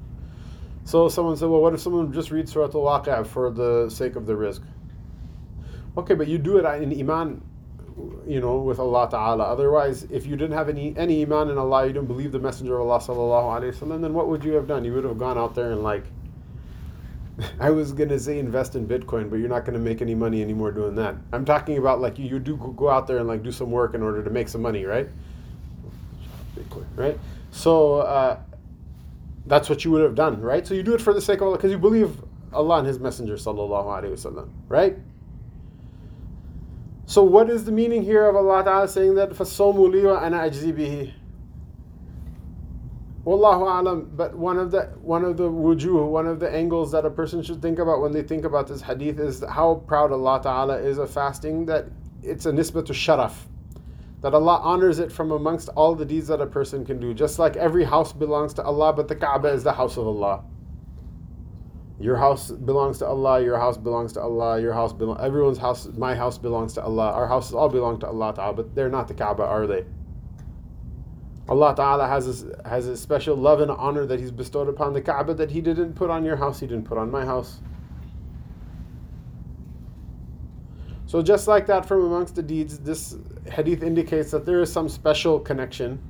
So 0.84 1.08
someone 1.08 1.36
said, 1.36 1.48
well, 1.48 1.62
what 1.62 1.72
if 1.72 1.80
someone 1.80 2.12
just 2.12 2.30
reads 2.30 2.52
Surah 2.52 2.66
Al-Waqi'ah 2.66 3.26
for 3.26 3.50
the 3.50 3.88
sake 3.88 4.16
of 4.16 4.26
the 4.26 4.36
risk? 4.36 4.62
Okay, 5.96 6.14
but 6.14 6.26
you 6.26 6.38
do 6.38 6.58
it 6.58 6.82
in 6.82 7.00
iman 7.00 7.40
you 8.26 8.40
know, 8.40 8.58
with 8.58 8.78
Allah 8.78 9.08
Ta'ala. 9.10 9.44
Otherwise, 9.44 10.04
if 10.04 10.26
you 10.26 10.36
didn't 10.36 10.56
have 10.56 10.68
any 10.68 10.96
any 10.96 11.22
iman 11.22 11.50
in 11.50 11.58
Allah, 11.58 11.86
you 11.86 11.92
didn't 11.92 12.08
believe 12.08 12.32
the 12.32 12.38
Messenger 12.38 12.80
of 12.80 12.88
Allah 12.88 13.00
Sallallahu 13.00 13.60
Alaihi 13.60 13.74
Wasallam, 13.74 14.00
then 14.02 14.14
what 14.14 14.28
would 14.28 14.44
you 14.44 14.52
have 14.54 14.66
done? 14.66 14.84
You 14.84 14.92
would 14.94 15.04
have 15.04 15.18
gone 15.18 15.38
out 15.38 15.54
there 15.54 15.70
and 15.70 15.82
like, 15.82 16.04
I 17.58 17.70
was 17.70 17.92
gonna 17.92 18.18
say 18.18 18.38
invest 18.38 18.76
in 18.76 18.86
Bitcoin, 18.86 19.28
but 19.28 19.36
you're 19.36 19.48
not 19.48 19.64
gonna 19.64 19.78
make 19.78 20.00
any 20.00 20.14
money 20.14 20.40
anymore 20.40 20.70
doing 20.70 20.94
that. 20.96 21.16
I'm 21.32 21.44
talking 21.44 21.78
about 21.78 22.00
like 22.00 22.18
you, 22.18 22.26
you 22.26 22.38
do 22.38 22.56
go 22.76 22.88
out 22.88 23.06
there 23.06 23.18
and 23.18 23.26
like 23.26 23.42
do 23.42 23.50
some 23.50 23.70
work 23.70 23.94
in 23.94 24.02
order 24.02 24.22
to 24.22 24.30
make 24.30 24.48
some 24.48 24.62
money, 24.62 24.84
right? 24.84 25.08
Bitcoin, 26.56 26.86
right? 26.94 27.18
So 27.50 27.96
uh, 27.98 28.38
that's 29.46 29.68
what 29.68 29.84
you 29.84 29.90
would 29.90 30.02
have 30.02 30.14
done, 30.14 30.40
right? 30.40 30.66
So 30.66 30.74
you 30.74 30.82
do 30.82 30.94
it 30.94 31.00
for 31.00 31.12
the 31.12 31.20
sake 31.20 31.40
of 31.40 31.48
Allah 31.48 31.56
because 31.56 31.72
you 31.72 31.78
believe 31.78 32.22
Allah 32.52 32.78
and 32.78 32.86
His 32.86 33.00
Messenger, 33.00 33.34
sallallahu 33.34 33.86
alaihi 33.86 34.12
wasallam, 34.12 34.48
right? 34.68 34.96
So 37.06 37.22
what 37.22 37.50
is 37.50 37.64
the 37.64 37.72
meaning 37.72 38.02
here 38.02 38.26
of 38.26 38.36
Allah 38.36 38.64
Taala 38.64 38.88
saying 38.88 39.14
that 39.16 39.30
fasomu 39.30 39.92
liwa 39.92 40.22
ana 40.22 40.38
ajzibihi? 40.38 41.12
Wallahu 43.24 43.80
alam, 43.80 44.10
but 44.14 44.34
one 44.36 44.58
of 44.58 44.70
the 44.70 44.82
one 45.00 45.24
of 45.24 45.38
the 45.38 45.50
wujuh, 45.50 46.06
one 46.06 46.26
of 46.26 46.40
the 46.40 46.50
angles 46.50 46.92
that 46.92 47.06
a 47.06 47.10
person 47.10 47.42
should 47.42 47.62
think 47.62 47.78
about 47.78 48.02
when 48.02 48.12
they 48.12 48.22
think 48.22 48.44
about 48.44 48.66
this 48.66 48.82
hadith 48.82 49.18
is 49.18 49.42
how 49.48 49.76
proud 49.86 50.12
Allah 50.12 50.40
Ta'ala 50.42 50.76
is 50.76 50.98
of 50.98 51.10
fasting, 51.10 51.64
that 51.66 51.86
it's 52.22 52.44
a 52.44 52.52
nisbah 52.52 52.84
to 52.84 52.92
sharaf. 52.92 53.32
That 54.20 54.34
Allah 54.34 54.60
honors 54.62 54.98
it 54.98 55.10
from 55.10 55.30
amongst 55.32 55.70
all 55.70 55.94
the 55.94 56.04
deeds 56.04 56.28
that 56.28 56.42
a 56.42 56.46
person 56.46 56.84
can 56.84 57.00
do. 57.00 57.14
Just 57.14 57.38
like 57.38 57.56
every 57.56 57.84
house 57.84 58.12
belongs 58.12 58.52
to 58.54 58.62
Allah, 58.62 58.92
but 58.92 59.08
the 59.08 59.16
Kaaba 59.16 59.48
is 59.48 59.64
the 59.64 59.72
house 59.72 59.96
of 59.96 60.06
Allah. 60.06 60.44
Your 61.98 62.16
house 62.16 62.50
belongs 62.50 62.98
to 62.98 63.06
Allah. 63.06 63.42
Your 63.42 63.58
house 63.58 63.78
belongs 63.78 64.12
to 64.14 64.20
Allah. 64.20 64.60
Your 64.60 64.72
house 64.72 64.92
belongs. 64.92 65.20
Everyone's 65.22 65.58
house. 65.58 65.88
My 65.96 66.14
house 66.14 66.36
belongs 66.36 66.74
to 66.74 66.82
Allah. 66.82 67.12
Our 67.12 67.26
houses 67.26 67.54
all 67.54 67.68
belong 67.68 68.00
to 68.00 68.06
Allah 68.06 68.34
Taala, 68.34 68.56
but 68.56 68.74
they're 68.74 68.90
not 68.90 69.08
the 69.08 69.14
Kaaba, 69.14 69.44
are 69.44 69.66
they? 69.66 69.84
Allah 71.48 71.74
Ta'ala 71.76 72.06
has 72.08 72.44
a, 72.44 72.68
has 72.68 72.86
a 72.86 72.96
special 72.96 73.36
love 73.36 73.60
and 73.60 73.70
honor 73.70 74.06
that 74.06 74.18
He's 74.18 74.30
bestowed 74.30 74.68
upon 74.68 74.92
the 74.92 75.00
Kaaba 75.00 75.34
that 75.34 75.50
He 75.50 75.60
didn't 75.60 75.94
put 75.94 76.10
on 76.10 76.24
your 76.24 76.36
house, 76.36 76.60
He 76.60 76.66
didn't 76.66 76.84
put 76.84 76.98
on 76.98 77.10
my 77.10 77.24
house. 77.24 77.60
So, 81.06 81.22
just 81.22 81.46
like 81.46 81.66
that, 81.66 81.86
from 81.86 82.04
amongst 82.04 82.34
the 82.34 82.42
deeds, 82.42 82.78
this 82.78 83.16
hadith 83.50 83.82
indicates 83.82 84.30
that 84.30 84.46
there 84.46 84.60
is 84.60 84.72
some 84.72 84.88
special 84.88 85.38
connection 85.38 86.02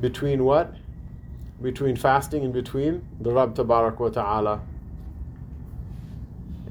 between 0.00 0.44
what? 0.44 0.74
Between 1.60 1.96
fasting 1.96 2.44
and 2.44 2.52
between 2.52 3.06
the 3.20 3.32
Rabb 3.32 3.54
Tabarak 3.54 3.98
wa 3.98 4.10
Ta'ala 4.10 4.60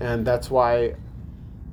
and 0.01 0.25
that's 0.25 0.49
why 0.49 0.95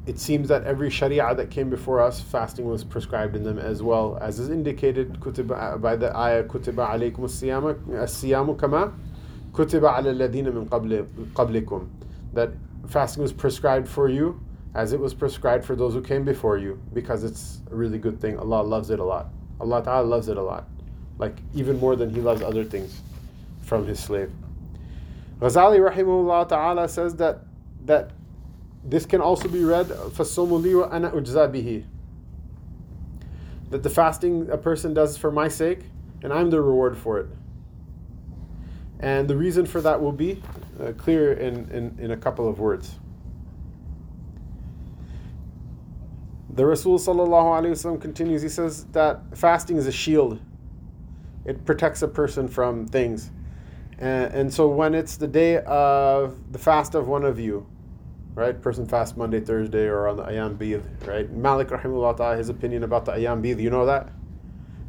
it 0.08 0.18
seems 0.18 0.48
that 0.48 0.64
every 0.64 0.88
sharia 0.88 1.34
that 1.34 1.50
came 1.50 1.68
before 1.68 2.00
us, 2.00 2.18
fasting 2.18 2.64
was 2.64 2.82
prescribed 2.82 3.36
in 3.36 3.44
them 3.44 3.58
as 3.58 3.82
well, 3.82 4.16
as 4.22 4.38
is 4.38 4.48
indicated 4.48 5.20
by 5.20 5.96
the 5.96 6.16
ayah 6.16 6.44
kutiba 6.44 6.88
alaykum 6.88 7.24
as-siyamu 7.24 8.58
kama 8.58 8.94
kutiba 9.52 9.98
ala 9.98 10.14
alladhina 10.14 10.52
min 10.52 10.66
qablikum 10.66 11.88
that 12.32 12.50
fasting 12.86 13.22
was 13.22 13.34
prescribed 13.34 13.86
for 13.86 14.08
you 14.08 14.40
as 14.74 14.94
it 14.94 15.00
was 15.00 15.12
prescribed 15.12 15.62
for 15.62 15.76
those 15.76 15.92
who 15.92 16.00
came 16.00 16.24
before 16.24 16.56
you 16.56 16.80
because 16.94 17.22
it's 17.22 17.60
a 17.70 17.74
really 17.74 17.98
good 17.98 18.18
thing. 18.18 18.38
Allah 18.38 18.62
loves 18.62 18.88
it 18.88 19.00
a 19.00 19.04
lot. 19.04 19.28
Allah 19.60 19.82
Ta'ala 19.82 20.06
loves 20.06 20.28
it 20.28 20.38
a 20.38 20.42
lot. 20.42 20.68
Like 21.18 21.36
even 21.54 21.78
more 21.78 21.96
than 21.96 22.08
He 22.08 22.22
loves 22.22 22.40
other 22.40 22.64
things 22.64 23.02
from 23.60 23.86
His 23.86 24.00
slave. 24.00 24.30
Ghazali 25.40 25.80
rahimahullah 25.86 26.48
ta'ala 26.48 26.88
says 26.88 27.14
that 27.16 27.40
that 27.84 28.12
this 28.83 29.05
can 29.05 29.21
also 29.21 29.47
be 29.47 29.63
read 29.63 29.87
فَالصُّومُ 29.87 30.91
ana 30.91 31.11
ujzabihi. 31.11 31.85
That 33.69 33.83
the 33.83 33.89
fasting 33.89 34.49
a 34.49 34.57
person 34.57 34.93
does 34.93 35.17
for 35.17 35.31
my 35.31 35.47
sake, 35.47 35.79
and 36.21 36.33
I'm 36.33 36.49
the 36.49 36.61
reward 36.61 36.97
for 36.97 37.19
it. 37.19 37.27
And 38.99 39.27
the 39.27 39.35
reason 39.35 39.65
for 39.65 39.81
that 39.81 40.01
will 40.01 40.11
be 40.11 40.41
uh, 40.79 40.91
clear 40.93 41.33
in, 41.33 41.69
in, 41.71 41.97
in 41.99 42.11
a 42.11 42.17
couple 42.17 42.47
of 42.47 42.59
words. 42.59 42.99
The 46.51 46.65
Rasul 46.65 46.99
sallallahu 46.99 47.99
continues, 47.99 48.41
he 48.43 48.49
says 48.49 48.85
that 48.91 49.35
fasting 49.35 49.77
is 49.77 49.87
a 49.87 49.91
shield. 49.91 50.39
It 51.45 51.65
protects 51.65 52.01
a 52.03 52.07
person 52.07 52.47
from 52.47 52.87
things. 52.87 53.31
And, 53.97 54.33
and 54.33 54.53
so 54.53 54.67
when 54.67 54.93
it's 54.93 55.17
the 55.17 55.27
day 55.27 55.57
of 55.63 56.53
the 56.53 56.59
fast 56.59 56.93
of 56.95 57.07
one 57.07 57.25
of 57.25 57.39
you, 57.39 57.65
right? 58.34 58.60
Person 58.60 58.86
fast 58.86 59.16
Monday, 59.16 59.40
Thursday, 59.40 59.86
or 59.86 60.08
on 60.08 60.16
the 60.16 60.24
Ayam 60.24 60.56
Bid, 60.56 60.84
right? 61.06 61.30
Malik 61.30 61.68
rahimahullah 61.68 62.16
ta'ala, 62.16 62.36
his 62.36 62.48
opinion 62.48 62.84
about 62.84 63.04
the 63.04 63.12
Ayam 63.12 63.42
Bid, 63.42 63.60
you 63.60 63.70
know 63.70 63.86
that? 63.86 64.10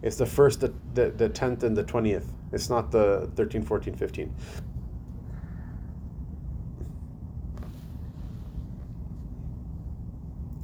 It's 0.01 0.17
the 0.17 0.25
first, 0.25 0.61
the, 0.61 0.73
the, 0.93 1.09
the 1.11 1.29
10th, 1.29 1.63
and 1.63 1.75
the 1.75 1.83
20th. 1.83 2.25
It's 2.51 2.69
not 2.69 2.91
the 2.91 3.29
13, 3.35 3.63
14, 3.63 3.95
15. 3.95 4.33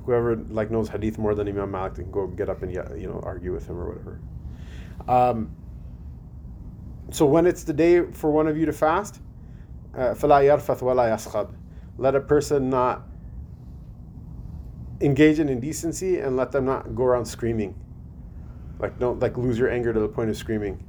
Whoever 0.06 0.36
like 0.36 0.70
knows 0.70 0.88
hadith 0.88 1.18
more 1.18 1.34
than 1.34 1.48
Imam 1.48 1.72
Malik 1.72 1.96
can 1.96 2.12
go 2.12 2.28
get 2.28 2.48
up 2.48 2.62
and 2.62 2.72
you 2.72 3.08
know 3.08 3.20
argue 3.24 3.52
with 3.52 3.66
him 3.68 3.78
or 3.80 3.88
whatever. 3.90 4.20
Um, 5.08 5.56
so 7.10 7.26
when 7.26 7.48
it's 7.48 7.64
the 7.64 7.74
day 7.74 8.04
for 8.12 8.30
one 8.30 8.48
of 8.48 8.56
you 8.56 8.68
to 8.68 8.74
fast, 8.74 9.20
uh, 9.98 10.14
Let 11.98 12.16
a 12.16 12.22
person 12.22 12.70
not 12.70 13.04
engage 15.02 15.40
in 15.40 15.50
indecency 15.50 16.20
and 16.20 16.38
let 16.38 16.52
them 16.52 16.66
not 16.66 16.96
go 16.96 17.04
around 17.04 17.26
screaming. 17.26 17.76
Like 18.80 19.00
don't 19.00 19.20
like 19.20 19.38
lose 19.38 19.58
your 19.58 19.70
anger 19.70 19.94
to 19.94 20.00
the 20.00 20.08
point 20.08 20.30
of 20.30 20.38
screaming. 20.38 20.84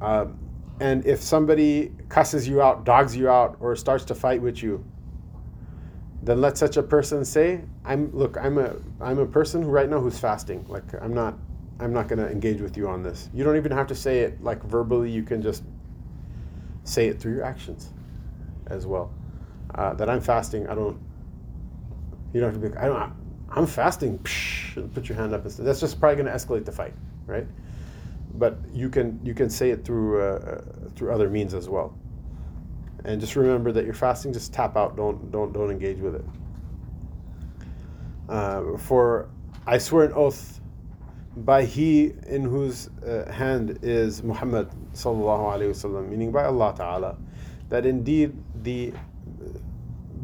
Uh, 0.00 0.26
and 0.80 1.06
if 1.06 1.22
somebody 1.22 1.92
cusses 2.08 2.46
you 2.46 2.60
out, 2.60 2.84
dogs 2.84 3.16
you 3.16 3.30
out, 3.30 3.56
or 3.60 3.74
starts 3.76 4.04
to 4.06 4.14
fight 4.14 4.42
with 4.42 4.62
you, 4.62 4.84
then 6.22 6.40
let 6.40 6.58
such 6.58 6.76
a 6.76 6.82
person 6.82 7.24
say, 7.24 7.62
"I'm 7.84 8.14
look, 8.14 8.36
I'm 8.36 8.58
a 8.58 8.76
I'm 9.00 9.18
a 9.18 9.26
person 9.26 9.62
who 9.62 9.68
right 9.68 9.88
now 9.88 10.00
who's 10.00 10.18
fasting. 10.18 10.66
Like 10.68 10.84
I'm 11.00 11.14
not 11.14 11.38
I'm 11.80 11.92
not 11.92 12.08
going 12.08 12.18
to 12.18 12.30
engage 12.30 12.60
with 12.60 12.76
you 12.76 12.88
on 12.88 13.02
this. 13.02 13.28
You 13.34 13.44
don't 13.44 13.56
even 13.56 13.72
have 13.72 13.86
to 13.88 13.94
say 13.94 14.20
it 14.20 14.42
like 14.42 14.62
verbally. 14.62 15.10
You 15.10 15.22
can 15.22 15.42
just 15.42 15.62
say 16.84 17.08
it 17.08 17.20
through 17.20 17.34
your 17.34 17.44
actions 17.44 17.90
as 18.66 18.86
well. 18.86 19.12
Uh, 19.74 19.94
that 19.94 20.08
I'm 20.08 20.20
fasting. 20.20 20.66
I 20.68 20.74
don't. 20.74 20.98
You 22.32 22.40
don't 22.40 22.52
have 22.52 22.62
to 22.62 22.68
be. 22.70 22.76
I 22.76 22.86
don't. 22.86 23.12
I'm 23.50 23.66
fasting. 23.66 24.18
Psh, 24.18 24.92
put 24.94 25.08
your 25.08 25.16
hand 25.16 25.34
up. 25.34 25.44
That's 25.44 25.80
just 25.80 26.00
probably 26.00 26.22
going 26.22 26.26
to 26.26 26.32
escalate 26.32 26.64
the 26.64 26.72
fight, 26.72 26.94
right? 27.26 27.46
But 28.34 28.58
you 28.72 28.88
can 28.88 29.20
you 29.24 29.34
can 29.34 29.50
say 29.50 29.70
it 29.70 29.84
through 29.84 30.20
uh, 30.20 30.24
uh, 30.24 30.90
through 30.94 31.12
other 31.12 31.28
means 31.28 31.54
as 31.54 31.68
well. 31.68 31.98
And 33.04 33.20
just 33.20 33.36
remember 33.36 33.72
that 33.72 33.84
you're 33.84 33.94
fasting. 33.94 34.32
Just 34.32 34.52
tap 34.52 34.76
out. 34.76 34.96
Don't 34.96 35.30
don't 35.30 35.52
don't 35.52 35.70
engage 35.70 35.98
with 35.98 36.16
it. 36.16 36.24
Uh, 38.28 38.76
for 38.76 39.28
I 39.66 39.78
swear 39.78 40.04
an 40.04 40.12
oath 40.12 40.60
by 41.36 41.64
he 41.64 42.12
in 42.26 42.42
whose 42.42 42.88
uh, 43.06 43.30
hand 43.30 43.78
is 43.82 44.22
Muhammad 44.22 44.70
sallallahu 44.94 45.52
alaihi 45.54 45.70
wasallam, 45.70 46.08
meaning 46.08 46.32
by 46.32 46.44
Allah 46.44 46.74
Taala, 46.76 47.16
that 47.68 47.84
indeed 47.84 48.32
the 48.62 48.92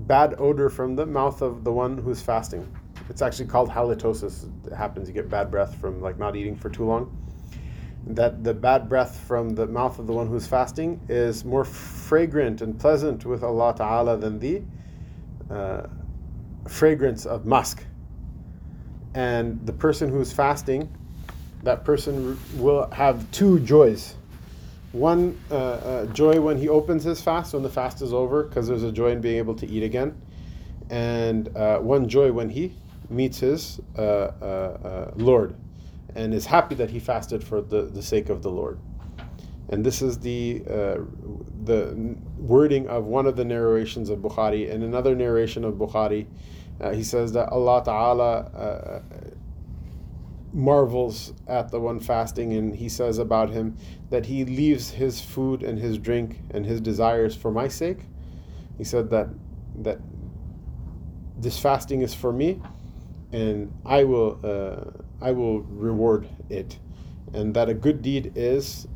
bad 0.07 0.35
odor 0.39 0.69
from 0.69 0.97
the 0.97 1.07
mouth 1.07 1.43
of 1.43 1.65
the 1.65 1.73
one 1.73 1.99
who's 1.99 2.21
fasting 2.21 2.67
it's 3.09 3.23
actually 3.23 3.47
called 3.47 3.69
halitosis. 3.69 4.51
It 4.67 4.73
happens. 4.73 5.09
You 5.09 5.15
get 5.15 5.29
bad 5.29 5.51
breath 5.51 5.75
from 5.77 6.01
like 6.01 6.19
not 6.19 6.37
eating 6.37 6.57
for 6.57 6.71
too 6.71 6.85
long. 6.85 7.17
That 8.07 8.43
the 8.43 8.55
bad 8.55 8.89
breath 8.89 9.19
from 9.29 9.51
the 9.51 9.67
mouth 9.67 9.99
of 9.99 10.07
the 10.07 10.13
one 10.13 10.27
who's 10.27 10.47
fasting 10.47 11.01
is 11.09 11.45
more 11.45 11.65
fragrant 11.65 12.63
and 12.63 12.79
pleasant 12.79 13.25
with 13.25 13.45
Allah 13.45 13.75
Ta'ala 13.77 14.17
than 14.17 14.39
the 14.39 14.63
uh, 15.51 15.87
fragrance 16.67 17.27
of 17.27 17.47
musk. 17.47 17.85
And 19.15 19.65
the 19.67 19.73
person 19.73 20.09
who's 20.09 20.33
fasting, 20.33 20.91
that 21.63 21.85
person 21.85 22.39
will 22.57 22.91
have 22.91 23.31
two 23.31 23.61
joys. 23.61 24.17
One 24.93 25.39
uh, 25.51 25.55
uh, 25.55 26.07
joy 26.07 26.41
when 26.41 26.59
he 26.59 26.69
opens 26.69 27.03
his 27.03 27.23
fast, 27.23 27.55
when 27.55 27.63
the 27.63 27.71
fast 27.71 28.03
is 28.03 28.13
over, 28.13 28.43
because 28.45 28.69
there's 28.69 28.83
a 28.83 28.93
joy 28.93 29.13
in 29.13 29.21
being 29.23 29.39
able 29.39 29.55
to 29.55 29.67
eat 29.67 29.83
again. 29.83 30.21
And 30.91 31.55
uh, 31.57 31.79
one 31.79 32.09
joy 32.09 32.31
when 32.31 32.51
he 32.51 32.77
meets 33.09 33.39
his 33.39 33.81
uh, 33.97 34.01
uh, 34.01 35.11
Lord 35.17 35.55
and 36.15 36.35
is 36.35 36.45
happy 36.45 36.75
that 36.75 36.91
he 36.91 36.99
fasted 36.99 37.43
for 37.43 37.63
the, 37.63 37.83
the 37.83 38.03
sake 38.03 38.29
of 38.29 38.43
the 38.43 38.51
Lord. 38.51 38.79
And 39.71 39.87
this 39.87 40.03
is 40.03 40.19
the 40.19 40.63
uh, 40.69 40.99
the 41.65 42.17
wording 42.37 42.89
of 42.89 43.07
one 43.07 43.27
of 43.27 43.37
the 43.37 43.45
narrations 43.45 44.11
of 44.11 44.19
Bukhari. 44.19 44.69
In 44.69 44.83
another 44.83 45.15
narration 45.15 45.65
of 45.65 45.75
Bukhari, 45.75 46.27
uh, 46.81 46.91
he 46.91 47.03
says 47.03 47.33
that 47.33 47.49
Allah 47.49 47.83
Ta'ala 47.83 49.03
marvels 50.53 51.33
at 51.47 51.71
the 51.71 51.81
one 51.81 51.99
fasting 51.99 52.53
and 52.53 52.75
he 52.75 52.89
says 52.89 53.19
about 53.19 53.51
him 53.51 53.77
that 54.11 54.27
he 54.27 54.45
leaves 54.45 54.91
his 54.91 55.21
food 55.21 55.63
and 55.63 55.79
his 55.79 55.99
drink 55.99 56.41
and 56.51 56.67
his 56.67 56.81
desires 56.81 57.35
for 57.35 57.51
my 57.51 57.69
sake. 57.69 58.01
He 58.77 58.85
said 58.85 59.11
that 59.11 59.29
that 59.81 59.99
this 61.39 61.59
fasting 61.59 62.03
is 62.03 62.15
for 62.15 62.33
me 62.33 62.61
and 63.33 63.73
I 63.85 64.05
will 64.05 64.39
uh, 64.45 65.25
I 65.25 65.33
will 65.33 65.61
reward 65.63 66.29
it, 66.51 66.79
and 67.33 67.55
that 67.55 67.69
a 67.69 67.75
good 67.75 68.03
deed 68.03 68.33
is 68.35 68.87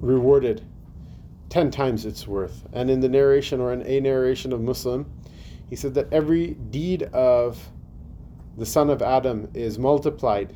rewarded 0.00 0.64
ten 1.48 1.70
times 1.70 2.06
its 2.06 2.26
worth. 2.26 2.66
And 2.72 2.90
in 2.90 3.00
the 3.00 3.08
narration 3.08 3.60
or 3.60 3.72
in 3.72 3.82
a 3.82 4.00
narration 4.00 4.52
of 4.52 4.60
Muslim, 4.60 5.10
he 5.68 5.76
said 5.76 5.94
that 5.94 6.12
every 6.12 6.54
deed 6.54 7.04
of 7.12 7.58
the 8.56 8.66
son 8.66 8.90
of 8.90 9.02
Adam 9.02 9.48
is 9.54 9.78
multiplied. 9.78 10.54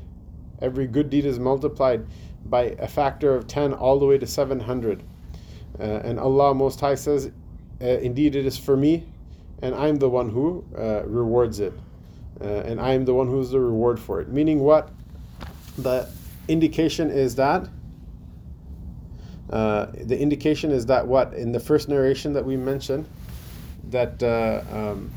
Every 0.60 0.86
good 0.86 1.10
deed 1.10 1.26
is 1.26 1.38
multiplied 1.38 2.06
by 2.44 2.76
a 2.78 2.86
factor 2.86 3.34
of 3.34 3.46
10 3.46 3.72
all 3.74 3.98
the 3.98 4.06
way 4.06 4.18
to 4.18 4.26
700. 4.26 5.02
Uh, 5.78 5.82
and 5.82 6.18
Allah 6.18 6.54
Most 6.54 6.80
High 6.80 6.94
says, 6.94 7.30
uh, 7.80 7.84
Indeed, 7.84 8.36
it 8.36 8.46
is 8.46 8.56
for 8.56 8.76
me, 8.76 9.06
and 9.60 9.74
I'm 9.74 9.96
the 9.96 10.08
one 10.08 10.30
who 10.30 10.64
uh, 10.76 11.02
rewards 11.04 11.60
it 11.60 11.74
uh, 12.40 12.44
and 12.44 12.80
I 12.80 12.92
am 12.92 13.04
the 13.04 13.14
one 13.14 13.28
who 13.28 13.40
is 13.40 13.50
the 13.50 13.60
reward 13.60 13.98
for 13.98 14.20
it. 14.20 14.28
Meaning, 14.28 14.60
what 14.60 14.90
the 15.78 16.08
indication 16.48 17.10
is 17.10 17.34
that 17.36 17.68
uh, 19.50 19.86
the 19.94 20.18
indication 20.18 20.70
is 20.70 20.86
that 20.86 21.06
what 21.06 21.32
in 21.34 21.52
the 21.52 21.60
first 21.60 21.88
narration 21.88 22.32
that 22.32 22.44
we 22.44 22.56
mentioned 22.56 23.08
that 23.90 24.22
uh, 24.22 24.62
um, 24.72 25.10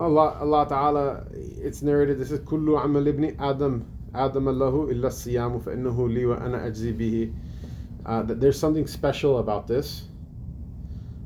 Allah 0.00 0.36
Allah 0.40 0.66
Ta'ala 0.68 1.24
it's 1.32 1.82
narrated 1.82 2.18
this 2.18 2.30
is 2.30 2.40
amal 2.40 3.06
ibn 3.06 3.36
Adam 3.38 3.84
Adam 4.14 4.48
Allahu 4.48 4.90
illa 4.90 5.08
siyamu 5.08 5.62
fa 5.62 5.70
innahu 5.70 6.12
li 6.12 6.24
wa 6.24 6.36
ana 6.36 6.58
ajzi 6.58 7.32
uh, 8.06 8.22
that 8.22 8.40
there's 8.40 8.58
something 8.58 8.86
special 8.86 9.38
about 9.38 9.66
this 9.66 10.04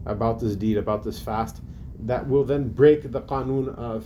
about 0.06 0.40
this 0.40 0.56
deed 0.56 0.76
about 0.76 1.04
this 1.04 1.20
fast 1.20 1.60
that 2.00 2.28
will 2.28 2.44
then 2.44 2.68
break 2.68 3.10
the 3.12 3.20
qanun 3.20 3.68
of 3.78 4.04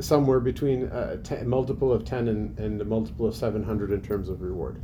somewhere 0.00 0.40
between 0.40 0.84
a 0.92 1.16
ten, 1.18 1.48
multiple 1.48 1.92
of 1.92 2.04
10 2.04 2.28
and, 2.28 2.58
and 2.58 2.80
a 2.80 2.84
multiple 2.84 3.26
of 3.26 3.34
700 3.34 3.92
in 3.92 4.02
terms 4.02 4.28
of 4.28 4.42
reward. 4.42 4.80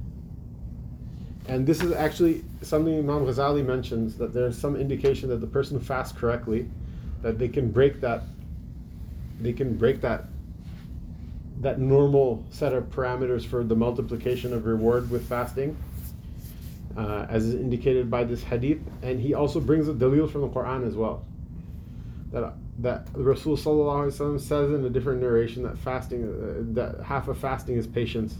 And 1.48 1.66
this 1.66 1.82
is 1.82 1.92
actually 1.92 2.44
something 2.62 2.98
Imam 2.98 3.26
Ghazali 3.26 3.64
mentions 3.64 4.16
that 4.16 4.32
there's 4.32 4.56
some 4.56 4.76
indication 4.76 5.28
that 5.30 5.40
the 5.40 5.46
person 5.46 5.78
who 5.78 5.84
fasts 5.84 6.16
correctly, 6.16 6.70
that 7.22 7.38
they 7.38 7.48
can 7.48 7.70
break 7.70 8.00
that, 8.00 8.22
they 9.40 9.52
can 9.52 9.76
break 9.76 10.00
that, 10.02 10.26
that 11.60 11.78
normal 11.78 12.44
set 12.50 12.72
of 12.72 12.84
parameters 12.90 13.46
for 13.46 13.64
the 13.64 13.76
multiplication 13.76 14.52
of 14.52 14.66
reward 14.66 15.10
with 15.10 15.28
fasting 15.28 15.76
uh, 16.96 17.26
as 17.28 17.46
is 17.46 17.54
indicated 17.54 18.10
by 18.10 18.24
this 18.24 18.42
hadith, 18.42 18.80
and 19.02 19.20
he 19.20 19.34
also 19.34 19.60
brings 19.60 19.88
a 19.88 19.92
dalil 19.92 20.30
from 20.30 20.42
the 20.42 20.48
Quran 20.48 20.86
as 20.86 20.94
well. 20.94 21.24
That 22.32 22.54
that 22.78 23.08
Rasul 23.14 23.56
says 23.56 24.70
in 24.70 24.84
a 24.84 24.90
different 24.90 25.20
narration 25.20 25.62
that 25.64 25.78
fasting, 25.78 26.24
uh, 26.24 26.74
that 26.74 27.04
half 27.04 27.28
of 27.28 27.38
fasting 27.38 27.76
is 27.76 27.86
patience, 27.86 28.36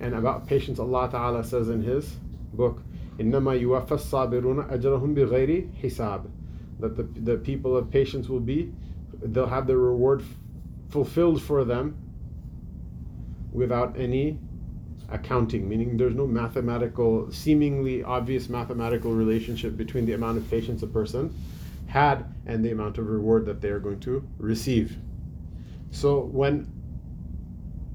and 0.00 0.14
about 0.14 0.46
patience, 0.46 0.78
Allah 0.78 1.08
Taala 1.08 1.44
says 1.44 1.68
in 1.68 1.82
His 1.82 2.16
book, 2.52 2.82
"Innama 3.18 3.60
yuwaffa 3.60 3.98
sabiruna 3.98 4.68
ajrahum 4.70 5.14
bighayri 5.14 5.70
hisab," 5.80 6.26
that 6.79 6.95
the 6.95 7.03
the 7.31 7.37
people 7.37 7.75
of 7.77 7.89
patience 7.89 8.27
will 8.27 8.39
be, 8.39 8.71
they'll 9.21 9.47
have 9.47 9.67
their 9.67 9.77
reward 9.77 10.23
fulfilled 10.89 11.41
for 11.41 11.63
them 11.63 11.97
without 13.51 13.97
any 13.97 14.37
accounting, 15.09 15.67
meaning 15.69 15.97
there's 15.97 16.15
no 16.15 16.27
mathematical, 16.27 17.31
seemingly 17.31 18.03
obvious 18.03 18.49
mathematical 18.49 19.11
relationship 19.11 19.77
between 19.77 20.05
the 20.05 20.13
amount 20.13 20.37
of 20.37 20.49
patience 20.49 20.83
a 20.83 20.87
person 20.87 21.33
had 21.87 22.25
and 22.45 22.65
the 22.65 22.71
amount 22.71 22.97
of 22.97 23.07
reward 23.07 23.45
that 23.45 23.61
they 23.61 23.69
are 23.69 23.79
going 23.79 23.99
to 23.99 24.27
receive. 24.37 24.97
So 25.91 26.21
when 26.21 26.67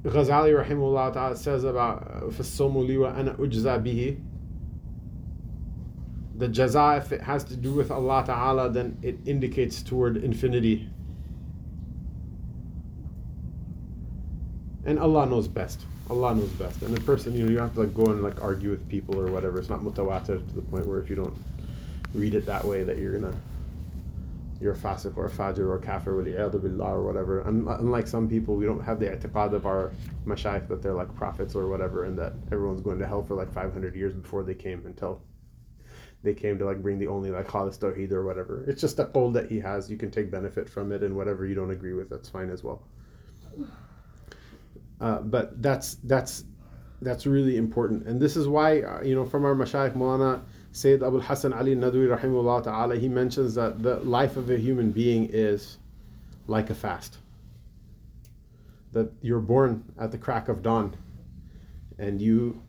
Ghazali 0.03 0.65
rahimahullah 0.65 1.13
ta'ala 1.13 1.37
says 1.37 1.65
about 1.65 2.31
فَالصَّوْمُ 2.31 2.89
لِي 2.89 2.97
وَأَنَا 2.97 3.37
أُجْزَى 3.37 3.85
بِهِ 3.85 4.17
the 6.38 6.48
jaza, 6.48 6.98
if 6.98 7.12
it 7.12 7.22
has 7.22 7.44
to 7.46 7.56
do 7.56 7.72
with 7.72 7.92
Allah 7.92 8.24
Ta'ala, 8.26 8.70
then 8.70 8.98
it 9.02 9.18
indicates 9.26 9.82
toward 9.82 10.18
infinity. 10.18 10.90
And 14.86 15.00
Allah 15.00 15.26
knows 15.26 15.48
best. 15.48 15.86
Allah 16.10 16.36
knows 16.36 16.50
best. 16.52 16.82
And 16.82 16.96
the 16.96 17.02
person, 17.02 17.34
you 17.34 17.46
know, 17.46 17.52
you 17.52 17.58
have 17.60 17.74
to 17.74 17.82
like 17.82 17.94
go 17.94 18.06
and 18.08 18.22
like 18.22 18.42
argue 18.42 18.70
with 18.70 18.88
people 18.90 19.20
or 19.20 19.32
whatever. 19.32 19.60
It's 19.60 19.70
not 19.70 19.80
mutawatir 19.80 20.48
to 20.48 20.56
the 20.56 20.62
point 20.62 20.86
where 20.86 21.00
if 21.00 21.10
you 21.10 21.16
don't 21.16 21.36
read 22.14 22.36
it 22.36 22.46
that 22.46 22.64
way, 22.64 22.84
that 22.84 22.98
you're 22.98 23.18
gonna 23.18 23.36
you're 24.62 24.74
a 24.74 24.78
fasiq 24.78 25.18
or 25.18 25.26
a 25.26 25.30
fajir 25.30 25.60
or 25.60 25.76
a 25.76 25.82
kafir 25.82 26.14
billah 26.14 26.86
or 26.86 27.04
whatever. 27.04 27.42
Unlike 27.42 28.08
some 28.08 28.30
people, 28.30 28.56
we 28.56 28.66
don't 28.66 28.84
have 28.84 29.00
the 29.00 29.08
i'tiqad 29.08 29.54
of 29.54 29.66
our 29.66 29.92
mashayikh 30.26 30.68
that 30.68 30.82
they're 30.82 30.94
like 30.94 31.14
prophets 31.16 31.56
or 31.56 31.68
whatever 31.68 32.06
and 32.06 32.18
that 32.18 32.34
everyone's 32.52 32.82
going 32.82 33.00
to 33.00 33.08
hell 33.08 33.24
for 33.24 33.36
like 33.36 33.52
500 33.52 33.96
years 33.96 34.14
before 34.14 34.44
they 34.44 34.54
came 34.54 34.86
until 34.86 35.22
they 36.26 36.34
came 36.34 36.58
to 36.58 36.66
like 36.66 36.82
bring 36.82 37.00
the 37.00 37.08
only 37.08 37.32
like 37.32 37.48
khalis 37.48 37.80
tawheed 37.80 38.12
or 38.12 38.26
whatever. 38.26 38.66
It's 38.68 38.82
just 38.82 39.00
a 39.00 39.06
qawl 39.06 39.32
that 39.34 39.50
he 39.50 39.60
has. 39.60 39.90
You 39.90 39.98
can 39.98 40.12
take 40.12 40.30
benefit 40.30 40.70
from 40.70 40.92
it 40.92 41.04
and 41.04 41.16
whatever 41.16 41.46
you 41.46 41.56
don't 41.56 41.72
agree 41.72 41.94
with, 41.94 42.10
that's 42.10 42.28
fine 42.28 42.50
as 42.50 42.64
well. 42.64 42.82
Uh, 45.00 45.20
but 45.20 45.62
that's 45.62 45.96
that's 46.04 46.46
that's 47.02 47.26
really 47.26 47.58
important. 47.58 48.08
And 48.08 48.20
this 48.20 48.36
is 48.36 48.48
why, 48.48 48.82
uh, 48.82 49.02
you 49.04 49.16
know, 49.16 49.26
from 49.26 49.46
our 49.46 49.56
mashayikh 49.56 49.96
Mulana 49.96 50.42
Sayyid 50.72 51.04
Abul 51.04 51.22
Hasan 51.22 51.54
Ali 51.54 51.76
Nadwi 51.76 52.08
rahimahullah 52.18 52.64
ta'ala, 52.64 52.98
he 52.98 53.08
mentions 53.08 53.56
that 53.56 53.82
the 53.82 53.98
life 53.98 54.36
of 54.36 54.50
a 54.50 54.58
human 54.58 54.92
being 54.92 55.30
is 55.32 55.78
like 56.48 56.70
a 56.70 56.76
fast. 56.76 57.18
That 58.92 59.12
you're 59.22 59.40
born 59.40 59.84
at 60.00 60.12
the 60.12 60.18
crack 60.18 60.50
of 60.50 60.64
dawn 60.64 60.96
and 61.98 62.22
you 62.22 62.62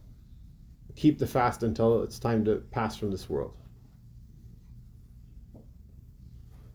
keep 0.97 1.19
the 1.19 1.27
fast 1.27 1.63
until 1.63 2.03
it's 2.03 2.19
time 2.19 2.45
to 2.47 2.57
pass 2.71 2.97
from 2.97 3.11
this 3.11 3.29
world. 3.29 3.55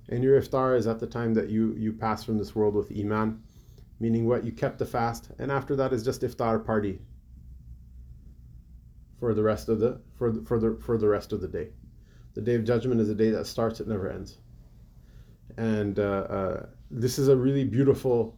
And 0.09 0.23
your 0.23 0.39
iftar 0.39 0.77
is 0.77 0.87
at 0.87 0.99
the 0.99 1.07
time 1.07 1.33
that 1.33 1.49
you, 1.49 1.73
you 1.77 1.93
pass 1.93 2.23
from 2.23 2.37
this 2.37 2.55
world 2.55 2.75
with 2.75 2.91
iman, 2.91 3.41
meaning 3.99 4.27
what? 4.27 4.43
You 4.43 4.51
kept 4.51 4.77
the 4.77 4.85
fast, 4.85 5.29
and 5.39 5.51
after 5.51 5.75
that 5.77 5.93
is 5.93 6.03
just 6.03 6.21
iftar 6.21 6.63
party 6.63 6.99
for 9.19 9.33
the 9.33 9.43
rest 9.43 9.69
of 9.69 9.79
the 9.79 10.01
for 10.17 10.31
the, 10.31 10.41
for 10.43 10.59
the 10.59 10.77
for 10.83 10.97
the 10.97 11.07
rest 11.07 11.31
of 11.31 11.41
the 11.41 11.47
day. 11.47 11.69
The 12.33 12.41
day 12.41 12.55
of 12.55 12.63
judgment 12.65 12.99
is 12.99 13.09
a 13.09 13.15
day 13.15 13.29
that 13.29 13.47
starts; 13.47 13.79
it 13.79 13.87
never 13.87 14.09
ends. 14.09 14.39
And 15.57 15.99
uh, 15.99 16.01
uh, 16.03 16.65
this 16.89 17.19
is 17.19 17.27
a 17.27 17.35
really 17.35 17.63
beautiful, 17.63 18.37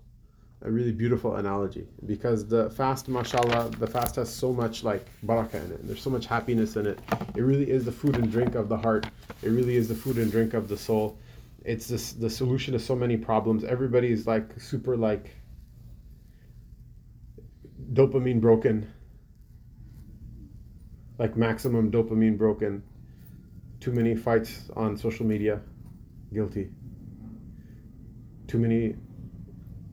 a 0.64 0.72
really 0.72 0.92
beautiful 0.92 1.36
analogy 1.36 1.86
because 2.06 2.48
the 2.48 2.70
fast, 2.72 3.08
mashallah, 3.08 3.70
the 3.80 3.88
fast 3.88 4.16
has 4.16 4.34
so 4.34 4.54
much 4.54 4.84
like 4.84 5.06
barakah 5.26 5.64
in 5.66 5.72
it. 5.72 5.88
There's 5.88 6.02
so 6.02 6.10
much 6.10 6.26
happiness 6.26 6.76
in 6.76 6.88
it. 6.88 7.00
It 7.36 7.42
really 7.42 7.70
is 7.70 7.86
the 7.86 7.92
food 7.92 8.16
and 8.16 8.32
drink 8.32 8.56
of 8.56 8.70
the 8.70 8.78
heart. 8.78 9.06
It 9.42 9.50
really 9.50 9.76
is 9.76 9.88
the 9.88 9.96
food 9.96 10.18
and 10.18 10.32
drink 10.32 10.54
of 10.54 10.68
the 10.68 10.78
soul. 10.78 11.18
It's 11.66 11.88
this, 11.88 12.14
the 12.14 12.30
solution 12.30 12.74
to 12.74 12.80
so 12.80 12.96
many 12.96 13.18
problems. 13.18 13.64
Everybody's 13.64 14.26
like 14.26 14.60
super 14.60 14.96
like 14.98 15.36
dopamine 17.94 18.42
broken 18.42 18.92
like 21.20 21.38
maximum 21.38 21.92
dopamine 21.92 22.38
broken, 22.38 22.84
too 23.80 23.92
many 23.92 24.16
fights 24.16 24.70
on 24.76 24.98
social 24.98 25.26
media, 25.26 25.62
guilty. 26.34 26.70
Too 28.48 28.60
many 28.60 28.96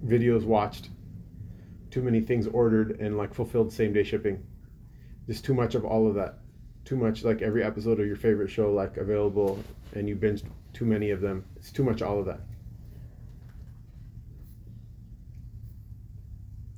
videos 0.05 0.45
watched, 0.45 0.91
too 1.91 2.03
many 2.03 2.21
things 2.21 2.47
ordered 2.47 3.01
and 3.01 3.17
like 3.17 3.35
fulfilled 3.35 3.73
same 3.73 3.93
day 3.93 4.03
shipping. 4.03 4.43
Just 5.27 5.45
too 5.45 5.55
much 5.55 5.75
of 5.75 5.85
all 5.85 6.07
of 6.07 6.15
that. 6.15 6.39
Too 6.85 6.97
much 6.97 7.25
like 7.25 7.43
every 7.43 7.63
episode 7.63 8.01
of 8.01 8.07
your 8.07 8.17
favorite 8.17 8.49
show 8.51 8.73
like 8.73 8.97
available 8.97 9.63
and 9.95 10.09
you 10.09 10.17
binged 10.17 10.45
too 10.73 10.85
many 10.85 11.11
of 11.11 11.21
them. 11.21 11.45
It's 11.57 11.73
too 11.73 11.85
much 11.85 12.03
all 12.03 12.19
of 12.19 12.27
that. 12.27 12.41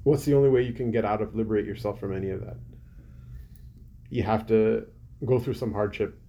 What's 0.03 0.25
the 0.25 0.35
only 0.35 0.49
way 0.49 0.63
you 0.63 0.73
can 0.73 0.91
get 0.91 1.05
out 1.05 1.23
of 1.23 1.35
liberate 1.35 1.65
yourself 1.65 2.01
from 2.01 2.15
any 2.15 2.31
of 2.31 2.41
that? 2.41 2.57
you 4.13 4.23
have 4.23 4.47
to 4.47 4.87
go 5.25 5.39
through 5.39 5.55
some 5.55 5.73
hardship. 5.73 6.21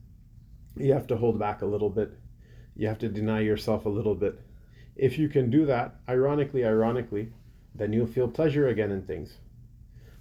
You 0.77 0.93
have 0.93 1.05
to 1.07 1.17
hold 1.17 1.37
back 1.37 1.61
a 1.61 1.65
little 1.65 1.89
bit. 1.89 2.17
You 2.77 2.87
have 2.87 2.99
to 2.99 3.09
deny 3.09 3.41
yourself 3.41 3.85
a 3.85 3.89
little 3.89 4.15
bit. 4.15 4.39
If 4.95 5.17
you 5.17 5.29
can 5.29 5.49
do 5.49 5.65
that, 5.65 5.95
ironically, 6.07 6.65
ironically, 6.65 7.31
then 7.75 7.93
you'll 7.93 8.07
feel 8.07 8.27
pleasure 8.27 8.67
again 8.67 8.91
in 8.91 9.01
things. 9.01 9.37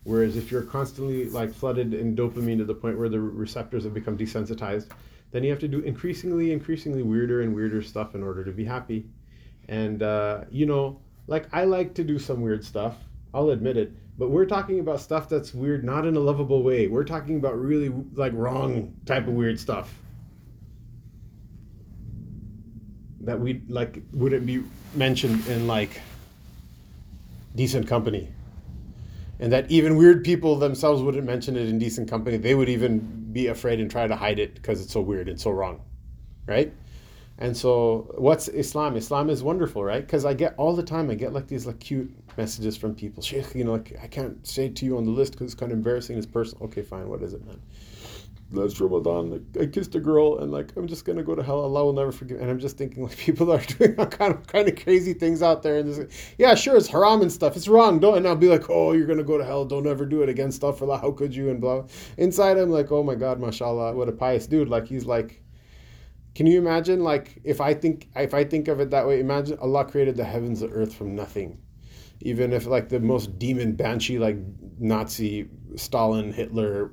Whereas 0.05 0.37
if 0.37 0.51
you're 0.51 0.63
constantly 0.63 1.29
like 1.29 1.53
flooded 1.53 1.95
in 1.95 2.17
dopamine 2.17 2.59
to 2.59 2.65
the 2.65 2.75
point 2.75 2.99
where 2.99 3.09
the 3.09 3.21
receptors 3.21 3.85
have 3.85 3.95
become 3.95 4.19
desensitized, 4.19 4.89
then 5.31 5.45
you 5.45 5.51
have 5.51 5.61
to 5.61 5.69
do 5.69 5.81
increasingly, 5.81 6.53
increasingly 6.53 7.03
weirder 7.03 7.43
and 7.43 7.55
weirder 7.55 7.83
stuff 7.83 8.15
in 8.15 8.23
order 8.23 8.45
to 8.45 8.53
be 8.53 8.65
happy. 8.65 9.07
And 9.69 10.03
uh, 10.03 10.45
you 10.51 10.67
know, 10.67 11.01
like 11.27 11.47
I 11.53 11.65
like 11.65 11.95
to 11.95 12.05
do 12.05 12.19
some 12.19 12.41
weird 12.41 12.65
stuff. 12.65 12.97
I'll 13.33 13.51
admit 13.51 13.77
it. 13.77 13.93
But 14.19 14.31
we're 14.31 14.47
talking 14.47 14.81
about 14.81 15.01
stuff 15.01 15.29
that's 15.29 15.55
weird, 15.55 15.85
not 15.85 16.07
in 16.07 16.17
a 16.17 16.21
lovable 16.21 16.63
way. 16.63 16.87
We're 16.87 17.05
talking 17.05 17.37
about 17.37 17.59
really 17.59 17.89
like 18.15 18.33
wrong 18.35 18.95
type 19.07 19.27
of 19.27 19.35
weird 19.35 19.59
stuff. 19.59 19.95
That 23.23 23.41
we 23.41 23.63
like 23.69 24.03
wouldn't 24.13 24.47
be 24.47 24.63
mentioned 24.95 25.47
in 25.47 25.67
like 25.67 26.01
decent 27.55 27.87
company. 27.87 28.29
And 29.41 29.53
that 29.53 29.71
even 29.71 29.97
weird 29.97 30.25
people 30.25 30.57
themselves 30.57 31.03
wouldn't 31.03 31.25
mention 31.25 31.57
it 31.57 31.69
in 31.69 31.79
decent 31.79 32.09
company. 32.09 32.37
They 32.37 32.55
would 32.55 32.69
even 32.69 33.01
be 33.33 33.49
afraid 33.49 33.81
and 33.81 33.91
try 33.91 34.07
to 34.07 34.15
hide 34.15 34.39
it 34.39 34.55
because 34.55 34.81
it's 34.81 34.93
so 34.93 35.01
weird 35.01 35.29
and 35.29 35.41
so 35.41 35.51
wrong. 35.51 35.81
Right? 36.47 36.73
And 37.39 37.57
so, 37.57 38.15
what's 38.19 38.47
Islam? 38.49 38.97
Islam 38.97 39.31
is 39.31 39.43
wonderful, 39.43 39.83
right? 39.83 40.05
Because 40.05 40.25
I 40.25 40.35
get 40.35 40.55
all 40.59 40.77
the 40.77 40.83
time, 40.83 41.11
I 41.11 41.15
get 41.15 41.33
like 41.33 41.49
these 41.49 41.67
like 41.67 41.81
cute 41.81 42.13
messages 42.37 42.77
from 42.77 42.95
people. 42.95 43.23
Sheikh, 43.23 43.55
you 43.55 43.65
know, 43.65 43.73
like 43.73 43.99
I 44.01 44.07
can't 44.07 44.47
say 44.47 44.69
to 44.69 44.85
you 44.85 44.97
on 44.97 45.05
the 45.05 45.11
list 45.11 45.33
because 45.33 45.47
it's 45.47 45.59
kind 45.59 45.73
of 45.73 45.79
embarrassing. 45.79 46.17
It's 46.17 46.27
personal. 46.27 46.67
Okay, 46.67 46.83
fine. 46.83 47.09
What 47.09 47.23
is 47.23 47.35
it, 47.35 47.45
man? 47.45 47.61
Last 48.53 48.81
Ramadan, 48.81 49.31
like 49.31 49.43
I 49.61 49.67
kissed 49.67 49.95
a 49.95 50.01
girl, 50.01 50.39
and 50.39 50.53
like 50.53 50.77
I'm 50.77 50.87
just 50.87 51.05
gonna 51.05 51.23
go 51.23 51.35
to 51.35 51.43
hell. 51.43 51.61
Allah 51.61 51.85
will 51.85 51.93
never 51.93 52.13
forgive. 52.13 52.41
And 52.41 52.51
I'm 52.51 52.59
just 52.59 52.77
thinking, 52.77 53.03
like 53.03 53.17
people 53.27 53.51
are 53.53 53.61
doing 53.61 53.99
all 53.99 54.07
kind 54.07 54.35
of 54.35 54.47
kind 54.47 54.69
of 54.69 54.83
crazy 54.83 55.15
things 55.15 55.43
out 55.43 55.63
there, 55.63 55.79
and 55.79 55.95
just, 55.95 56.35
yeah, 56.39 56.55
sure, 56.55 56.77
it's 56.77 56.89
haram 56.89 57.23
and 57.23 57.33
stuff. 57.33 57.57
It's 57.57 57.69
wrong. 57.69 57.99
Don't. 57.99 58.19
And 58.19 58.29
I'll 58.29 58.37
be 58.37 58.49
like, 58.49 58.69
oh, 58.69 58.93
you're 58.93 59.07
gonna 59.07 59.25
go 59.25 59.39
to 59.39 59.45
hell. 59.45 59.65
Don't 59.65 59.87
ever 59.87 60.07
do 60.07 60.23
it 60.23 60.29
again. 60.29 60.51
Astaghfirullah. 60.51 61.01
How 61.01 61.13
could 61.13 61.35
you? 61.35 61.51
And 61.51 61.61
blah. 61.61 61.85
Inside, 62.19 62.59
I'm 62.59 62.71
like, 62.71 62.93
oh 62.93 63.03
my 63.03 63.15
God, 63.15 63.41
mashallah, 63.41 63.95
what 63.95 64.09
a 64.09 64.13
pious 64.13 64.47
dude. 64.47 64.69
Like 64.69 64.87
he's 64.87 65.07
like 65.07 65.43
can 66.35 66.47
you 66.47 66.59
imagine 66.59 67.03
like 67.05 67.39
if 67.45 67.61
I 67.61 67.75
think 67.75 68.09
if 68.17 68.33
I 68.33 68.45
think 68.45 68.69
of 68.69 68.81
it 68.81 68.91
that 68.91 69.07
way, 69.07 69.21
imagine 69.21 69.59
Allah 69.59 69.85
created 69.85 70.17
the 70.17 70.25
heavens 70.25 70.61
the 70.61 70.69
earth 70.69 70.95
from 70.95 71.15
nothing. 71.15 71.59
Even 72.21 72.53
if 72.53 72.67
like 72.67 72.89
the 72.89 73.01
most 73.01 73.39
demon 73.39 73.73
banshee 73.73 74.19
like 74.19 74.37
Nazi, 74.79 75.49
Stalin, 75.77 76.33
Hitler, 76.33 76.93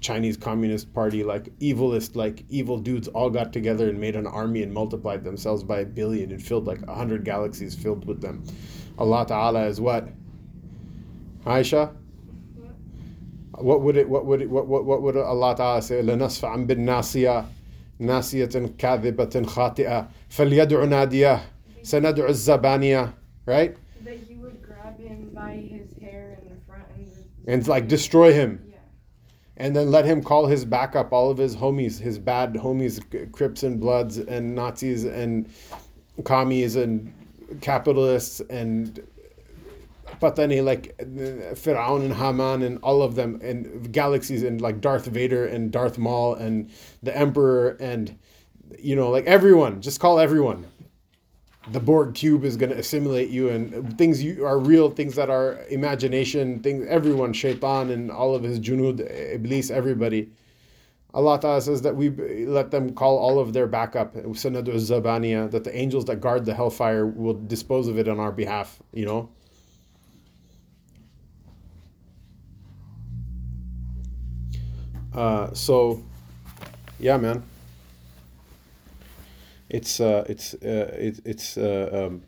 Chinese 0.00 0.36
Communist 0.36 0.92
Party, 0.92 1.24
like 1.24 1.56
evilest, 1.58 2.16
like 2.16 2.44
evil 2.48 2.78
dudes 2.78 3.08
all 3.08 3.30
got 3.30 3.52
together 3.52 3.88
and 3.88 3.98
made 3.98 4.14
an 4.14 4.26
army 4.26 4.62
and 4.62 4.72
multiplied 4.72 5.24
themselves 5.24 5.64
by 5.64 5.80
a 5.80 5.84
billion 5.84 6.30
and 6.32 6.42
filled 6.42 6.66
like 6.66 6.82
a 6.82 6.94
hundred 6.94 7.24
galaxies 7.24 7.74
filled 7.74 8.06
with 8.06 8.20
them. 8.20 8.44
Allah 8.98 9.26
Ta'ala 9.26 9.66
is 9.66 9.80
what? 9.80 10.08
Aisha? 11.44 11.94
What 13.52 13.80
would 13.80 13.96
it 13.96 14.08
what 14.08 14.26
would 14.26 14.42
it 14.42 14.50
what 14.50 14.66
what, 14.66 14.84
what 14.84 15.02
would 15.02 15.16
Allah 15.16 15.56
Ta'ala 15.56 15.82
say? 15.82 16.02
لَنَصْفَعًا 16.02 16.66
بِالنَّاسِيَةِ 16.66 17.46
ناسية 18.00 18.70
كاذبة 18.78 19.42
خاطئة 19.46 20.08
فليدع 20.28 20.84
ناديه 20.84 21.40
سندع 21.82 22.28
الزبانية 22.28 23.14
right 23.46 23.76
that 24.04 24.18
he 24.28 24.34
would 24.36 24.60
grab 24.62 24.98
him 24.98 25.30
by 25.34 25.52
his 25.52 25.96
hair 26.00 26.38
in 26.42 26.48
the 26.50 26.60
front 26.66 26.84
and, 26.94 27.08
and 27.46 27.68
like 27.68 27.88
destroy 27.88 28.32
him 28.32 28.60
yeah. 28.68 28.69
and 29.61 29.75
then 29.75 29.91
let 29.91 30.05
him 30.05 30.23
call 30.23 30.47
his 30.47 30.65
backup 30.65 31.13
all 31.13 31.29
of 31.29 31.37
his 31.37 31.55
homies 31.55 31.99
his 31.99 32.17
bad 32.17 32.53
homies 32.55 32.99
crips 33.31 33.61
and 33.61 33.79
bloods 33.79 34.17
and 34.17 34.55
nazis 34.55 35.05
and 35.05 35.47
commies 36.23 36.75
and 36.75 37.13
capitalists 37.61 38.41
and 38.49 39.01
Patani, 40.19 40.63
like 40.63 40.95
Firaun 41.55 42.01
and 42.01 42.13
Haman 42.13 42.61
and 42.61 42.77
all 42.83 43.01
of 43.01 43.15
them, 43.15 43.39
and 43.41 43.91
galaxies 43.91 44.43
and 44.43 44.61
like 44.61 44.79
Darth 44.79 45.05
Vader 45.05 45.47
and 45.47 45.71
Darth 45.71 45.97
Maul 45.97 46.35
and 46.35 46.69
the 47.01 47.15
Emperor 47.17 47.77
and 47.79 48.17
you 48.77 48.95
know 48.95 49.09
like 49.09 49.25
everyone. 49.25 49.81
Just 49.81 49.99
call 49.99 50.19
everyone. 50.19 50.67
The 51.71 51.79
Borg 51.79 52.13
cube 52.15 52.43
is 52.43 52.57
going 52.57 52.71
to 52.71 52.77
assimilate 52.77 53.29
you, 53.29 53.49
and 53.49 53.97
things 53.97 54.21
you 54.21 54.45
are 54.45 54.59
real, 54.59 54.89
things 54.89 55.15
that 55.15 55.29
are 55.29 55.59
imagination, 55.69 56.59
things 56.61 56.85
everyone, 56.89 57.31
Shaitan 57.31 57.89
and 57.91 58.11
all 58.11 58.35
of 58.35 58.43
his 58.43 58.59
junud, 58.59 58.99
Iblis, 58.99 59.71
everybody. 59.71 60.29
Allah 61.13 61.39
Ta'ala 61.39 61.61
says 61.61 61.81
that 61.81 61.95
we 61.95 62.09
let 62.45 62.71
them 62.71 62.93
call 62.93 63.17
all 63.17 63.39
of 63.39 63.53
their 63.53 63.67
backup, 63.67 64.15
Sanadu 64.15 64.75
Zabaniya, 64.75 65.51
that 65.51 65.63
the 65.63 65.75
angels 65.75 66.05
that 66.05 66.21
guard 66.21 66.45
the 66.45 66.53
hellfire 66.53 67.05
will 67.05 67.33
dispose 67.33 67.87
of 67.87 67.97
it 67.97 68.07
on 68.07 68.19
our 68.19 68.31
behalf, 68.31 68.81
you 68.93 69.05
know. 69.05 69.29
Uh, 75.13 75.53
so, 75.53 76.01
yeah, 76.99 77.17
man. 77.17 77.43
It's 79.71 80.01
uh, 80.01 80.25
it's 80.27 80.53
uh, 80.55 80.93
it, 80.99 81.21
it's 81.23 81.57
uh, 81.57 81.89
um, 81.93 82.23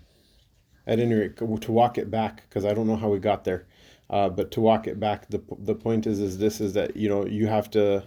at 0.88 1.00
any 1.00 1.14
rate 1.14 1.36
to 1.38 1.72
walk 1.74 1.98
it 1.98 2.10
back 2.10 2.44
because 2.48 2.64
I 2.64 2.74
don't 2.74 2.88
know 2.88 2.96
how 2.96 3.10
we 3.10 3.20
got 3.20 3.44
there, 3.44 3.66
uh, 4.10 4.30
but 4.30 4.50
to 4.52 4.62
walk 4.62 4.88
it 4.88 4.98
back, 4.98 5.28
the 5.30 5.42
the 5.60 5.76
point 5.76 6.08
is 6.08 6.22
is 6.22 6.38
this 6.38 6.62
is 6.62 6.72
that 6.74 6.96
you 6.96 7.10
know 7.10 7.26
you 7.26 7.48
have 7.48 7.70
to 7.72 8.04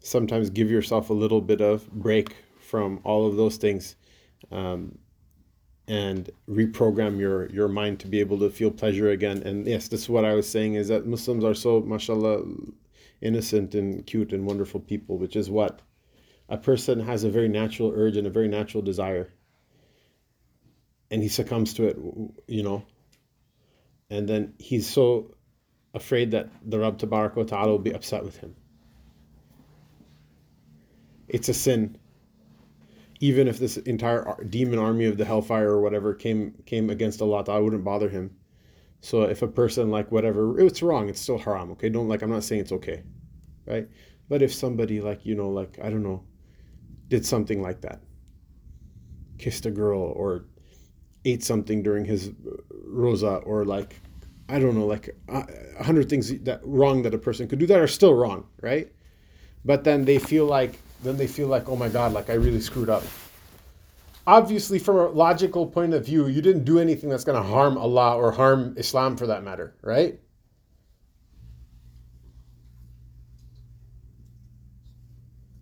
sometimes 0.00 0.50
give 0.50 0.70
yourself 0.70 1.08
a 1.08 1.14
little 1.14 1.40
bit 1.40 1.62
of 1.62 1.90
break 1.90 2.36
from 2.60 3.00
all 3.02 3.26
of 3.26 3.36
those 3.36 3.56
things 3.56 3.96
um, 4.52 4.98
and 5.88 6.28
reprogram 6.46 7.18
your 7.18 7.48
your 7.48 7.68
mind 7.68 7.98
to 8.00 8.08
be 8.08 8.20
able 8.20 8.38
to 8.38 8.50
feel 8.50 8.70
pleasure 8.70 9.08
again. 9.10 9.42
And 9.42 9.66
yes 9.66 9.88
this 9.88 10.02
is 10.02 10.08
what 10.08 10.24
i 10.24 10.34
was 10.34 10.48
saying 10.48 10.74
is 10.74 10.88
that 10.88 11.06
muslims 11.06 11.44
are 11.44 11.54
so 11.54 11.80
mashallah 11.80 12.42
innocent 13.20 13.74
and 13.74 14.04
cute 14.06 14.32
and 14.32 14.44
wonderful 14.44 14.80
people 14.80 15.16
which 15.18 15.36
is 15.36 15.48
what 15.48 15.80
a 16.48 16.56
person 16.56 17.00
has 17.00 17.24
a 17.24 17.30
very 17.30 17.48
natural 17.48 17.92
urge 17.94 18.16
and 18.16 18.26
a 18.26 18.30
very 18.30 18.48
natural 18.48 18.82
desire 18.82 19.32
and 21.10 21.22
he 21.22 21.28
succumbs 21.28 21.74
to 21.74 21.86
it 21.86 21.96
you 22.46 22.62
know 22.62 22.84
and 24.10 24.28
then 24.28 24.54
he's 24.58 24.88
so 24.88 25.34
afraid 25.94 26.30
that 26.30 26.48
the 26.64 26.78
Rabb 26.78 26.98
Ta'ala 26.98 27.68
will 27.68 27.78
be 27.78 27.92
upset 27.92 28.24
with 28.24 28.36
him 28.36 28.54
it's 31.28 31.48
a 31.48 31.54
sin 31.54 31.98
even 33.20 33.48
if 33.48 33.58
this 33.58 33.76
entire 33.78 34.36
demon 34.48 34.78
army 34.78 35.06
of 35.06 35.16
the 35.16 35.24
hellfire 35.24 35.70
or 35.70 35.80
whatever 35.80 36.14
came 36.14 36.54
came 36.66 36.90
against 36.90 37.22
Allah, 37.22 37.44
I 37.48 37.58
wouldn't 37.58 37.84
bother 37.84 38.08
him. 38.08 38.36
So 39.00 39.22
if 39.22 39.42
a 39.42 39.48
person 39.48 39.90
like 39.90 40.10
whatever, 40.12 40.58
it's 40.60 40.82
wrong. 40.82 41.08
It's 41.08 41.20
still 41.20 41.38
haram. 41.38 41.70
Okay, 41.72 41.88
don't 41.88 42.08
like. 42.08 42.22
I'm 42.22 42.30
not 42.30 42.44
saying 42.44 42.62
it's 42.62 42.72
okay, 42.72 43.02
right? 43.66 43.88
But 44.28 44.42
if 44.42 44.52
somebody 44.52 45.00
like 45.00 45.24
you 45.24 45.34
know, 45.34 45.48
like 45.48 45.78
I 45.82 45.90
don't 45.90 46.02
know, 46.02 46.24
did 47.08 47.24
something 47.24 47.62
like 47.62 47.80
that, 47.82 48.00
kissed 49.38 49.66
a 49.66 49.70
girl 49.70 50.00
or 50.00 50.44
ate 51.24 51.42
something 51.42 51.82
during 51.82 52.04
his 52.04 52.28
uh, 52.28 52.32
rosa 52.84 53.36
or 53.36 53.64
like 53.64 53.96
I 54.48 54.60
don't 54.60 54.76
know, 54.76 54.86
like 54.86 55.16
uh, 55.28 55.42
a 55.78 55.82
hundred 55.82 56.08
things 56.08 56.32
that 56.44 56.60
wrong 56.62 57.02
that 57.02 57.14
a 57.14 57.18
person 57.18 57.48
could 57.48 57.58
do 57.58 57.66
that 57.66 57.80
are 57.80 57.88
still 57.88 58.14
wrong, 58.14 58.46
right? 58.60 58.92
But 59.64 59.82
then 59.82 60.04
they 60.04 60.18
feel 60.18 60.46
like 60.46 60.78
then 61.02 61.16
they 61.16 61.26
feel 61.26 61.48
like, 61.48 61.68
oh 61.68 61.76
my 61.76 61.88
God, 61.88 62.12
like 62.12 62.30
I 62.30 62.34
really 62.34 62.60
screwed 62.60 62.88
up. 62.88 63.02
Obviously, 64.26 64.78
from 64.78 64.96
a 64.96 65.08
logical 65.08 65.66
point 65.66 65.94
of 65.94 66.04
view, 66.04 66.26
you 66.26 66.42
didn't 66.42 66.64
do 66.64 66.78
anything 66.80 67.10
that's 67.10 67.24
going 67.24 67.40
to 67.40 67.48
harm 67.48 67.78
Allah 67.78 68.16
or 68.16 68.32
harm 68.32 68.74
Islam 68.76 69.16
for 69.16 69.26
that 69.28 69.44
matter, 69.44 69.74
right? 69.82 70.18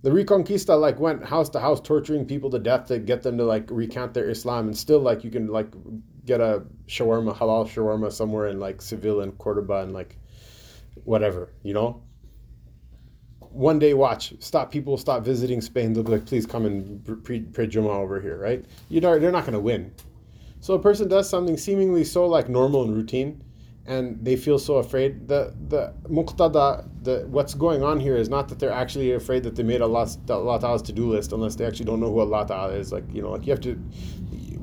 The 0.05 0.11
Reconquista 0.11 0.79
like 0.79 1.01
went 1.01 1.25
house 1.25 1.49
to 1.49 1.61
house 1.61 1.81
torturing 1.81 2.27
people 2.27 2.51
to 2.51 2.59
death 2.59 2.89
to 2.89 2.99
get 2.99 3.23
them 3.23 3.39
to 3.39 3.45
like 3.45 3.71
recant 3.71 4.13
their 4.13 4.29
Islam, 4.29 4.67
and 4.67 4.77
still 4.77 5.01
like 5.01 5.25
you 5.25 5.31
can 5.31 5.47
like 5.47 5.69
get 6.27 6.43
a 6.43 6.63
shawarma 6.87 7.35
halal 7.35 7.67
shawarma 7.67 8.13
somewhere 8.13 8.49
in 8.49 8.61
like 8.61 8.83
Seville 8.83 9.23
and 9.23 9.39
Cordoba 9.39 9.81
and 9.81 9.95
like 9.95 10.19
whatever, 11.05 11.55
you 11.63 11.73
know? 11.73 12.03
One 13.39 13.79
day 13.79 13.95
watch. 13.95 14.35
Stop 14.41 14.71
people 14.71 14.99
stop 14.99 15.25
visiting 15.25 15.63
spain. 15.63 15.95
They'll 15.95 16.03
be 16.03 16.13
like 16.13 16.27
please 16.27 16.45
come 16.45 16.67
and 16.67 17.25
pray, 17.25 17.41
pray 17.41 17.67
Juma 17.67 17.89
over 17.89 18.21
here 18.21 18.37
right? 18.37 18.63
You 18.91 19.01
know 19.01 19.19
they're 19.19 19.33
not 19.33 19.45
going 19.45 19.55
to 19.55 19.59
win. 19.59 19.91
So 20.61 20.75
a 20.75 20.79
person 20.79 21.09
does 21.09 21.31
something 21.31 21.57
seemingly 21.57 22.05
so 22.05 22.27
like 22.27 22.51
normal 22.51 22.83
and 22.83 22.95
routine 22.95 23.43
and 23.87 24.25
they 24.25 24.37
feel 24.37 24.59
so 24.59 24.77
afraid 24.77 25.29
the 25.29 25.55
the 25.69 25.93
muqtada 26.09 26.89
the 27.03 27.27
what's 27.29 27.53
going 27.53 27.83
on 27.83 28.01
here 28.01 28.17
is 28.17 28.31
not 28.31 28.49
that 28.49 28.59
they're 28.59 28.73
actually 28.73 29.13
afraid 29.13 29.43
that 29.43 29.55
they 29.57 29.63
made 29.63 29.83
Allah, 29.83 30.09
Allah 30.31 30.59
Ta'ala's 30.59 30.83
to-do 30.83 31.11
list 31.11 31.33
unless 31.33 31.55
they 31.55 31.67
actually 31.67 31.85
don't 31.85 32.01
know 32.01 32.11
who 32.11 32.21
Allah 32.21 32.47
Ta'ala 32.47 32.73
is 32.73 32.93
like 32.93 33.05
you 33.13 33.21
know 33.21 33.31
like 33.31 33.47
you 33.47 33.53
have 33.53 33.61
to 33.61 33.79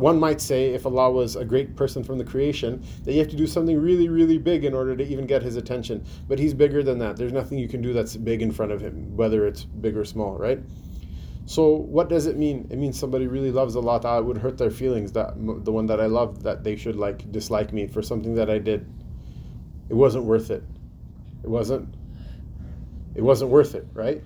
one 0.01 0.19
might 0.19 0.41
say 0.41 0.73
if 0.73 0.87
Allah 0.87 1.11
was 1.11 1.35
a 1.35 1.45
great 1.45 1.75
person 1.75 2.03
from 2.03 2.17
the 2.17 2.23
creation, 2.23 2.83
that 3.03 3.13
you 3.13 3.19
have 3.19 3.29
to 3.29 3.35
do 3.35 3.45
something 3.45 3.79
really, 3.79 4.09
really 4.09 4.39
big 4.39 4.65
in 4.65 4.73
order 4.73 4.95
to 4.95 5.07
even 5.07 5.27
get 5.27 5.43
his 5.43 5.57
attention. 5.57 6.03
But 6.27 6.39
he's 6.39 6.55
bigger 6.55 6.81
than 6.81 6.97
that. 6.99 7.17
There's 7.17 7.31
nothing 7.31 7.59
you 7.59 7.67
can 7.67 7.83
do 7.83 7.93
that's 7.93 8.15
big 8.15 8.41
in 8.41 8.51
front 8.51 8.71
of 8.71 8.81
him, 8.81 9.15
whether 9.15 9.45
it's 9.45 9.63
big 9.63 9.95
or 9.95 10.03
small, 10.03 10.37
right? 10.37 10.59
So 11.45 11.69
what 11.69 12.09
does 12.09 12.25
it 12.25 12.35
mean? 12.37 12.67
It 12.71 12.77
means 12.79 12.97
somebody 12.97 13.27
really 13.27 13.51
loves 13.51 13.75
Allah 13.75 14.01
Ta'ala. 14.01 14.21
It 14.21 14.25
would 14.25 14.37
hurt 14.37 14.57
their 14.57 14.71
feelings 14.71 15.11
that 15.11 15.33
the 15.37 15.71
one 15.71 15.85
that 15.87 15.99
I 15.99 16.07
love 16.07 16.41
that 16.43 16.63
they 16.63 16.75
should 16.75 16.95
like 16.95 17.31
dislike 17.31 17.71
me 17.71 17.87
for 17.87 18.01
something 18.01 18.33
that 18.35 18.49
I 18.49 18.57
did. 18.57 18.87
It 19.91 19.95
wasn't 19.95 20.23
worth 20.23 20.51
it. 20.51 20.63
It 21.43 21.49
wasn't. 21.49 21.93
It 23.13 23.21
wasn't 23.21 23.51
worth 23.51 23.75
it, 23.75 23.85
right? 23.93 24.23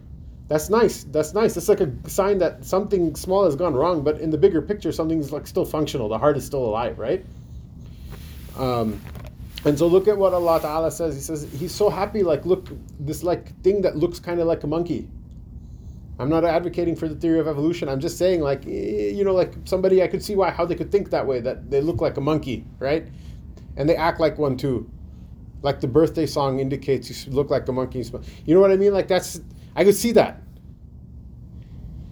That's 0.47 0.69
nice. 0.69 1.05
That's 1.05 1.33
nice. 1.33 1.57
It's 1.57 1.67
like 1.67 1.81
a 1.81 1.91
sign 2.07 2.37
that 2.37 2.63
something 2.63 3.15
small 3.15 3.45
has 3.45 3.55
gone 3.55 3.73
wrong, 3.73 4.03
but 4.03 4.19
in 4.19 4.29
the 4.29 4.37
bigger 4.37 4.61
picture, 4.61 4.91
something's 4.91 5.31
like 5.31 5.47
still 5.47 5.65
functional. 5.65 6.07
The 6.07 6.19
heart 6.19 6.37
is 6.37 6.45
still 6.45 6.63
alive, 6.63 6.99
right? 6.99 7.25
Um, 8.59 9.01
and 9.65 9.75
so 9.75 9.87
look 9.87 10.07
at 10.07 10.15
what 10.15 10.35
Allah 10.35 10.61
Ta'ala 10.61 10.91
says. 10.91 11.15
He 11.15 11.21
says 11.21 11.51
He's 11.51 11.73
so 11.73 11.89
happy. 11.89 12.21
Like 12.21 12.45
look, 12.45 12.67
this 12.99 13.23
like 13.23 13.59
thing 13.63 13.81
that 13.81 13.97
looks 13.97 14.19
kind 14.19 14.39
of 14.39 14.45
like 14.45 14.63
a 14.63 14.67
monkey. 14.67 15.09
I'm 16.19 16.29
not 16.29 16.45
advocating 16.45 16.95
for 16.95 17.07
the 17.07 17.15
theory 17.15 17.39
of 17.39 17.47
evolution. 17.47 17.89
I'm 17.89 17.99
just 17.99 18.19
saying, 18.19 18.39
like, 18.39 18.67
eh, 18.67 19.09
you 19.09 19.23
know, 19.23 19.33
like 19.33 19.55
somebody 19.65 20.03
I 20.03 20.07
could 20.07 20.23
see 20.23 20.35
why 20.35 20.51
how 20.51 20.63
they 20.63 20.75
could 20.75 20.91
think 20.91 21.09
that 21.09 21.25
way. 21.25 21.39
That 21.39 21.71
they 21.71 21.81
look 21.81 22.01
like 22.01 22.17
a 22.17 22.21
monkey, 22.21 22.65
right? 22.77 23.07
And 23.77 23.89
they 23.89 23.95
act 23.95 24.19
like 24.19 24.37
one 24.37 24.57
too. 24.57 24.91
Like 25.61 25.81
the 25.81 25.87
birthday 25.87 26.25
song 26.25 26.59
indicates, 26.59 27.25
you 27.25 27.31
look 27.31 27.49
like 27.49 27.67
a 27.67 27.71
monkey. 27.71 28.03
You 28.45 28.53
know 28.53 28.61
what 28.61 28.71
I 28.71 28.77
mean? 28.77 28.93
Like 28.93 29.07
that's 29.07 29.41
I 29.75 29.83
could 29.83 29.95
see 29.95 30.11
that. 30.13 30.41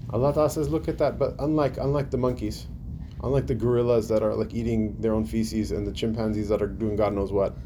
Allah 0.10 0.50
says, 0.50 0.70
look 0.70 0.88
at 0.88 1.00
that. 1.00 1.18
But 1.18 1.36
unlike 1.40 1.78
unlike 1.78 2.12
the 2.12 2.18
monkeys, 2.18 2.68
unlike 3.24 3.48
the 3.48 3.56
gorillas 3.56 4.08
that 4.10 4.22
are 4.22 4.36
like 4.36 4.54
eating 4.54 4.96
their 5.00 5.14
own 5.14 5.26
feces 5.26 5.72
and 5.72 5.88
the 5.88 5.92
chimpanzees 5.92 6.50
that 6.50 6.62
are 6.62 6.68
doing 6.68 6.96
God 6.96 7.14
knows 7.14 7.32
what, 7.32 7.58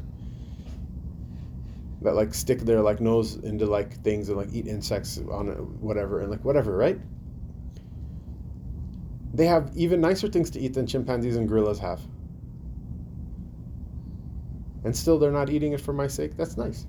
that 2.02 2.14
like 2.14 2.32
stick 2.32 2.60
their 2.60 2.80
like 2.80 3.00
nose 3.00 3.36
into 3.36 3.66
like 3.66 4.02
things 4.02 4.28
and 4.28 4.38
like 4.38 4.48
eat 4.52 4.66
insects 4.66 5.18
on 5.30 5.48
whatever 5.80 6.20
and 6.20 6.30
like 6.30 6.44
whatever, 6.44 6.76
right? 6.76 6.98
They 9.34 9.46
have 9.46 9.70
even 9.76 10.00
nicer 10.00 10.28
things 10.28 10.50
to 10.50 10.60
eat 10.60 10.74
than 10.74 10.86
chimpanzees 10.86 11.36
and 11.36 11.48
gorillas 11.48 11.78
have. 11.80 12.00
And 14.84 14.96
still 14.96 15.18
they're 15.18 15.32
not 15.32 15.50
eating 15.50 15.72
it 15.72 15.80
for 15.80 15.92
my 15.92 16.06
sake. 16.06 16.36
That's 16.36 16.56
nice. 16.56 16.86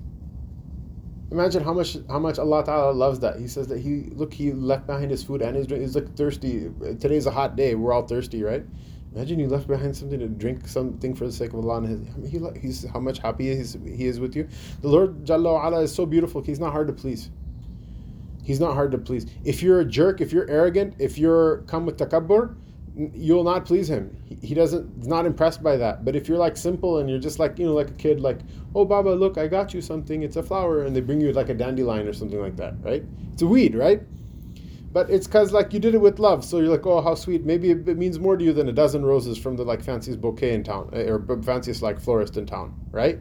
Imagine 1.30 1.62
how 1.62 1.72
much 1.72 1.96
how 2.08 2.18
much 2.18 2.38
Allah 2.38 2.64
Ta'ala 2.64 2.92
loves 2.92 3.20
that. 3.20 3.38
He 3.38 3.46
says 3.46 3.68
that 3.68 3.78
he 3.78 4.10
look 4.12 4.34
he 4.34 4.52
left 4.52 4.86
behind 4.86 5.10
his 5.10 5.22
food 5.22 5.42
and 5.42 5.56
his 5.56 5.66
drink. 5.66 5.82
He's 5.82 5.94
like 5.94 6.16
thirsty. 6.16 6.70
Today's 6.98 7.26
a 7.26 7.30
hot 7.30 7.56
day. 7.56 7.74
We're 7.74 7.92
all 7.92 8.06
thirsty, 8.06 8.42
right? 8.42 8.64
Imagine 9.14 9.40
you 9.40 9.48
left 9.48 9.66
behind 9.66 9.96
something 9.96 10.20
to 10.20 10.28
drink 10.28 10.68
something 10.68 11.14
for 11.14 11.26
the 11.26 11.32
sake 11.32 11.52
of 11.52 11.64
Allah 11.64 11.78
and 11.78 11.88
his, 12.22 12.32
he, 12.32 12.40
he's 12.60 12.88
how 12.88 13.00
much 13.00 13.18
happy 13.18 13.44
he 13.46 13.50
is, 13.50 13.76
he 13.84 14.06
is 14.06 14.20
with 14.20 14.36
you. 14.36 14.48
The 14.82 14.88
Lord 14.88 15.24
Jalla 15.24 15.64
ala 15.64 15.80
is 15.80 15.92
so 15.92 16.06
beautiful. 16.06 16.42
He's 16.42 16.60
not 16.60 16.70
hard 16.72 16.86
to 16.86 16.92
please. 16.92 17.30
He's 18.44 18.60
not 18.60 18.74
hard 18.74 18.92
to 18.92 18.98
please. 18.98 19.26
If 19.44 19.62
you're 19.62 19.80
a 19.80 19.84
jerk, 19.84 20.20
if 20.20 20.32
you're 20.32 20.48
arrogant, 20.48 20.94
if 20.98 21.18
you're 21.18 21.58
come 21.62 21.86
with 21.86 21.96
takabbur, 21.98 22.54
you'll 22.96 23.44
not 23.44 23.64
please 23.64 23.88
him. 23.88 24.16
He, 24.42 24.54
doesn't 24.54 25.06
not 25.06 25.26
impressed 25.26 25.62
by 25.62 25.76
that. 25.76 26.04
But 26.04 26.16
if 26.16 26.28
you're 26.28 26.38
like 26.38 26.56
simple 26.56 26.98
and 26.98 27.08
you're 27.08 27.18
just 27.18 27.38
like 27.38 27.58
you 27.58 27.66
know 27.66 27.74
like 27.74 27.90
a 27.90 27.94
kid, 27.94 28.20
like 28.20 28.40
oh 28.74 28.84
Baba, 28.84 29.10
look, 29.10 29.38
I 29.38 29.46
got 29.46 29.72
you 29.72 29.80
something. 29.80 30.22
It's 30.22 30.36
a 30.36 30.42
flower, 30.42 30.82
and 30.82 30.94
they 30.94 31.00
bring 31.00 31.20
you 31.20 31.32
like 31.32 31.48
a 31.48 31.54
dandelion 31.54 32.06
or 32.08 32.12
something 32.12 32.40
like 32.40 32.56
that, 32.56 32.74
right? 32.82 33.04
It's 33.32 33.42
a 33.42 33.46
weed, 33.46 33.74
right? 33.74 34.02
But 34.92 35.08
it's 35.08 35.26
because 35.26 35.52
like 35.52 35.72
you 35.72 35.78
did 35.78 35.94
it 35.94 36.00
with 36.00 36.18
love, 36.18 36.44
so 36.44 36.58
you're 36.58 36.68
like, 36.68 36.86
oh, 36.86 37.00
how 37.00 37.14
sweet. 37.14 37.44
Maybe 37.44 37.70
it, 37.70 37.88
it 37.88 37.96
means 37.96 38.18
more 38.18 38.36
to 38.36 38.44
you 38.44 38.52
than 38.52 38.68
a 38.68 38.72
dozen 38.72 39.04
roses 39.04 39.38
from 39.38 39.56
the 39.56 39.64
like 39.64 39.82
fanciest 39.82 40.20
bouquet 40.20 40.54
in 40.54 40.64
town, 40.64 40.90
eh, 40.92 41.08
or 41.08 41.20
fanciest 41.42 41.82
like 41.82 42.00
florist 42.00 42.36
in 42.36 42.46
town, 42.46 42.74
right? 42.90 43.18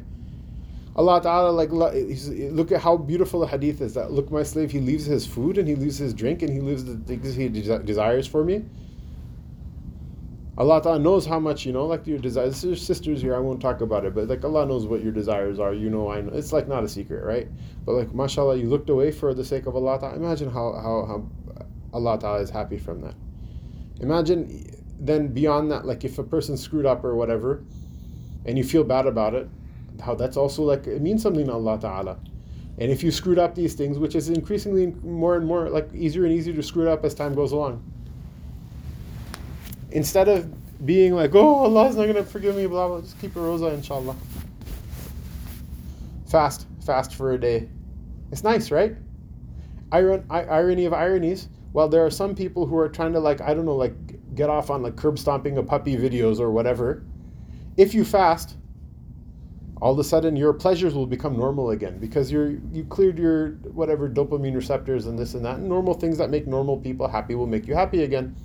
Allah 0.95 1.21
Ta'ala, 1.21 1.51
like, 1.51 1.71
look 1.71 2.73
at 2.73 2.81
how 2.81 2.97
beautiful 2.97 3.39
the 3.39 3.47
hadith 3.47 3.79
is. 3.79 3.93
That 3.93 4.11
look, 4.11 4.31
my 4.31 4.43
slave, 4.43 4.71
he 4.71 4.79
leaves 4.79 5.05
his 5.05 5.25
food 5.25 5.57
and 5.57 5.65
he 5.65 5.75
leaves 5.75 5.97
his 5.97 6.13
drink 6.13 6.41
and 6.41 6.51
he 6.51 6.59
leaves 6.59 6.83
the 6.83 6.97
things 6.97 7.35
he 7.35 7.47
desires 7.47 8.27
for 8.27 8.43
me 8.43 8.65
Allah 10.59 10.81
Ta'ala 10.81 10.99
knows 10.99 11.25
how 11.25 11.39
much, 11.39 11.65
you 11.65 11.71
know, 11.71 11.85
like 11.85 12.05
your 12.05 12.19
desires. 12.19 12.61
There's 12.61 12.85
sisters 12.85 13.21
here, 13.21 13.33
I 13.33 13.39
won't 13.39 13.61
talk 13.61 13.79
about 13.79 14.03
it, 14.03 14.13
but 14.13 14.27
like 14.27 14.43
Allah 14.43 14.65
knows 14.65 14.85
what 14.85 15.01
your 15.01 15.13
desires 15.13 15.57
are. 15.57 15.73
You 15.73 15.89
know, 15.89 16.11
I 16.11 16.19
know. 16.19 16.33
It's 16.33 16.51
like 16.51 16.67
not 16.67 16.83
a 16.83 16.87
secret, 16.89 17.23
right? 17.23 17.47
But 17.85 17.93
like, 17.93 18.13
mashallah, 18.13 18.57
you 18.57 18.67
looked 18.67 18.89
away 18.89 19.11
for 19.11 19.33
the 19.33 19.45
sake 19.45 19.67
of 19.67 19.75
Allah 19.77 19.97
Ta'ala. 20.01 20.17
Imagine 20.17 20.49
how, 20.49 20.73
how, 20.73 21.05
how 21.05 21.29
Allah 21.93 22.19
Ta'ala 22.19 22.41
is 22.41 22.49
happy 22.49 22.77
from 22.77 22.99
that. 23.01 23.15
Imagine 24.01 24.69
then 24.99 25.29
beyond 25.29 25.71
that, 25.71 25.85
like 25.85 26.03
if 26.03 26.19
a 26.19 26.23
person 26.23 26.57
screwed 26.57 26.85
up 26.85 27.05
or 27.05 27.15
whatever, 27.15 27.63
and 28.45 28.57
you 28.57 28.65
feel 28.65 28.83
bad 28.83 29.07
about 29.07 29.33
it, 29.33 29.47
how 30.03 30.13
that's 30.13 30.35
also 30.35 30.63
like, 30.63 30.87
it 30.87 31.01
means 31.01 31.21
something 31.21 31.45
to 31.45 31.53
Allah 31.53 31.79
Ta'ala. 31.79 32.19
And 32.79 32.91
if 32.91 33.01
you 33.01 33.11
screwed 33.11 33.39
up 33.39 33.55
these 33.55 33.75
things, 33.75 33.97
which 33.97 34.13
is 34.13 34.27
increasingly 34.27 34.87
more 35.03 35.37
and 35.37 35.45
more 35.45 35.69
like 35.69 35.93
easier 35.93 36.25
and 36.25 36.33
easier 36.33 36.53
to 36.53 36.63
screw 36.63 36.85
it 36.85 36.91
up 36.91 37.05
as 37.05 37.13
time 37.13 37.33
goes 37.33 37.53
along 37.53 37.81
instead 39.91 40.27
of 40.27 40.85
being 40.85 41.13
like, 41.13 41.35
oh, 41.35 41.65
Allah's 41.65 41.95
not 41.95 42.03
going 42.03 42.15
to 42.15 42.23
forgive 42.23 42.55
me, 42.55 42.67
blah, 42.67 42.87
blah, 42.87 43.01
just 43.01 43.19
keep 43.19 43.35
a 43.35 43.39
rosa, 43.39 43.67
inshallah. 43.67 44.15
Fast, 46.27 46.67
fast 46.85 47.15
for 47.15 47.33
a 47.33 47.39
day. 47.39 47.67
It's 48.31 48.43
nice, 48.43 48.71
right? 48.71 48.95
Iron, 49.91 50.25
irony 50.29 50.85
of 50.85 50.93
ironies. 50.93 51.49
Well, 51.73 51.87
there 51.87 52.05
are 52.05 52.11
some 52.11 52.35
people 52.35 52.65
who 52.65 52.77
are 52.77 52.89
trying 52.89 53.13
to, 53.13 53.19
like, 53.19 53.41
I 53.41 53.53
don't 53.53 53.65
know, 53.65 53.75
like, 53.75 53.93
get 54.35 54.49
off 54.49 54.69
on, 54.69 54.81
like, 54.83 54.95
curb 54.95 55.19
stomping 55.19 55.57
a 55.57 55.63
puppy 55.63 55.97
videos 55.97 56.39
or 56.39 56.51
whatever. 56.51 57.03
If 57.77 57.93
you 57.93 58.05
fast, 58.05 58.55
all 59.81 59.93
of 59.93 59.99
a 59.99 60.03
sudden 60.03 60.35
your 60.35 60.53
pleasures 60.53 60.93
will 60.93 61.07
become 61.07 61.37
normal 61.37 61.69
again 61.69 61.99
because 61.99 62.31
you're 62.31 62.51
you 62.73 62.83
cleared 62.89 63.17
your 63.17 63.51
whatever 63.73 64.09
dopamine 64.09 64.53
receptors 64.53 65.05
and 65.05 65.17
this 65.17 65.35
and 65.35 65.45
that. 65.45 65.57
And 65.57 65.69
normal 65.69 65.93
things 65.93 66.17
that 66.17 66.29
make 66.29 66.47
normal 66.47 66.77
people 66.77 67.07
happy 67.07 67.35
will 67.35 67.47
make 67.47 67.65
you 67.65 67.75
happy 67.75 68.03
again. 68.03 68.35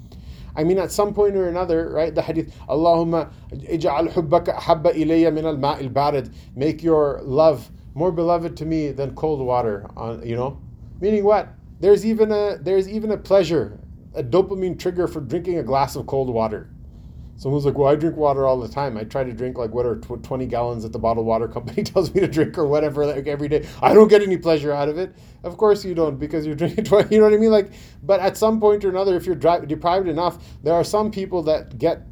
I 0.56 0.64
mean, 0.64 0.78
at 0.78 0.92
some 0.92 1.12
point 1.14 1.36
or 1.36 1.48
another, 1.48 1.90
right? 1.90 2.14
The 2.14 2.22
hadith, 2.22 2.54
Allahumma 2.68 3.32
ij'al 3.52 4.12
hubbaka 4.12 4.54
habba 4.56 4.94
ilayya 4.94 5.32
min 5.32 5.44
al 5.46 5.56
ma'il 5.56 5.92
barid. 5.92 6.32
Make 6.54 6.82
your 6.82 7.20
love 7.22 7.70
more 7.94 8.12
beloved 8.12 8.56
to 8.58 8.64
me 8.64 8.90
than 8.90 9.14
cold 9.14 9.40
water. 9.40 9.86
On 9.96 10.24
you 10.26 10.36
know, 10.36 10.60
meaning 11.00 11.24
what? 11.24 11.48
There's 11.80 12.06
even 12.06 12.30
a 12.32 12.58
there's 12.60 12.88
even 12.88 13.10
a 13.10 13.16
pleasure, 13.16 13.80
a 14.14 14.22
dopamine 14.22 14.78
trigger 14.78 15.08
for 15.08 15.20
drinking 15.20 15.58
a 15.58 15.62
glass 15.62 15.96
of 15.96 16.06
cold 16.06 16.30
water. 16.30 16.70
Someone's 17.36 17.66
like, 17.66 17.76
well, 17.76 17.88
I 17.88 17.96
drink 17.96 18.16
water 18.16 18.46
all 18.46 18.60
the 18.60 18.68
time. 18.68 18.96
I 18.96 19.04
try 19.04 19.24
to 19.24 19.32
drink 19.32 19.58
like 19.58 19.72
what 19.72 19.84
are 19.86 19.96
20 19.96 20.46
gallons 20.46 20.84
that 20.84 20.92
the 20.92 20.98
bottled 20.98 21.26
water 21.26 21.48
company 21.56 21.82
tells 21.82 22.14
me 22.14 22.20
to 22.20 22.28
drink 22.28 22.56
or 22.56 22.66
whatever 22.66 23.04
like 23.06 23.26
every 23.26 23.48
day. 23.48 23.66
I 23.82 23.92
don't 23.92 24.08
get 24.08 24.22
any 24.22 24.36
pleasure 24.36 24.72
out 24.72 24.88
of 24.88 24.98
it. 24.98 25.14
Of 25.42 25.56
course 25.56 25.84
you 25.84 25.94
don't 25.94 26.18
because 26.18 26.46
you're 26.46 26.54
drinking 26.56 26.84
20, 26.84 27.14
you 27.14 27.20
know 27.20 27.26
what 27.26 27.34
I 27.34 27.38
mean? 27.38 27.50
Like, 27.50 27.72
but 28.02 28.20
at 28.20 28.36
some 28.36 28.60
point 28.60 28.84
or 28.84 28.88
another, 28.88 29.16
if 29.16 29.26
you're 29.26 29.34
dri- 29.34 29.66
deprived 29.66 30.08
enough, 30.08 30.38
there 30.62 30.74
are 30.74 30.84
some 30.84 31.10
people 31.10 31.42
that 31.44 31.78
get 31.78 32.02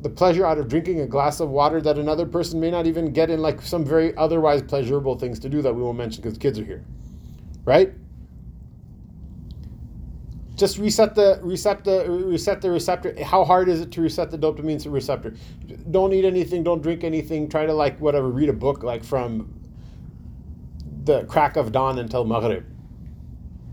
the 0.00 0.10
pleasure 0.10 0.44
out 0.44 0.58
of 0.58 0.68
drinking 0.68 1.00
a 1.00 1.06
glass 1.06 1.38
of 1.38 1.48
water 1.48 1.80
that 1.80 1.96
another 1.96 2.26
person 2.26 2.58
may 2.58 2.70
not 2.70 2.86
even 2.88 3.12
get 3.12 3.30
in 3.30 3.40
like 3.40 3.62
some 3.62 3.84
very 3.84 4.16
otherwise 4.16 4.60
pleasurable 4.60 5.16
things 5.16 5.38
to 5.38 5.48
do 5.48 5.62
that 5.62 5.72
we 5.72 5.80
won't 5.80 5.96
mention 5.96 6.22
because 6.22 6.36
kids 6.36 6.58
are 6.58 6.64
here. 6.64 6.84
Right? 7.64 7.94
Just 10.54 10.78
reset 10.78 11.14
the 11.14 11.40
reset 11.42 11.84
the 11.84 12.08
reset 12.08 12.60
the 12.60 12.70
receptor. 12.70 13.24
How 13.24 13.44
hard 13.44 13.68
is 13.68 13.80
it 13.80 13.90
to 13.92 14.02
reset 14.02 14.30
the 14.30 14.38
dopamine 14.38 14.80
receptor? 14.92 15.34
Don't 15.90 16.12
eat 16.12 16.24
anything. 16.24 16.62
Don't 16.62 16.82
drink 16.82 17.04
anything. 17.04 17.48
Try 17.48 17.66
to 17.66 17.72
like 17.72 17.98
whatever. 18.00 18.28
Read 18.28 18.48
a 18.48 18.52
book 18.52 18.82
like 18.82 19.02
from 19.02 19.58
the 21.04 21.24
crack 21.24 21.56
of 21.56 21.72
dawn 21.72 21.98
until 21.98 22.24
maghrib. 22.24 22.64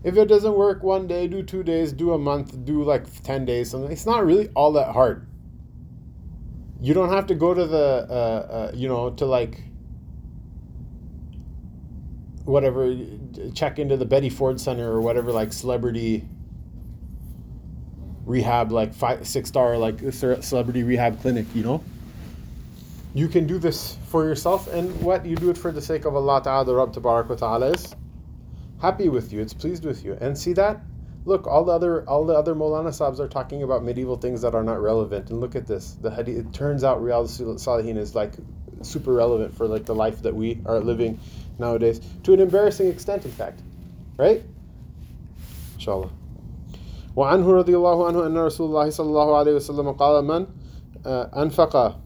If 0.02 0.16
it 0.16 0.26
doesn't 0.26 0.54
work 0.54 0.82
one 0.82 1.06
day, 1.06 1.26
do 1.28 1.42
two 1.42 1.62
days, 1.62 1.92
do 1.92 2.14
a 2.14 2.18
month, 2.18 2.64
do 2.64 2.82
like 2.82 3.22
ten 3.22 3.44
days. 3.44 3.70
Something. 3.70 3.92
It's 3.92 4.06
not 4.06 4.24
really 4.24 4.48
all 4.54 4.72
that 4.72 4.92
hard. 4.92 5.26
You 6.80 6.94
don't 6.94 7.10
have 7.10 7.26
to 7.26 7.34
go 7.34 7.52
to 7.52 7.66
the 7.66 8.06
uh, 8.08 8.12
uh, 8.12 8.72
you 8.74 8.88
know 8.88 9.10
to 9.10 9.26
like 9.26 9.62
whatever 12.46 12.96
check 13.54 13.78
into 13.78 13.98
the 13.98 14.06
Betty 14.06 14.30
Ford 14.30 14.58
Center 14.58 14.90
or 14.90 15.02
whatever 15.02 15.30
like 15.30 15.52
celebrity 15.52 16.26
rehab, 18.30 18.72
like 18.72 18.94
five, 18.94 19.26
six 19.26 19.48
star, 19.48 19.76
like 19.76 20.00
celebrity 20.12 20.82
rehab 20.84 21.20
clinic, 21.20 21.46
you 21.54 21.62
know? 21.62 21.82
You 23.12 23.26
can 23.26 23.46
do 23.46 23.58
this 23.58 23.96
for 24.06 24.24
yourself, 24.24 24.68
and 24.68 24.88
what? 25.02 25.26
You 25.26 25.34
do 25.34 25.50
it 25.50 25.58
for 25.58 25.72
the 25.72 25.82
sake 25.82 26.04
of 26.04 26.14
Allah 26.14 26.40
Ta'ala, 26.42 26.64
the 26.64 26.74
Rabb 26.74 26.94
Tabarak 26.94 27.36
Ta'ala 27.36 27.72
is 27.72 27.94
happy 28.80 29.08
with 29.08 29.32
you, 29.32 29.40
it's 29.40 29.54
pleased 29.54 29.84
with 29.84 30.04
you. 30.04 30.16
And 30.20 30.36
see 30.36 30.52
that? 30.54 30.80
Look, 31.26 31.46
all 31.46 31.64
the 31.64 31.72
other 31.72 32.08
all 32.08 32.24
the 32.24 32.32
other 32.32 32.54
Molana 32.54 32.88
Sabs 32.88 33.20
are 33.20 33.28
talking 33.28 33.62
about 33.62 33.84
medieval 33.84 34.16
things 34.16 34.40
that 34.42 34.54
are 34.54 34.62
not 34.62 34.80
relevant. 34.80 35.30
And 35.30 35.40
look 35.40 35.54
at 35.54 35.66
this. 35.66 35.96
The 36.00 36.10
hadith 36.10 36.38
it 36.38 36.52
turns 36.54 36.82
out 36.82 37.02
Riyadh 37.02 37.28
Salihin 37.58 37.98
is 37.98 38.14
like 38.14 38.32
super 38.82 39.12
relevant 39.12 39.54
for 39.54 39.68
like 39.68 39.84
the 39.84 39.94
life 39.94 40.22
that 40.22 40.34
we 40.34 40.62
are 40.64 40.80
living 40.80 41.20
nowadays. 41.58 42.00
To 42.22 42.32
an 42.32 42.40
embarrassing 42.40 42.88
extent, 42.88 43.26
in 43.26 43.32
fact. 43.32 43.60
Right? 44.16 44.42
Inshallah. 45.74 46.10
وعنه 47.20 47.52
رضي 47.52 47.76
الله 47.76 48.06
عنه 48.06 48.26
أن 48.26 48.36
رسول 48.38 48.66
الله 48.72 48.90
صلى 48.90 49.08
الله 49.12 49.36
عليه 49.36 49.54
وسلم 49.54 49.92
قال 49.92 50.24
من؟ 50.24 50.46
أنفق 51.36 52.00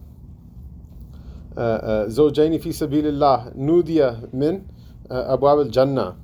زوجين 2.11 2.59
في 2.59 2.73
سبيل 2.73 3.07
الله. 3.07 3.53
نودي 3.55 4.11
من؟ 4.35 4.63
أبواب 5.11 5.61
الجنة. 5.61 6.15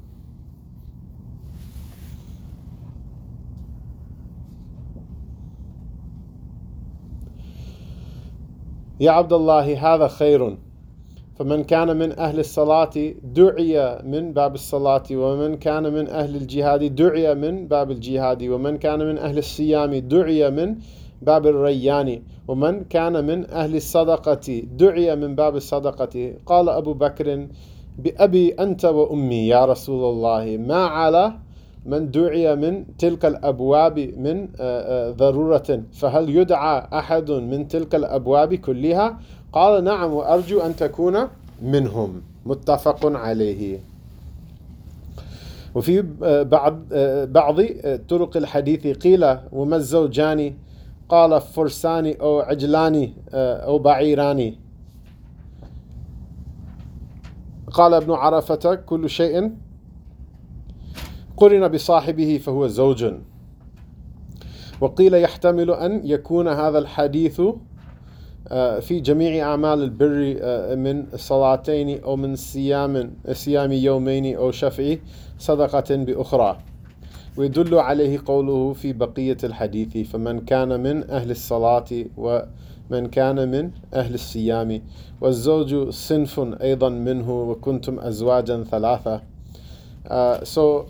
يا 9.01 9.11
عبد 9.11 9.32
الله 9.32 9.95
هذا 9.95 10.09
خير. 10.09 10.59
فمن 11.41 11.64
كان 11.64 11.97
من 11.97 12.18
أهل 12.18 12.38
الصلاة 12.38 12.97
دعي 13.24 13.99
من 14.05 14.32
باب 14.32 14.55
الصلاة 14.55 15.03
ومن 15.12 15.57
كان 15.57 15.93
من 15.93 16.09
أهل 16.09 16.36
الجهاد 16.36 16.95
دعي 16.95 17.34
من 17.34 17.66
باب 17.68 17.91
الجهاد 17.91 18.43
ومن 18.43 18.78
كان 18.78 18.99
من 18.99 19.18
أهل 19.18 19.38
الصيام 19.38 19.95
دعي 19.95 20.51
من 20.51 20.76
باب 21.22 21.47
الريان 21.47 22.22
ومن 22.49 22.84
كان 22.84 23.24
من 23.26 23.51
أهل 23.51 23.76
الصدقة 23.76 24.62
دعي 24.78 25.16
من 25.16 25.34
باب 25.34 25.57
الصدقة. 25.57 26.32
قال 26.47 26.68
أبو 26.68 26.93
بكر 26.93 27.47
بأبي 27.99 28.49
أنت 28.64 28.84
وأمي 28.84 29.49
يا 29.49 29.64
رسول 29.64 30.03
الله 30.12 30.57
ما 30.57 30.84
على 30.84 31.32
من 31.86 32.11
دعي 32.11 32.57
من 32.57 32.97
تلك 32.97 33.24
الأبواب 33.24 33.99
من 33.99 34.49
ضرورة؟ 35.16 35.82
فهل 35.93 36.36
يدعى 36.36 36.88
أحد 37.01 37.30
من 37.30 37.68
تلك 37.68 37.95
الأبواب 37.95 38.55
كلها؟ 38.55 39.18
قال 39.53 39.84
نعم 39.84 40.12
وأرجو 40.12 40.61
أن 40.61 40.76
تكون 40.76 41.28
منهم. 41.62 42.22
متفق 42.46 43.07
عليه. 43.07 43.78
وفي 45.74 46.03
بعض 46.44 46.78
بعض 47.32 47.57
طرق 48.09 48.36
الحديث 48.36 48.86
قيل 48.86 49.36
وما 49.53 49.76
الزوجان؟ 49.76 50.55
قال 51.09 51.40
فرسان 51.40 52.14
أو 52.20 52.40
عجلان 52.40 53.12
أو 53.34 53.78
بعيران 53.78 54.55
قال 57.72 57.94
ابن 57.94 58.12
عرفة 58.12 58.74
كل 58.74 59.11
شيء 59.11 59.53
قرن 61.36 61.68
بصاحبه 61.68 62.38
فهو 62.38 62.66
زوج. 62.66 63.14
وقيل 64.80 65.14
يحتمل 65.14 65.70
أن 65.70 66.01
يكون 66.05 66.48
هذا 66.48 66.78
الحديث 66.78 67.42
في 68.80 69.01
جميع 69.01 69.46
أعمال 69.46 69.82
البر 69.82 70.18
من 70.76 71.07
صلاتين 71.16 72.03
أو 72.03 72.16
من 72.16 72.36
صيام 72.36 73.14
صيام 73.32 73.72
يومين 73.72 74.36
أو 74.36 74.51
شفع 74.51 74.96
صدقة 75.38 75.96
بأخرى. 75.96 76.59
ويدل 77.36 77.78
عليه 77.78 78.20
قوله 78.26 78.72
في 78.72 78.92
بقية 78.92 79.36
الحديث 79.44 80.11
فمن 80.11 80.40
كان 80.40 80.80
من 80.80 81.11
أهل 81.11 81.30
الصلاة 81.30 81.90
ومن 82.16 83.07
كان 83.07 83.48
من 83.48 83.70
أهل 83.94 84.14
الصيام. 84.14 84.82
والزوج 85.20 85.88
صنف 85.90 86.40
أيضا 86.62 86.88
منه 86.88 87.30
وكنتم 87.30 88.01
أزواجا 88.01 88.64
ثلاثة. 88.70 89.20
uh, 90.11 90.44
so 90.44 90.88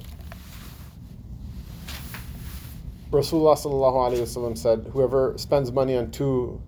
Rasulullah 3.12 3.58
sallallahu 3.58 4.06
alaihi 4.06 4.22
wasallam 4.22 4.56
said, 4.56 4.86
"Whoever 4.92 5.34
spends 5.36 5.72
money 5.72 5.96
on 5.96 6.10
two 6.10 6.60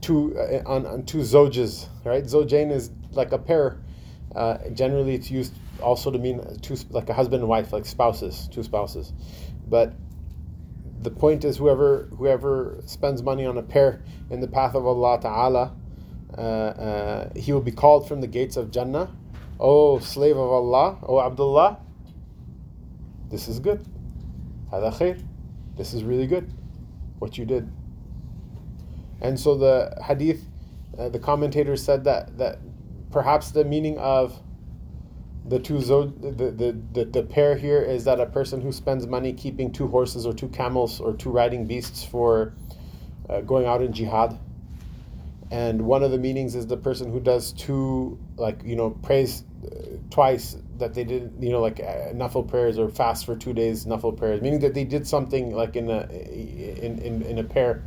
two 0.00 0.36
uh, 0.38 0.62
on, 0.66 0.86
on 0.86 1.04
two 1.04 1.18
zojas, 1.18 1.88
right? 2.04 2.24
Zojain 2.24 2.70
is 2.70 2.90
like 3.12 3.32
a 3.32 3.38
pair. 3.38 3.80
Uh, 4.34 4.58
generally, 4.72 5.14
it's 5.14 5.30
used 5.30 5.54
also 5.80 6.10
to 6.10 6.18
mean 6.18 6.40
two, 6.62 6.76
like 6.90 7.08
a 7.10 7.14
husband 7.14 7.40
and 7.40 7.48
wife, 7.48 7.72
like 7.72 7.84
spouses, 7.84 8.48
two 8.50 8.62
spouses. 8.62 9.12
But 9.68 9.94
the 11.00 11.10
point 11.10 11.44
is, 11.44 11.56
whoever 11.56 12.08
whoever 12.16 12.80
spends 12.86 13.22
money 13.22 13.44
on 13.44 13.58
a 13.58 13.62
pair 13.62 14.02
in 14.30 14.40
the 14.40 14.48
path 14.48 14.74
of 14.74 14.86
Allah 14.86 15.18
Taala, 15.18 15.74
uh, 16.36 16.40
uh, 16.40 17.30
he 17.36 17.52
will 17.52 17.60
be 17.60 17.72
called 17.72 18.08
from 18.08 18.20
the 18.20 18.26
gates 18.26 18.56
of 18.56 18.70
Jannah. 18.70 19.10
Oh, 19.60 19.98
slave 19.98 20.36
of 20.36 20.50
Allah, 20.50 20.98
oh 21.02 21.20
Abdullah, 21.20 21.78
this 23.30 23.48
is 23.48 23.60
good. 23.60 23.86
This 25.76 25.94
is 25.94 26.02
really 26.04 26.26
good. 26.26 26.52
What 27.18 27.38
you 27.38 27.44
did. 27.44 27.70
And 29.22 29.38
so 29.38 29.56
the 29.56 29.96
hadith, 30.04 30.44
uh, 30.98 31.08
the 31.08 31.18
commentators 31.18 31.82
said 31.82 32.04
that 32.04 32.36
that 32.36 32.58
perhaps 33.10 33.52
the 33.52 33.64
meaning 33.64 33.96
of 33.98 34.38
the 35.46 35.58
two 35.58 35.78
the, 35.78 36.30
the, 36.30 36.76
the, 36.92 37.04
the 37.04 37.22
pair 37.22 37.56
here 37.56 37.80
is 37.80 38.04
that 38.04 38.20
a 38.20 38.26
person 38.26 38.60
who 38.60 38.72
spends 38.72 39.06
money 39.06 39.32
keeping 39.32 39.72
two 39.72 39.88
horses 39.88 40.26
or 40.26 40.32
two 40.32 40.48
camels 40.48 41.00
or 41.00 41.14
two 41.14 41.30
riding 41.30 41.66
beasts 41.66 42.04
for 42.04 42.52
uh, 43.28 43.40
going 43.40 43.66
out 43.66 43.80
in 43.80 43.92
jihad. 43.92 44.38
And 45.50 45.82
one 45.82 46.02
of 46.02 46.10
the 46.10 46.18
meanings 46.18 46.54
is 46.54 46.66
the 46.66 46.76
person 46.76 47.12
who 47.12 47.20
does 47.20 47.52
two, 47.52 48.18
like, 48.36 48.62
you 48.64 48.74
know, 48.74 48.90
prays 48.90 49.44
uh, 49.64 49.98
twice 50.10 50.56
that 50.78 50.94
they 50.94 51.04
did, 51.04 51.32
you 51.38 51.50
know, 51.50 51.60
like 51.60 51.78
uh, 51.80 52.14
nafil 52.14 52.48
prayers 52.48 52.78
or 52.78 52.88
fast 52.88 53.26
for 53.26 53.36
two 53.36 53.52
days, 53.52 53.84
nafil 53.84 54.16
prayers, 54.16 54.40
meaning 54.40 54.60
that 54.60 54.74
they 54.74 54.84
did 54.84 55.06
something 55.06 55.54
like 55.54 55.76
in 55.76 55.90
a, 55.90 56.08
in, 56.10 56.98
in, 57.00 57.22
in 57.22 57.38
a 57.38 57.44
pair 57.44 57.82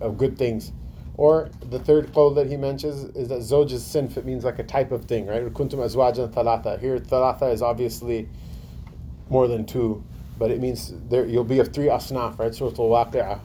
of 0.00 0.18
good 0.18 0.38
things. 0.38 0.72
Or 1.16 1.50
the 1.60 1.78
third 1.78 2.12
qawl 2.12 2.34
that 2.36 2.46
he 2.46 2.56
mentions 2.56 3.04
is 3.16 3.28
that 3.28 3.40
zoj 3.40 3.72
is 3.72 3.82
sinf, 3.82 4.16
it 4.16 4.24
means 4.24 4.44
like 4.44 4.58
a 4.58 4.64
type 4.64 4.90
of 4.90 5.04
thing, 5.04 5.26
right? 5.26 5.42
Kuntum 5.44 5.74
azwajan 5.74 6.32
thalatha. 6.32 6.80
Here, 6.80 6.98
thalatha 6.98 7.52
is 7.52 7.60
obviously 7.62 8.28
more 9.28 9.46
than 9.46 9.66
two, 9.66 10.02
but 10.38 10.50
it 10.50 10.60
means 10.60 10.94
there 11.08 11.26
you'll 11.26 11.44
be 11.44 11.58
of 11.58 11.72
three 11.72 11.88
asnaf, 11.88 12.38
right? 12.38 12.54
Surah 12.54 12.70
al-Waqi'ah. 12.70 13.40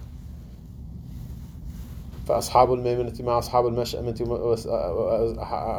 فأصحاب 2.26 2.74
الميمنة 2.74 3.24
مع 3.24 3.40
أصحاب 3.40 3.68
المشأمة 3.68 4.16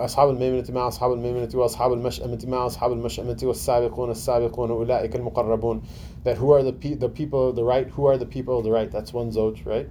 أصحاب 0.05 0.31
الميمنة 0.31 0.65
مع 0.71 0.89
أصحاب 0.89 1.13
الميمنة 1.13 1.49
وأصحاب 1.55 1.93
المشأمة 1.93 2.39
مع 2.47 2.67
أصحاب 2.67 2.93
المشأمة 2.93 3.39
والسابقون 3.43 4.11
السابقون 4.11 4.71
أولئك 4.71 5.17
المقربون 5.17 5.83
that 6.25 6.37
who 6.37 6.53
are 6.53 6.63
the, 6.63 6.73
pe- 6.73 6.95
the 6.95 7.09
people 7.09 7.49
of 7.49 7.57
the 7.57 7.65
right 7.65 7.89
who 7.89 8.07
are 8.07 8.17
the 8.17 8.27
people 8.27 8.59
of 8.59 8.65
the 8.65 8.71
right 8.71 8.93
that's 8.93 9.13
one 9.13 9.33
zoj 9.33 9.67
right 9.67 9.89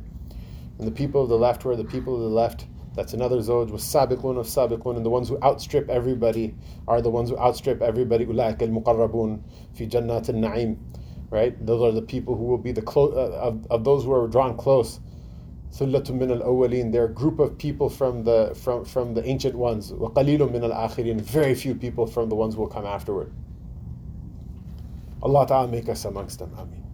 and 0.80 0.88
the 0.88 0.92
people 0.92 1.22
of 1.22 1.28
the 1.28 1.36
left 1.36 1.62
were 1.66 1.76
the 1.76 1.84
people 1.84 2.14
of 2.14 2.22
the 2.22 2.28
left. 2.28 2.66
That's 2.94 3.12
another 3.12 3.36
zoj 3.36 3.70
was 3.70 3.82
sabiqun 3.82 4.38
of 4.38 4.46
sabiqun, 4.46 4.96
and 4.96 5.04
the 5.04 5.10
ones 5.10 5.28
who 5.28 5.38
outstrip 5.42 5.90
everybody 5.90 6.54
are 6.88 7.02
the 7.02 7.10
ones 7.10 7.28
who 7.28 7.36
outstrip 7.36 7.82
everybody. 7.82 8.24
Ulaik 8.24 8.62
al 8.62 8.68
muqarrabun 8.68 9.42
fi 9.74 9.86
jannat 9.86 10.30
al 10.30 10.36
na'im. 10.36 10.78
Right? 11.28 11.54
Those 11.66 11.82
are 11.82 11.92
the 11.92 12.00
people 12.00 12.34
who 12.34 12.44
will 12.44 12.56
be 12.56 12.72
the 12.72 12.80
close 12.80 13.14
uh, 13.14 13.48
of, 13.48 13.66
of 13.70 13.84
those 13.84 14.04
who 14.04 14.12
are 14.14 14.26
drawn 14.26 14.56
close. 14.56 15.00
Sullatun 15.70 16.14
min 16.14 16.30
al 16.30 16.40
awwalin. 16.40 16.92
They're 16.92 17.04
a 17.04 17.12
group 17.12 17.40
of 17.40 17.58
people 17.58 17.90
from 17.90 18.24
the 18.24 18.54
from 18.54 18.86
from 18.86 19.12
the 19.12 19.22
ancient 19.28 19.56
ones. 19.56 19.92
Waqalilun 19.92 20.50
min 20.50 20.64
al 20.64 20.70
akhirin. 20.70 21.20
Very 21.20 21.54
few 21.54 21.74
people 21.74 22.06
from 22.06 22.30
the 22.30 22.36
ones 22.36 22.54
who 22.54 22.62
will 22.62 22.68
come 22.68 22.86
afterward. 22.86 23.34
Allah 25.22 25.46
Ta'ala 25.46 25.68
make 25.68 25.90
us 25.90 26.06
amongst 26.06 26.38
them. 26.38 26.54
Amin 26.56 26.89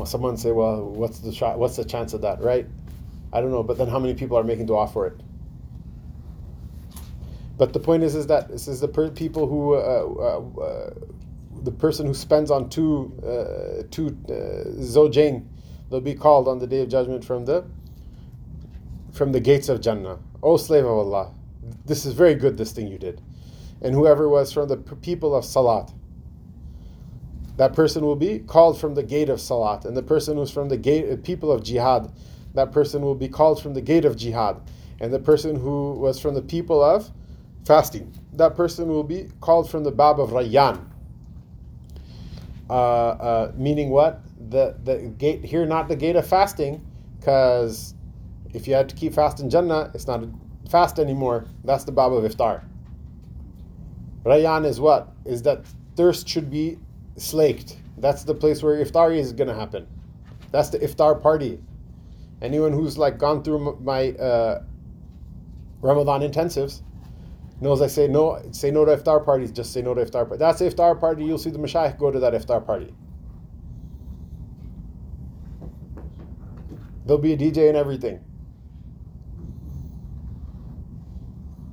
well 0.00 0.06
someone 0.06 0.36
say 0.36 0.50
well 0.50 0.82
what's 0.82 1.18
the 1.18 1.30
what's 1.56 1.76
the 1.76 1.84
chance 1.84 2.14
of 2.14 2.22
that 2.22 2.40
right 2.40 2.66
I 3.32 3.40
don't 3.42 3.50
know 3.50 3.62
but 3.62 3.76
then 3.76 3.88
how 3.88 3.98
many 3.98 4.14
people 4.14 4.38
are 4.38 4.42
making 4.42 4.66
dua 4.66 4.88
for 4.88 5.06
it 5.06 5.20
but 7.58 7.74
the 7.74 7.80
point 7.80 8.02
is 8.02 8.14
is 8.14 8.26
that 8.28 8.48
this 8.48 8.66
is 8.66 8.80
the 8.80 8.88
per- 8.88 9.10
people 9.10 9.46
who 9.46 9.74
uh, 9.74 9.78
uh, 9.78 10.60
uh, 10.62 10.90
the 11.64 11.70
person 11.70 12.06
who 12.06 12.14
spends 12.14 12.50
on 12.50 12.70
two 12.70 13.12
uh, 13.22 13.82
two 13.90 14.16
uh, 14.30 14.72
zojain 14.80 15.46
they'll 15.90 16.00
be 16.00 16.14
called 16.14 16.48
on 16.48 16.58
the 16.58 16.66
day 16.66 16.80
of 16.80 16.88
judgment 16.88 17.22
from 17.22 17.44
the 17.44 17.62
from 19.12 19.32
the 19.32 19.40
gates 19.40 19.68
of 19.68 19.82
Jannah. 19.82 20.18
O 20.42 20.56
slave 20.56 20.84
of 20.84 20.92
Allah, 20.92 21.34
this 21.84 22.06
is 22.06 22.14
very 22.14 22.34
good, 22.34 22.56
this 22.56 22.72
thing 22.72 22.86
you 22.86 22.96
did. 22.96 23.20
And 23.82 23.94
whoever 23.94 24.28
was 24.28 24.52
from 24.52 24.68
the 24.68 24.76
people 24.76 25.34
of 25.34 25.44
Salat, 25.44 25.92
that 27.60 27.74
person 27.74 28.02
will 28.02 28.16
be 28.16 28.38
called 28.38 28.80
from 28.80 28.94
the 28.94 29.02
gate 29.02 29.28
of 29.28 29.38
Salat. 29.38 29.84
And 29.84 29.94
the 29.94 30.02
person 30.02 30.38
who's 30.38 30.50
from 30.50 30.70
the 30.70 30.78
gate 30.78 31.12
uh, 31.12 31.16
people 31.16 31.52
of 31.52 31.62
Jihad, 31.62 32.10
that 32.54 32.72
person 32.72 33.02
will 33.02 33.14
be 33.14 33.28
called 33.28 33.60
from 33.62 33.74
the 33.74 33.82
gate 33.82 34.06
of 34.06 34.16
Jihad. 34.16 34.62
And 34.98 35.12
the 35.12 35.18
person 35.18 35.56
who 35.56 35.92
was 35.92 36.18
from 36.18 36.34
the 36.34 36.40
people 36.40 36.82
of 36.82 37.10
fasting, 37.66 38.14
that 38.32 38.56
person 38.56 38.88
will 38.88 39.04
be 39.04 39.28
called 39.42 39.70
from 39.70 39.84
the 39.84 39.90
Bab 39.90 40.18
of 40.18 40.30
Rayyan. 40.30 40.82
Uh, 42.70 42.72
uh, 42.72 43.52
meaning 43.54 43.90
what? 43.90 44.22
The 44.48 44.76
the 44.82 45.12
gate 45.18 45.44
here, 45.44 45.66
not 45.66 45.86
the 45.88 45.96
gate 45.96 46.16
of 46.16 46.26
fasting, 46.26 46.80
because 47.18 47.92
if 48.54 48.66
you 48.66 48.72
had 48.72 48.88
to 48.88 48.94
keep 48.94 49.12
fast 49.12 49.38
in 49.38 49.50
Jannah, 49.50 49.90
it's 49.92 50.06
not 50.06 50.24
fast 50.70 50.98
anymore. 50.98 51.44
That's 51.64 51.84
the 51.84 51.92
Bab 51.92 52.10
of 52.10 52.24
Iftar. 52.24 52.64
Rayyan 54.24 54.64
is 54.64 54.80
what? 54.80 55.12
Is 55.26 55.42
that 55.42 55.66
thirst 55.94 56.26
should 56.26 56.50
be 56.50 56.78
slaked. 57.20 57.76
That's 57.98 58.24
the 58.24 58.34
place 58.34 58.62
where 58.62 58.82
Iftar 58.84 59.16
is 59.16 59.32
to 59.32 59.54
happen. 59.54 59.86
That's 60.52 60.70
the 60.70 60.78
Iftar 60.78 61.20
party. 61.20 61.60
Anyone 62.42 62.72
who's 62.72 62.96
like 62.96 63.18
gone 63.18 63.42
through 63.42 63.78
my 63.82 64.12
uh, 64.12 64.62
Ramadan 65.82 66.22
intensives 66.22 66.82
knows 67.60 67.82
I 67.82 67.86
say 67.86 68.08
no, 68.08 68.40
say 68.52 68.70
no 68.70 68.86
to 68.86 68.96
iftar 68.96 69.22
parties. 69.22 69.52
Just 69.52 69.72
say 69.72 69.82
no 69.82 69.92
to 69.92 70.02
iftar 70.04 70.26
party. 70.26 70.38
That's 70.38 70.58
the 70.60 70.70
iftar 70.70 70.98
party. 70.98 71.24
You'll 71.24 71.38
see 71.38 71.50
the 71.50 71.58
mashayikh 71.58 71.98
go 71.98 72.10
to 72.10 72.18
that 72.20 72.32
iftar 72.32 72.64
party. 72.64 72.94
There'll 77.04 77.20
be 77.20 77.34
a 77.34 77.36
DJ 77.36 77.68
and 77.68 77.76
everything. 77.76 78.20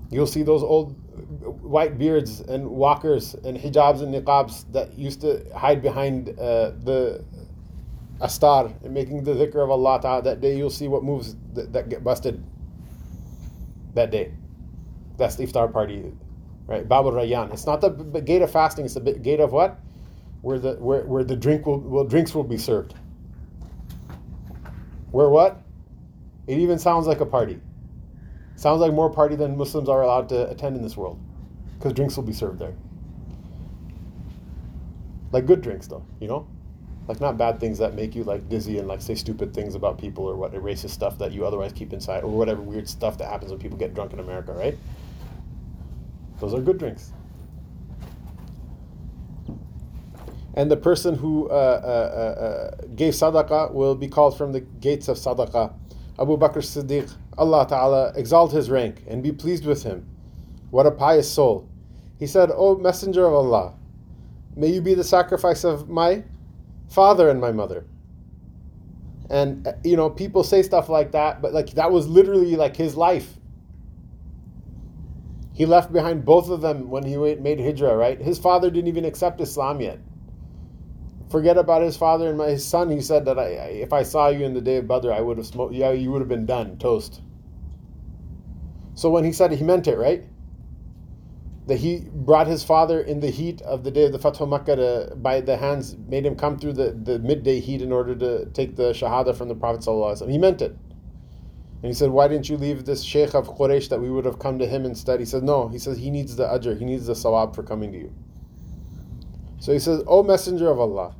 You'll 0.09 0.27
see 0.27 0.43
those 0.43 0.63
old 0.63 0.95
white 1.61 1.97
beards 1.97 2.41
and 2.41 2.67
walkers 2.69 3.33
and 3.33 3.57
hijabs 3.57 4.01
and 4.01 4.13
niqabs 4.13 4.65
that 4.71 4.97
used 4.97 5.21
to 5.21 5.43
hide 5.55 5.81
behind 5.81 6.29
uh, 6.39 6.71
the 6.83 7.23
astar 8.19 8.73
and 8.83 8.93
making 8.93 9.23
the 9.23 9.33
dhikr 9.33 9.63
of 9.63 9.69
Allah 9.69 10.01
Ta'ala. 10.01 10.21
That 10.23 10.41
day 10.41 10.57
you'll 10.57 10.69
see 10.69 10.87
what 10.87 11.03
moves 11.03 11.35
that, 11.53 11.73
that 11.73 11.89
get 11.89 12.03
busted 12.03 12.43
that 13.93 14.11
day. 14.11 14.31
That's 15.17 15.35
the 15.35 15.45
iftar 15.45 15.71
party, 15.71 16.13
right? 16.67 16.87
Babul 16.87 17.13
Rayyan. 17.13 17.51
It's 17.51 17.65
not 17.65 17.81
the 17.81 17.89
b- 17.89 18.21
gate 18.21 18.41
of 18.41 18.51
fasting. 18.51 18.85
It's 18.85 18.93
the 18.93 19.01
b- 19.01 19.13
gate 19.13 19.39
of 19.39 19.51
what? 19.51 19.79
Where 20.41 20.59
the 20.59 20.73
where, 20.73 21.01
where 21.03 21.23
the 21.23 21.35
drink 21.35 21.65
will, 21.65 21.79
will 21.79 22.03
drinks 22.05 22.35
will 22.35 22.43
be 22.43 22.57
served. 22.57 22.93
Where 25.11 25.29
what? 25.29 25.61
It 26.45 26.59
even 26.59 26.77
sounds 26.79 27.07
like 27.07 27.19
a 27.19 27.25
party. 27.25 27.59
Sounds 28.57 28.81
like 28.81 28.91
more 28.91 29.09
party 29.09 29.35
than 29.35 29.55
Muslims 29.55 29.87
are 29.87 30.01
allowed 30.01 30.27
to 30.29 30.49
attend 30.49 30.75
in 30.75 30.81
this 30.81 30.97
world, 30.97 31.19
because 31.77 31.93
drinks 31.93 32.15
will 32.17 32.23
be 32.23 32.33
served 32.33 32.57
there. 32.57 32.73
Like 35.31 35.45
good 35.45 35.61
drinks, 35.61 35.85
though, 35.85 36.03
you 36.19 36.27
know, 36.27 36.47
like 37.07 37.21
not 37.21 37.37
bad 37.37 37.59
things 37.59 37.77
that 37.77 37.93
make 37.93 38.15
you 38.15 38.23
like 38.23 38.49
dizzy 38.49 38.79
and 38.79 38.87
like 38.87 38.99
say 38.99 39.13
stupid 39.13 39.53
things 39.53 39.75
about 39.75 39.99
people 39.99 40.25
or 40.25 40.35
what 40.35 40.53
racist 40.53 40.89
stuff 40.89 41.19
that 41.19 41.31
you 41.31 41.45
otherwise 41.45 41.71
keep 41.71 41.93
inside 41.93 42.23
or 42.23 42.31
whatever 42.31 42.59
weird 42.61 42.89
stuff 42.89 43.19
that 43.19 43.29
happens 43.29 43.51
when 43.51 43.59
people 43.59 43.77
get 43.77 43.93
drunk 43.93 44.11
in 44.11 44.19
America, 44.19 44.51
right? 44.53 44.75
Those 46.39 46.55
are 46.55 46.59
good 46.59 46.79
drinks. 46.79 47.13
And 50.55 50.71
the 50.71 50.77
person 50.77 51.13
who 51.13 51.47
uh, 51.49 51.53
uh, 51.53 51.87
uh, 51.87 52.41
uh, 52.41 52.85
gave 52.95 53.13
sadaqah 53.13 53.71
will 53.71 53.93
be 53.93 54.07
called 54.07 54.35
from 54.35 54.51
the 54.51 54.61
gates 54.61 55.07
of 55.09 55.17
sadaqah. 55.17 55.71
Abu 56.19 56.35
Bakr 56.35 56.63
Siddiq, 56.63 57.13
Allah 57.37 57.67
Ta'ala 57.67 58.13
exalt 58.15 58.51
his 58.51 58.69
rank 58.69 59.03
and 59.07 59.21
be 59.21 59.31
pleased 59.31 59.65
with 59.65 59.83
him. 59.83 60.07
What 60.71 60.85
a 60.85 60.91
pious 60.91 61.31
soul. 61.31 61.69
He 62.19 62.27
said, 62.27 62.49
O 62.53 62.75
Messenger 62.75 63.25
of 63.27 63.33
Allah, 63.33 63.73
may 64.55 64.67
you 64.67 64.81
be 64.81 64.95
the 64.95 65.03
sacrifice 65.03 65.63
of 65.63 65.87
my 65.87 66.23
father 66.89 67.29
and 67.29 67.39
my 67.39 67.51
mother. 67.51 67.85
And, 69.29 69.67
uh, 69.67 69.73
you 69.83 69.97
know, 69.97 70.09
people 70.09 70.43
say 70.43 70.63
stuff 70.63 70.89
like 70.89 71.11
that, 71.11 71.41
but 71.41 71.53
like 71.53 71.71
that 71.71 71.91
was 71.91 72.07
literally 72.07 72.55
like 72.55 72.75
his 72.75 72.95
life. 72.95 73.37
He 75.53 75.65
left 75.65 75.91
behind 75.91 76.23
both 76.23 76.49
of 76.49 76.61
them 76.61 76.89
when 76.89 77.03
he 77.03 77.17
made 77.17 77.59
hijrah, 77.59 77.97
right? 77.97 78.19
His 78.19 78.39
father 78.39 78.69
didn't 78.69 78.87
even 78.87 79.05
accept 79.05 79.41
Islam 79.41 79.81
yet. 79.81 79.99
Forget 81.29 81.57
about 81.57 81.81
his 81.81 81.97
father 81.97 82.29
and 82.29 82.37
my, 82.37 82.55
son. 82.55 82.89
He 82.89 83.01
said 83.01 83.25
that 83.25 83.37
I- 83.37 83.49
if 83.49 83.91
I 83.91 84.03
saw 84.03 84.29
you 84.29 84.45
in 84.45 84.53
the 84.53 84.61
day 84.61 84.77
of 84.77 84.87
Badr, 84.87 85.11
I 85.11 85.19
would 85.19 85.37
have 85.37 85.47
smoked. 85.47 85.73
Yeah, 85.73 85.91
you 85.91 86.11
would 86.11 86.21
have 86.21 86.29
been 86.29 86.45
done, 86.45 86.77
toast. 86.77 87.21
So 88.97 89.11
when 89.11 89.23
he 89.23 89.31
said 89.31 89.53
it, 89.53 89.57
he 89.57 89.63
meant 89.63 89.87
it, 89.87 89.95
right? 89.95 90.23
That 91.67 91.77
he 91.77 92.09
brought 92.11 92.47
his 92.47 92.63
father 92.63 92.99
in 92.99 93.19
the 93.19 93.29
heat 93.29 93.61
of 93.61 93.83
the 93.83 93.91
day 93.91 94.05
of 94.05 94.11
the 94.11 94.17
Fatah 94.17 94.47
Makkah 94.47 94.75
to, 94.75 95.15
by 95.17 95.39
the 95.39 95.55
hands, 95.55 95.95
made 96.09 96.25
him 96.25 96.35
come 96.35 96.57
through 96.57 96.73
the, 96.73 96.93
the 96.93 97.19
midday 97.19 97.59
heat 97.59 97.83
in 97.83 97.91
order 97.91 98.15
to 98.15 98.47
take 98.47 98.75
the 98.75 98.93
Shahada 98.93 99.37
from 99.37 99.49
the 99.49 99.55
Prophet. 99.55 99.85
He 100.27 100.39
meant 100.39 100.63
it. 100.63 100.71
And 100.71 101.85
he 101.85 101.93
said, 101.93 102.09
Why 102.09 102.27
didn't 102.27 102.49
you 102.49 102.57
leave 102.57 102.85
this 102.85 103.03
Sheikh 103.03 103.35
of 103.35 103.47
Quraysh 103.55 103.89
that 103.89 104.01
we 104.01 104.09
would 104.09 104.25
have 104.25 104.39
come 104.39 104.57
to 104.57 104.65
him 104.65 104.83
instead? 104.83 105.19
He 105.19 105.27
said, 105.27 105.43
No. 105.43 105.67
He 105.67 105.77
says, 105.77 105.99
He 105.99 106.09
needs 106.09 106.35
the 106.35 106.47
ajr, 106.47 106.75
he 106.79 106.83
needs 106.83 107.05
the 107.05 107.13
sawab 107.13 107.53
for 107.53 107.61
coming 107.61 107.91
to 107.91 107.99
you. 107.99 108.15
So 109.59 109.73
he 109.73 109.79
says, 109.79 110.03
O 110.07 110.23
Messenger 110.23 110.71
of 110.71 110.79
Allah, 110.79 111.15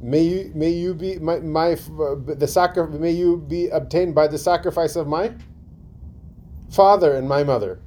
may 0.00 0.22
you 0.22 0.50
may 0.52 0.70
you 0.70 0.94
be 0.94 1.20
my, 1.20 1.38
my 1.38 1.76
the 1.76 2.48
sacri- 2.48 2.88
may 2.98 3.12
you 3.12 3.36
be 3.36 3.68
obtained 3.68 4.16
by 4.16 4.26
the 4.26 4.38
sacrifice 4.38 4.96
of 4.96 5.06
my 5.06 5.32
father 6.70 7.14
and 7.14 7.28
my 7.28 7.44
mother. 7.44 7.80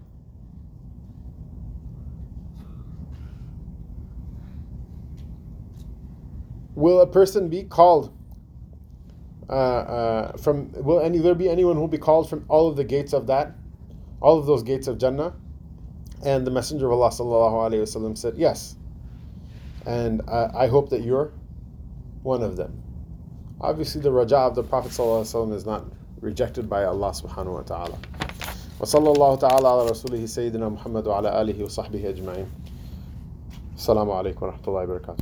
Will 6.75 7.01
a 7.01 7.07
person 7.07 7.49
be 7.49 7.63
called 7.63 8.15
uh, 9.49 9.53
uh, 9.53 10.37
from? 10.37 10.71
Will 10.73 10.99
any 10.99 11.19
there 11.19 11.35
be 11.35 11.49
anyone 11.49 11.75
who 11.75 11.81
will 11.81 11.87
be 11.87 11.97
called 11.97 12.29
from 12.29 12.45
all 12.47 12.67
of 12.67 12.75
the 12.75 12.83
gates 12.83 13.13
of 13.13 13.27
that, 13.27 13.51
all 14.21 14.39
of 14.39 14.45
those 14.45 14.63
gates 14.63 14.87
of 14.87 14.97
Jannah? 14.97 15.33
And 16.23 16.45
the 16.45 16.51
Messenger 16.51 16.85
of 16.87 16.93
Allah 16.93 17.09
sallallahu 17.09 17.71
alaihi 17.71 17.81
wasallam 17.81 18.17
said, 18.17 18.35
yes. 18.37 18.75
And 19.85 20.21
uh, 20.27 20.49
I 20.55 20.67
hope 20.67 20.89
that 20.89 21.01
you're 21.01 21.33
one 22.23 22.43
of 22.43 22.55
them. 22.55 22.81
Obviously, 23.59 24.01
the 24.01 24.11
raja 24.11 24.37
of 24.37 24.55
the 24.55 24.63
Prophet 24.63 24.91
ﷺ 24.91 25.53
is 25.53 25.65
not 25.65 25.85
rejected 26.19 26.69
by 26.69 26.83
Allah 26.83 27.11
subhanahu 27.11 27.53
wa 27.53 27.61
ta'ala. 27.61 27.97
وصلى 28.81 29.11
الله 29.11 29.35
تعالى 29.35 29.67
على 29.67 29.89
رسوله 29.89 30.25
سيدنا 30.25 30.69
محمد 30.69 31.07
وعلى 31.07 31.41
آله 31.41 31.63
وصحبه 31.63 32.09
أجمعين. 32.09 32.49
السلام 33.77 34.11
عليكم 34.11 34.45
ورحمة 34.45 34.67
الله 34.67 34.83
وبركاته. 34.83 35.17